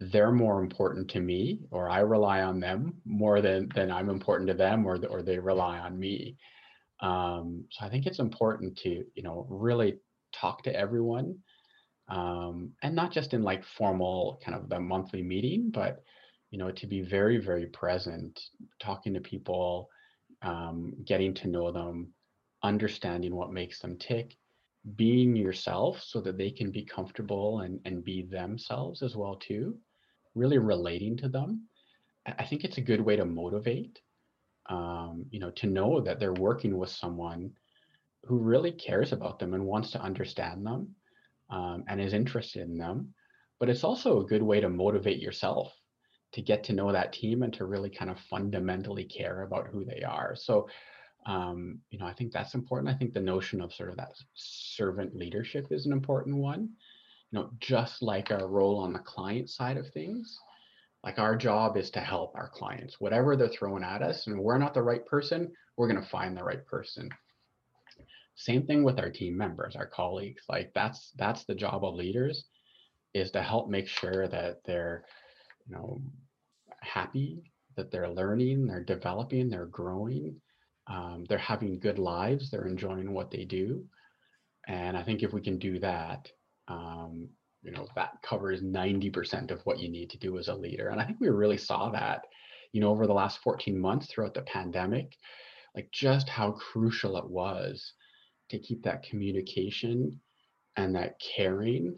they're 0.00 0.32
more 0.32 0.60
important 0.60 1.08
to 1.08 1.20
me 1.20 1.60
or 1.70 1.88
I 1.88 2.00
rely 2.00 2.42
on 2.42 2.58
them 2.58 2.94
more 3.04 3.40
than 3.40 3.68
than 3.74 3.92
I'm 3.92 4.10
important 4.10 4.48
to 4.48 4.54
them 4.54 4.84
or 4.86 4.98
or 5.06 5.22
they 5.22 5.38
rely 5.38 5.78
on 5.78 5.98
me. 5.98 6.36
Um, 7.00 7.64
so 7.70 7.86
I 7.86 7.88
think 7.88 8.06
it's 8.06 8.18
important 8.18 8.76
to 8.78 9.04
you 9.14 9.22
know 9.22 9.46
really 9.48 9.98
talk 10.32 10.62
to 10.64 10.74
everyone 10.74 11.36
um, 12.08 12.72
and 12.82 12.94
not 12.94 13.12
just 13.12 13.34
in 13.34 13.42
like 13.42 13.64
formal 13.64 14.40
kind 14.44 14.56
of 14.56 14.68
the 14.68 14.78
monthly 14.78 15.22
meeting, 15.22 15.70
but 15.72 16.02
you 16.54 16.60
know 16.60 16.70
to 16.70 16.86
be 16.86 17.02
very 17.02 17.38
very 17.38 17.66
present, 17.66 18.40
talking 18.78 19.12
to 19.14 19.20
people, 19.20 19.90
um, 20.42 20.94
getting 21.04 21.34
to 21.34 21.48
know 21.48 21.72
them, 21.72 22.12
understanding 22.62 23.34
what 23.34 23.52
makes 23.52 23.80
them 23.80 23.98
tick, 23.98 24.36
being 24.94 25.34
yourself 25.34 26.00
so 26.00 26.20
that 26.20 26.38
they 26.38 26.52
can 26.52 26.70
be 26.70 26.84
comfortable 26.84 27.60
and, 27.60 27.80
and 27.86 28.04
be 28.04 28.22
themselves 28.22 29.02
as 29.02 29.16
well 29.16 29.34
too 29.36 29.76
really 30.34 30.58
relating 30.58 31.16
to 31.16 31.28
them 31.28 31.62
i 32.38 32.44
think 32.44 32.64
it's 32.64 32.78
a 32.78 32.88
good 32.90 33.00
way 33.00 33.16
to 33.16 33.24
motivate 33.24 33.98
um, 34.68 35.24
you 35.30 35.40
know 35.40 35.50
to 35.52 35.66
know 35.66 36.00
that 36.00 36.20
they're 36.20 36.34
working 36.34 36.76
with 36.76 36.90
someone 36.90 37.50
who 38.24 38.38
really 38.38 38.72
cares 38.72 39.12
about 39.12 39.38
them 39.38 39.54
and 39.54 39.64
wants 39.64 39.90
to 39.90 40.02
understand 40.02 40.66
them 40.66 40.94
um, 41.50 41.84
and 41.88 42.00
is 42.00 42.12
interested 42.12 42.62
in 42.62 42.76
them 42.76 43.14
but 43.58 43.70
it's 43.70 43.84
also 43.84 44.20
a 44.20 44.26
good 44.26 44.42
way 44.42 44.60
to 44.60 44.68
motivate 44.68 45.20
yourself 45.20 45.72
to 46.34 46.42
get 46.42 46.64
to 46.64 46.72
know 46.72 46.92
that 46.92 47.12
team 47.12 47.42
and 47.42 47.52
to 47.54 47.64
really 47.64 47.90
kind 47.90 48.10
of 48.10 48.18
fundamentally 48.30 49.04
care 49.04 49.42
about 49.42 49.68
who 49.68 49.84
they 49.84 50.02
are 50.02 50.36
so 50.36 50.68
um, 51.26 51.78
you 51.90 51.98
know, 51.98 52.06
I 52.06 52.12
think 52.12 52.32
that's 52.32 52.54
important. 52.54 52.94
I 52.94 52.98
think 52.98 53.14
the 53.14 53.20
notion 53.20 53.60
of 53.60 53.72
sort 53.72 53.90
of 53.90 53.96
that 53.96 54.12
servant 54.34 55.16
leadership 55.16 55.68
is 55.70 55.86
an 55.86 55.92
important 55.92 56.36
one. 56.36 56.68
You 57.30 57.38
know, 57.40 57.50
just 57.60 58.02
like 58.02 58.30
our 58.30 58.46
role 58.46 58.78
on 58.78 58.92
the 58.92 58.98
client 58.98 59.50
side 59.50 59.76
of 59.76 59.88
things, 59.88 60.38
like 61.02 61.18
our 61.18 61.36
job 61.36 61.76
is 61.76 61.90
to 61.90 62.00
help 62.00 62.34
our 62.34 62.48
clients, 62.48 63.00
whatever 63.00 63.36
they're 63.36 63.48
throwing 63.48 63.82
at 63.82 64.02
us, 64.02 64.26
and 64.26 64.38
we're 64.38 64.58
not 64.58 64.74
the 64.74 64.82
right 64.82 65.04
person, 65.06 65.50
we're 65.76 65.88
going 65.88 66.02
to 66.02 66.08
find 66.08 66.36
the 66.36 66.44
right 66.44 66.64
person. 66.66 67.08
Same 68.36 68.66
thing 68.66 68.84
with 68.84 68.98
our 68.98 69.10
team 69.10 69.36
members, 69.36 69.76
our 69.76 69.86
colleagues. 69.86 70.42
Like 70.48 70.72
that's 70.74 71.12
that's 71.16 71.44
the 71.44 71.54
job 71.54 71.84
of 71.84 71.94
leaders, 71.94 72.44
is 73.14 73.30
to 73.30 73.42
help 73.42 73.68
make 73.68 73.88
sure 73.88 74.28
that 74.28 74.60
they're, 74.64 75.04
you 75.68 75.74
know, 75.74 76.00
happy, 76.80 77.42
that 77.76 77.90
they're 77.90 78.10
learning, 78.10 78.66
they're 78.66 78.84
developing, 78.84 79.48
they're 79.48 79.66
growing, 79.66 80.40
um, 80.86 81.24
they're 81.28 81.38
having 81.38 81.78
good 81.78 81.98
lives, 81.98 82.50
they're 82.50 82.66
enjoying 82.66 83.12
what 83.12 83.30
they 83.30 83.44
do. 83.44 83.84
And 84.68 84.96
I 84.96 85.02
think 85.02 85.22
if 85.22 85.32
we 85.32 85.40
can 85.40 85.58
do 85.58 85.78
that, 85.80 86.30
um, 86.68 87.28
you 87.62 87.70
know, 87.70 87.86
that 87.96 88.20
covers 88.22 88.62
90% 88.62 89.50
of 89.50 89.60
what 89.64 89.78
you 89.78 89.88
need 89.88 90.10
to 90.10 90.18
do 90.18 90.38
as 90.38 90.48
a 90.48 90.54
leader. 90.54 90.88
And 90.88 91.00
I 91.00 91.04
think 91.04 91.18
we 91.20 91.28
really 91.28 91.56
saw 91.56 91.90
that, 91.90 92.22
you 92.72 92.80
know, 92.80 92.90
over 92.90 93.06
the 93.06 93.14
last 93.14 93.38
14 93.38 93.78
months 93.78 94.06
throughout 94.06 94.34
the 94.34 94.42
pandemic, 94.42 95.16
like 95.74 95.90
just 95.90 96.28
how 96.28 96.52
crucial 96.52 97.16
it 97.16 97.28
was 97.28 97.92
to 98.50 98.58
keep 98.58 98.82
that 98.82 99.02
communication 99.02 100.20
and 100.76 100.94
that 100.94 101.18
caring 101.20 101.96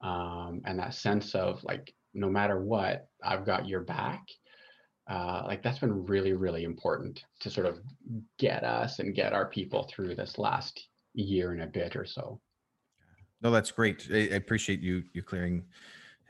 um, 0.00 0.62
and 0.64 0.78
that 0.78 0.94
sense 0.94 1.34
of 1.34 1.62
like, 1.64 1.92
no 2.14 2.28
matter 2.28 2.60
what, 2.60 3.08
I've 3.22 3.44
got 3.44 3.68
your 3.68 3.80
back. 3.80 4.26
Uh, 5.08 5.42
like 5.46 5.62
that's 5.62 5.78
been 5.78 6.04
really 6.06 6.34
really 6.34 6.62
important 6.62 7.24
to 7.40 7.50
sort 7.50 7.66
of 7.66 7.80
get 8.38 8.62
us 8.62 9.00
and 9.00 9.14
get 9.14 9.32
our 9.32 9.46
people 9.46 9.88
through 9.90 10.14
this 10.14 10.38
last 10.38 10.88
year 11.14 11.52
and 11.52 11.62
a 11.62 11.66
bit 11.66 11.96
or 11.96 12.04
so. 12.04 12.40
No 13.42 13.50
that's 13.50 13.72
great. 13.72 14.06
I, 14.12 14.18
I 14.18 14.36
appreciate 14.36 14.80
you 14.80 15.02
you 15.12 15.22
clearing 15.22 15.64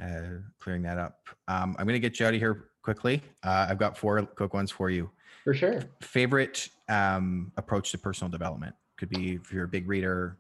uh, 0.03 0.39
clearing 0.61 0.83
that 0.83 0.97
up. 0.97 1.19
Um, 1.49 1.77
i'm 1.79 1.87
going 1.87 2.01
to 2.01 2.01
get 2.01 2.19
you 2.19 2.27
out 2.27 2.33
of 2.33 2.41
here 2.41 2.71
quickly. 2.83 3.23
Uh, 3.43 3.67
i've 3.69 3.79
got 3.79 3.99
four 3.99 4.23
quick 4.23 4.55
ones 4.55 4.71
for 4.71 4.89
you. 4.89 5.11
For 5.45 5.53
sure. 5.53 5.83
Favorite 6.01 6.69
um, 6.89 7.53
approach 7.57 7.91
to 7.93 7.99
personal 7.99 8.31
development 8.31 8.75
could 8.97 9.11
be 9.11 9.35
if 9.35 9.53
you're 9.53 9.65
a 9.65 9.69
big 9.69 9.89
reader 9.89 10.39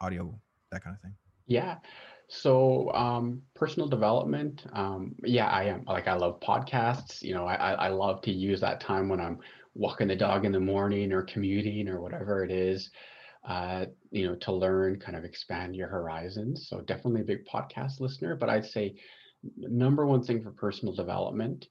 audio 0.00 0.34
that 0.72 0.82
kind 0.82 0.96
of 0.96 1.02
thing. 1.02 1.14
Yeah 1.46 1.76
so 2.28 2.92
um, 2.92 3.42
personal 3.54 3.88
development, 3.88 4.64
um, 4.72 5.14
yeah, 5.22 5.46
I 5.46 5.64
am. 5.64 5.84
Like 5.86 6.08
I 6.08 6.14
love 6.14 6.40
podcasts. 6.40 7.22
You 7.22 7.34
know, 7.34 7.46
I 7.46 7.72
I 7.72 7.88
love 7.88 8.20
to 8.22 8.32
use 8.32 8.60
that 8.60 8.80
time 8.80 9.08
when 9.08 9.20
I'm 9.20 9.38
walking 9.74 10.08
the 10.08 10.16
dog 10.16 10.44
in 10.44 10.52
the 10.52 10.60
morning 10.60 11.12
or 11.12 11.22
commuting 11.22 11.88
or 11.88 12.00
whatever 12.00 12.44
it 12.44 12.50
is. 12.50 12.90
Uh, 13.46 13.86
you 14.10 14.26
know, 14.26 14.34
to 14.36 14.52
learn, 14.52 14.98
kind 14.98 15.16
of 15.16 15.24
expand 15.24 15.76
your 15.76 15.86
horizons. 15.86 16.66
So 16.68 16.80
definitely 16.80 17.20
a 17.20 17.24
big 17.24 17.46
podcast 17.46 18.00
listener. 18.00 18.34
But 18.34 18.50
I'd 18.50 18.66
say 18.66 18.96
number 19.56 20.04
one 20.04 20.24
thing 20.24 20.42
for 20.42 20.50
personal 20.50 20.94
development 20.94 21.68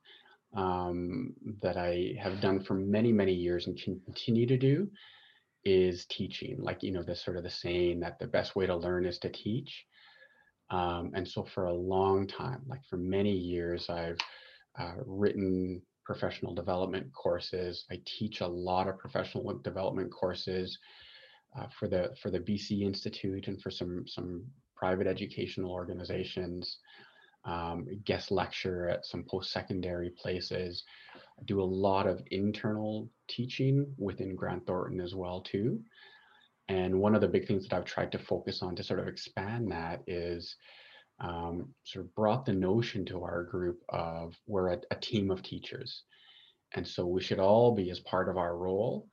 um, 0.56 1.34
that 1.62 1.76
I 1.76 2.16
have 2.18 2.40
done 2.40 2.64
for 2.64 2.76
many 2.76 3.12
many 3.12 3.34
years 3.34 3.68
and 3.68 3.78
continue 3.78 4.46
to 4.48 4.58
do 4.58 4.90
is 5.66 6.06
teaching. 6.06 6.58
Like, 6.60 6.82
you 6.82 6.92
know, 6.92 7.04
the 7.04 7.16
sort 7.16 7.36
of 7.36 7.44
the 7.44 7.50
saying 7.50 8.00
that 8.02 8.20
the 8.20 8.28
best 8.28 8.56
way 8.56 8.68
to 8.68 8.76
learn 8.76 9.06
is 9.06 9.18
to 9.20 9.30
teach. 9.30 9.86
Um, 10.70 11.12
and 11.14 11.28
so 11.28 11.44
for 11.44 11.66
a 11.66 11.74
long 11.74 12.28
time, 12.28 12.62
like 12.68 12.84
for 12.90 12.98
many 12.98 13.32
years, 13.32 13.90
I've 13.90 14.18
uh, 14.80 14.94
written 15.06 15.82
professional 16.04 16.54
development 16.54 17.12
courses. 17.14 17.86
I 17.92 18.00
teach 18.06 18.42
a 18.42 18.48
lot 18.48 18.88
of 18.88 18.98
professional 18.98 19.60
development 19.64 20.12
courses 20.12 20.78
uh, 21.58 21.68
for 21.80 21.88
the 21.88 22.16
for 22.22 22.30
the 22.30 22.40
BC 22.40 22.82
Institute 22.82 23.48
and 23.48 23.62
for 23.62 23.72
some 23.72 24.06
some 24.08 24.44
private 24.76 25.08
educational 25.08 25.72
organizations. 25.72 26.78
Um, 27.46 27.86
guest 28.06 28.32
lecture 28.32 28.90
at 28.90 29.06
some 29.06 29.24
post-secondary 29.24 30.10
places. 30.10 30.84
I 31.40 31.44
do 31.46 31.62
a 31.62 31.64
lot 31.64 32.08
of 32.08 32.24
internal 32.32 33.08
teaching 33.28 33.94
within 34.00 34.36
Grant 34.36 34.66
Thornton 34.66 35.00
as 35.00 35.14
well 35.14 35.42
too. 35.42 35.80
And 36.68 37.00
one 37.00 37.14
of 37.14 37.22
the 37.22 37.28
big 37.28 37.48
things 37.48 37.68
that 37.68 37.76
I've 37.76 37.86
tried 37.86 38.12
to 38.14 38.20
focus 38.20 38.62
on 38.62 38.76
to 38.76 38.84
sort 38.84 39.00
of 39.00 39.08
expand 39.08 39.72
that 39.72 40.02
is 40.08 40.56
um, 41.20 41.70
sort 41.84 42.06
of 42.06 42.16
brought 42.16 42.46
the 42.46 42.54
notion 42.54 43.06
to 43.06 43.24
our 43.24 43.44
group 43.44 43.84
of 43.90 44.36
we're 44.48 44.70
a, 44.70 44.80
a 44.92 44.96
team 44.96 45.32
of 45.32 45.44
teachers. 45.44 46.04
And 46.74 46.86
so 46.86 47.06
we 47.06 47.22
should 47.22 47.40
all 47.40 47.74
be, 47.74 47.90
as 47.92 48.00
part 48.02 48.28
of 48.30 48.38
our 48.38 48.58
role, 48.58 49.08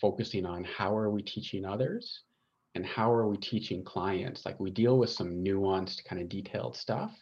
focusing 0.00 0.44
on 0.44 0.64
how 0.64 0.94
are 0.96 1.08
we 1.08 1.22
teaching 1.22 1.64
others 1.64 2.22
and 2.74 2.84
how 2.84 3.10
are 3.12 3.26
we 3.26 3.36
teaching 3.38 3.82
clients. 3.82 4.44
Like 4.44 4.60
we 4.60 4.70
deal 4.70 4.98
with 4.98 5.10
some 5.10 5.42
nuanced, 5.42 6.04
kind 6.04 6.20
of 6.20 6.28
detailed 6.28 6.76
stuff. 6.76 7.16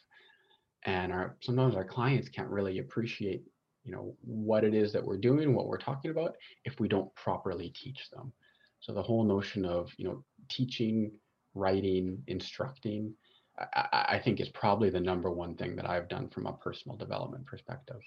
And 0.84 1.12
our 1.12 1.36
sometimes 1.40 1.74
our 1.74 1.84
clients 1.84 2.28
can't 2.28 2.48
really 2.48 2.78
appreciate, 2.78 3.42
you 3.84 3.92
know, 3.92 4.16
what 4.22 4.64
it 4.64 4.74
is 4.74 4.92
that 4.92 5.04
we're 5.04 5.18
doing, 5.18 5.54
what 5.54 5.66
we're 5.66 5.78
talking 5.78 6.10
about, 6.10 6.36
if 6.64 6.80
we 6.80 6.88
don't 6.88 7.14
properly 7.14 7.70
teach 7.70 8.10
them. 8.10 8.32
So 8.80 8.92
the 8.92 9.02
whole 9.02 9.24
notion 9.24 9.64
of 9.64 9.92
you 9.96 10.04
know 10.04 10.24
teaching, 10.48 11.12
writing, 11.54 12.22
instructing, 12.26 13.14
I, 13.58 14.06
I 14.10 14.20
think 14.22 14.40
is 14.40 14.48
probably 14.48 14.90
the 14.90 15.00
number 15.00 15.30
one 15.30 15.54
thing 15.54 15.76
that 15.76 15.88
I've 15.88 16.08
done 16.08 16.28
from 16.28 16.46
a 16.46 16.52
personal 16.52 16.96
development 16.96 17.46
perspective. 17.46 18.00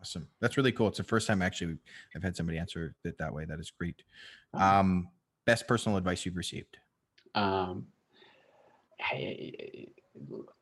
Awesome. 0.00 0.28
That's 0.40 0.56
really 0.56 0.72
cool. 0.72 0.88
It's 0.88 0.98
the 0.98 1.04
first 1.04 1.26
time 1.26 1.42
actually 1.42 1.76
I've 2.14 2.22
had 2.22 2.36
somebody 2.36 2.58
answer 2.58 2.94
it 3.04 3.18
that 3.18 3.34
way. 3.34 3.44
That 3.44 3.58
is 3.58 3.70
great. 3.70 4.02
Oh. 4.54 4.60
Um, 4.60 5.08
best 5.44 5.66
personal 5.66 5.98
advice 5.98 6.24
you've 6.24 6.36
received? 6.36 6.76
Um, 7.34 7.86
I, 9.00 9.86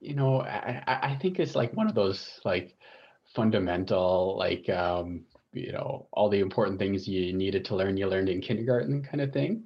you 0.00 0.14
know, 0.14 0.42
I, 0.42 0.82
I 0.86 1.18
think 1.20 1.38
it's 1.38 1.54
like 1.54 1.74
one 1.74 1.88
of 1.88 1.94
those 1.94 2.40
like 2.44 2.76
fundamental, 3.34 4.36
like 4.38 4.68
um, 4.70 5.24
you 5.56 5.72
know 5.72 6.08
all 6.12 6.28
the 6.28 6.40
important 6.40 6.78
things 6.78 7.08
you 7.08 7.32
needed 7.32 7.64
to 7.66 7.76
learn 7.76 7.96
you 7.96 8.06
learned 8.06 8.28
in 8.28 8.40
kindergarten 8.40 9.02
kind 9.02 9.20
of 9.20 9.32
thing. 9.32 9.64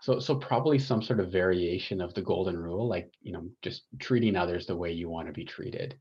So 0.00 0.18
so 0.18 0.34
probably 0.34 0.78
some 0.78 1.02
sort 1.02 1.20
of 1.20 1.32
variation 1.32 2.00
of 2.00 2.14
the 2.14 2.22
golden 2.22 2.56
rule 2.56 2.88
like 2.88 3.12
you 3.22 3.32
know 3.32 3.48
just 3.62 3.84
treating 3.98 4.36
others 4.36 4.66
the 4.66 4.76
way 4.76 4.92
you 4.92 5.08
want 5.08 5.26
to 5.26 5.32
be 5.32 5.44
treated. 5.44 5.98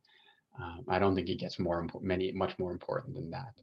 Um, 0.60 0.84
i 0.90 0.98
don't 0.98 1.14
think 1.14 1.30
it 1.30 1.40
gets 1.40 1.60
more 1.60 1.88
many 2.02 2.32
much 2.32 2.58
more 2.58 2.72
important 2.72 3.16
than 3.16 3.30
that. 3.32 3.54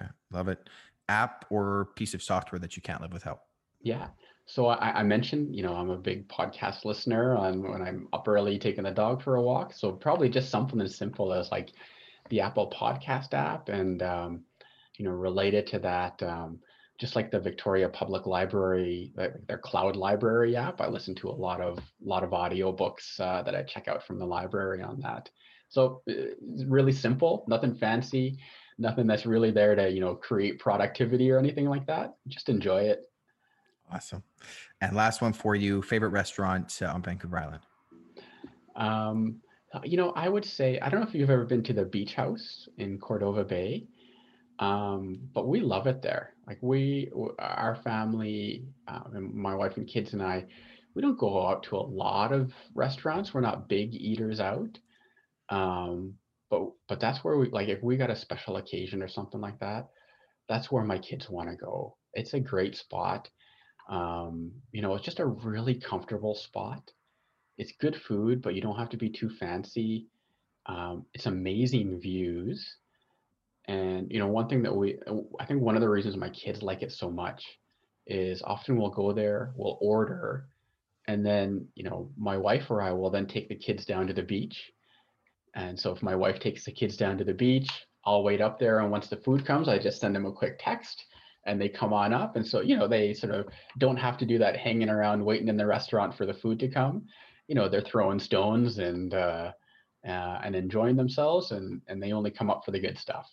Okay 0.00 0.10
love 0.30 0.48
it. 0.48 0.68
App 1.08 1.44
or 1.50 1.88
piece 1.96 2.14
of 2.14 2.22
software 2.22 2.58
that 2.58 2.76
you 2.76 2.82
can't 2.82 3.00
live 3.00 3.12
without? 3.12 3.42
Yeah. 3.80 4.08
So 4.46 4.66
I, 4.66 5.00
I 5.00 5.02
mentioned 5.02 5.54
you 5.54 5.62
know 5.62 5.74
i'm 5.74 5.90
a 5.90 5.96
big 5.96 6.28
podcast 6.28 6.84
listener. 6.84 7.36
On 7.36 7.62
when 7.62 7.82
i'm 7.82 8.08
up 8.12 8.28
early 8.28 8.58
taking 8.58 8.84
the 8.84 8.90
dog 8.90 9.22
for 9.22 9.36
a 9.36 9.42
walk. 9.42 9.72
So 9.72 9.92
probably 9.92 10.28
just 10.28 10.50
something 10.50 10.80
as 10.80 10.94
simple 10.94 11.32
as 11.32 11.50
like 11.50 11.70
the 12.30 12.40
apple 12.40 12.70
podcast 12.70 13.34
app 13.34 13.68
and 13.68 14.02
um, 14.02 14.42
you 14.98 15.04
know, 15.04 15.10
related 15.10 15.66
to 15.68 15.78
that, 15.80 16.22
um, 16.22 16.58
just 16.98 17.16
like 17.16 17.30
the 17.30 17.40
Victoria 17.40 17.88
Public 17.88 18.26
Library, 18.26 19.12
their 19.16 19.58
cloud 19.58 19.96
library 19.96 20.56
app, 20.56 20.80
I 20.80 20.88
listen 20.88 21.14
to 21.16 21.28
a 21.28 21.32
lot 21.32 21.60
of 21.60 21.78
lot 22.04 22.22
of 22.22 22.32
audio 22.32 22.70
books 22.70 23.18
uh, 23.18 23.42
that 23.42 23.54
I 23.54 23.62
check 23.62 23.88
out 23.88 24.06
from 24.06 24.18
the 24.18 24.26
library 24.26 24.82
on 24.82 25.00
that. 25.00 25.28
So 25.68 26.02
it's 26.06 26.64
really 26.64 26.92
simple, 26.92 27.44
nothing 27.48 27.74
fancy, 27.74 28.38
nothing 28.78 29.06
that's 29.06 29.26
really 29.26 29.50
there 29.50 29.74
to 29.74 29.90
you 29.90 30.00
know 30.00 30.14
create 30.14 30.58
productivity 30.58 31.30
or 31.30 31.38
anything 31.38 31.68
like 31.68 31.86
that. 31.86 32.14
Just 32.28 32.48
enjoy 32.48 32.82
it. 32.82 33.04
Awesome. 33.90 34.22
And 34.80 34.94
last 34.94 35.22
one 35.22 35.32
for 35.32 35.56
you: 35.56 35.82
favorite 35.82 36.10
restaurant 36.10 36.78
uh, 36.82 36.86
on 36.86 37.02
Vancouver 37.02 37.38
Island. 37.38 37.62
Um, 38.76 39.40
you 39.82 39.96
know, 39.96 40.10
I 40.10 40.28
would 40.28 40.44
say 40.44 40.78
I 40.80 40.88
don't 40.88 41.00
know 41.00 41.06
if 41.06 41.14
you've 41.14 41.30
ever 41.30 41.46
been 41.46 41.62
to 41.64 41.72
the 41.72 41.84
Beach 41.84 42.14
House 42.14 42.68
in 42.78 42.98
Cordova 42.98 43.44
Bay. 43.44 43.86
Um, 44.62 45.18
but 45.34 45.48
we 45.48 45.58
love 45.58 45.88
it 45.88 46.02
there. 46.02 46.34
Like 46.46 46.58
we, 46.60 47.10
our 47.40 47.74
family, 47.82 48.64
uh, 48.86 49.00
my 49.18 49.56
wife 49.56 49.76
and 49.76 49.88
kids 49.88 50.12
and 50.12 50.22
I, 50.22 50.44
we 50.94 51.02
don't 51.02 51.18
go 51.18 51.44
out 51.48 51.64
to 51.64 51.76
a 51.76 51.88
lot 52.04 52.32
of 52.32 52.52
restaurants. 52.72 53.34
We're 53.34 53.40
not 53.40 53.68
big 53.68 53.92
eaters 53.92 54.38
out. 54.38 54.78
Um, 55.48 56.14
but 56.48 56.62
but 56.88 57.00
that's 57.00 57.24
where 57.24 57.38
we 57.38 57.50
like 57.50 57.68
if 57.68 57.82
we 57.82 57.96
got 57.96 58.10
a 58.10 58.14
special 58.16 58.56
occasion 58.56 59.02
or 59.02 59.08
something 59.08 59.40
like 59.40 59.58
that, 59.58 59.88
that's 60.48 60.70
where 60.70 60.84
my 60.84 60.98
kids 60.98 61.28
want 61.28 61.48
to 61.48 61.56
go. 61.56 61.96
It's 62.14 62.34
a 62.34 62.40
great 62.40 62.76
spot. 62.76 63.28
Um, 63.90 64.52
you 64.70 64.80
know, 64.80 64.94
it's 64.94 65.04
just 65.04 65.18
a 65.18 65.26
really 65.26 65.74
comfortable 65.74 66.36
spot. 66.36 66.88
It's 67.58 67.72
good 67.80 67.96
food, 67.96 68.42
but 68.42 68.54
you 68.54 68.60
don't 68.60 68.78
have 68.78 68.90
to 68.90 68.96
be 68.96 69.10
too 69.10 69.28
fancy. 69.28 70.06
Um, 70.66 71.06
it's 71.14 71.26
amazing 71.26 72.00
views 72.00 72.76
and 73.66 74.10
you 74.10 74.18
know, 74.18 74.26
one 74.26 74.48
thing 74.48 74.62
that 74.62 74.74
we, 74.74 74.98
I 75.38 75.44
think 75.44 75.62
one 75.62 75.76
of 75.76 75.80
the 75.80 75.88
reasons 75.88 76.16
my 76.16 76.30
kids 76.30 76.62
like 76.62 76.82
it 76.82 76.92
so 76.92 77.10
much 77.10 77.44
is 78.06 78.42
often 78.42 78.76
we'll 78.76 78.90
go 78.90 79.12
there, 79.12 79.52
we'll 79.56 79.78
order, 79.80 80.46
and 81.06 81.24
then 81.24 81.68
you 81.74 81.84
know, 81.84 82.10
my 82.16 82.36
wife 82.36 82.70
or 82.70 82.82
I 82.82 82.92
will 82.92 83.10
then 83.10 83.26
take 83.26 83.48
the 83.48 83.54
kids 83.54 83.84
down 83.84 84.06
to 84.08 84.12
the 84.12 84.22
beach. 84.22 84.72
And 85.54 85.78
so 85.78 85.92
if 85.92 86.02
my 86.02 86.16
wife 86.16 86.40
takes 86.40 86.64
the 86.64 86.72
kids 86.72 86.96
down 86.96 87.18
to 87.18 87.24
the 87.24 87.34
beach, 87.34 87.68
I'll 88.04 88.24
wait 88.24 88.40
up 88.40 88.58
there, 88.58 88.80
and 88.80 88.90
once 88.90 89.08
the 89.08 89.16
food 89.18 89.46
comes, 89.46 89.68
I 89.68 89.78
just 89.78 90.00
send 90.00 90.16
them 90.16 90.26
a 90.26 90.32
quick 90.32 90.58
text, 90.58 91.04
and 91.46 91.60
they 91.60 91.68
come 91.68 91.92
on 91.92 92.12
up. 92.12 92.34
And 92.34 92.46
so 92.46 92.62
you 92.62 92.76
know, 92.76 92.88
they 92.88 93.14
sort 93.14 93.32
of 93.32 93.46
don't 93.78 93.96
have 93.96 94.18
to 94.18 94.26
do 94.26 94.38
that 94.38 94.56
hanging 94.56 94.88
around 94.88 95.24
waiting 95.24 95.48
in 95.48 95.56
the 95.56 95.66
restaurant 95.66 96.16
for 96.16 96.26
the 96.26 96.34
food 96.34 96.58
to 96.60 96.68
come. 96.68 97.06
You 97.46 97.54
know, 97.54 97.68
they're 97.68 97.80
throwing 97.80 98.18
stones 98.18 98.78
and 98.78 99.14
uh, 99.14 99.52
uh, 100.04 100.40
and 100.42 100.56
enjoying 100.56 100.96
themselves, 100.96 101.52
and 101.52 101.80
and 101.86 102.02
they 102.02 102.12
only 102.12 102.32
come 102.32 102.50
up 102.50 102.64
for 102.64 102.72
the 102.72 102.80
good 102.80 102.98
stuff 102.98 103.30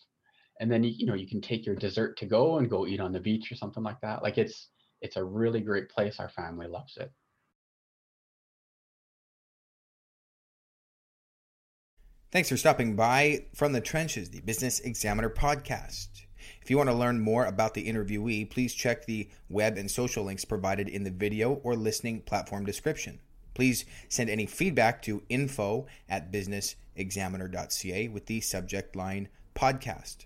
and 0.60 0.72
then 0.72 0.84
you, 0.84 0.91
you 0.91 1.05
know 1.05 1.14
you 1.14 1.28
can 1.28 1.41
take 1.41 1.66
your 1.66 1.76
dessert 1.76 2.18
to 2.18 2.26
go 2.26 2.57
and 2.57 2.70
go 2.70 2.86
eat 2.86 2.99
on 2.99 3.12
the 3.12 3.20
beach 3.20 3.51
or 3.51 3.55
something 3.55 3.84
like 3.84 3.99
that 4.01 4.22
like 4.22 4.38
it's 4.38 4.70
it's 5.01 5.16
a 5.16 5.24
really 5.24 5.62
great 5.62 5.89
place 5.89 6.20
our 6.20 6.30
family 6.30 6.68
loves 6.68 6.97
it. 6.97 7.12
Thanks 12.32 12.49
for 12.49 12.57
stopping 12.57 12.95
by 12.95 13.45
from 13.55 13.72
the 13.72 13.82
trenches 13.82 14.30
the 14.30 14.41
business 14.41 14.80
examiner 14.82 15.30
podcast. 15.30 16.07
If 16.62 16.70
you 16.70 16.78
want 16.78 16.89
to 16.89 16.95
learn 16.95 17.20
more 17.20 17.45
about 17.45 17.74
the 17.74 17.88
interviewee 17.88 18.49
please 18.49 18.74
check 18.74 19.05
the 19.05 19.30
web 19.49 19.78
and 19.78 19.89
social 19.89 20.26
links 20.26 20.45
provided 20.45 20.89
in 20.89 21.03
the 21.03 21.12
video 21.12 21.53
or 21.64 21.76
listening 21.76 22.22
platform 22.22 22.66
description. 22.66 23.20
Please 23.55 23.84
send 24.07 24.30
any 24.30 24.45
feedback 24.45 25.01
to 25.01 25.24
info 25.28 25.88
at 26.07 26.32
businessexaminer.ca 26.32 28.07
with 28.10 28.26
the 28.28 28.41
subject 28.41 28.95
line 28.95 29.28
podcast 29.55 30.26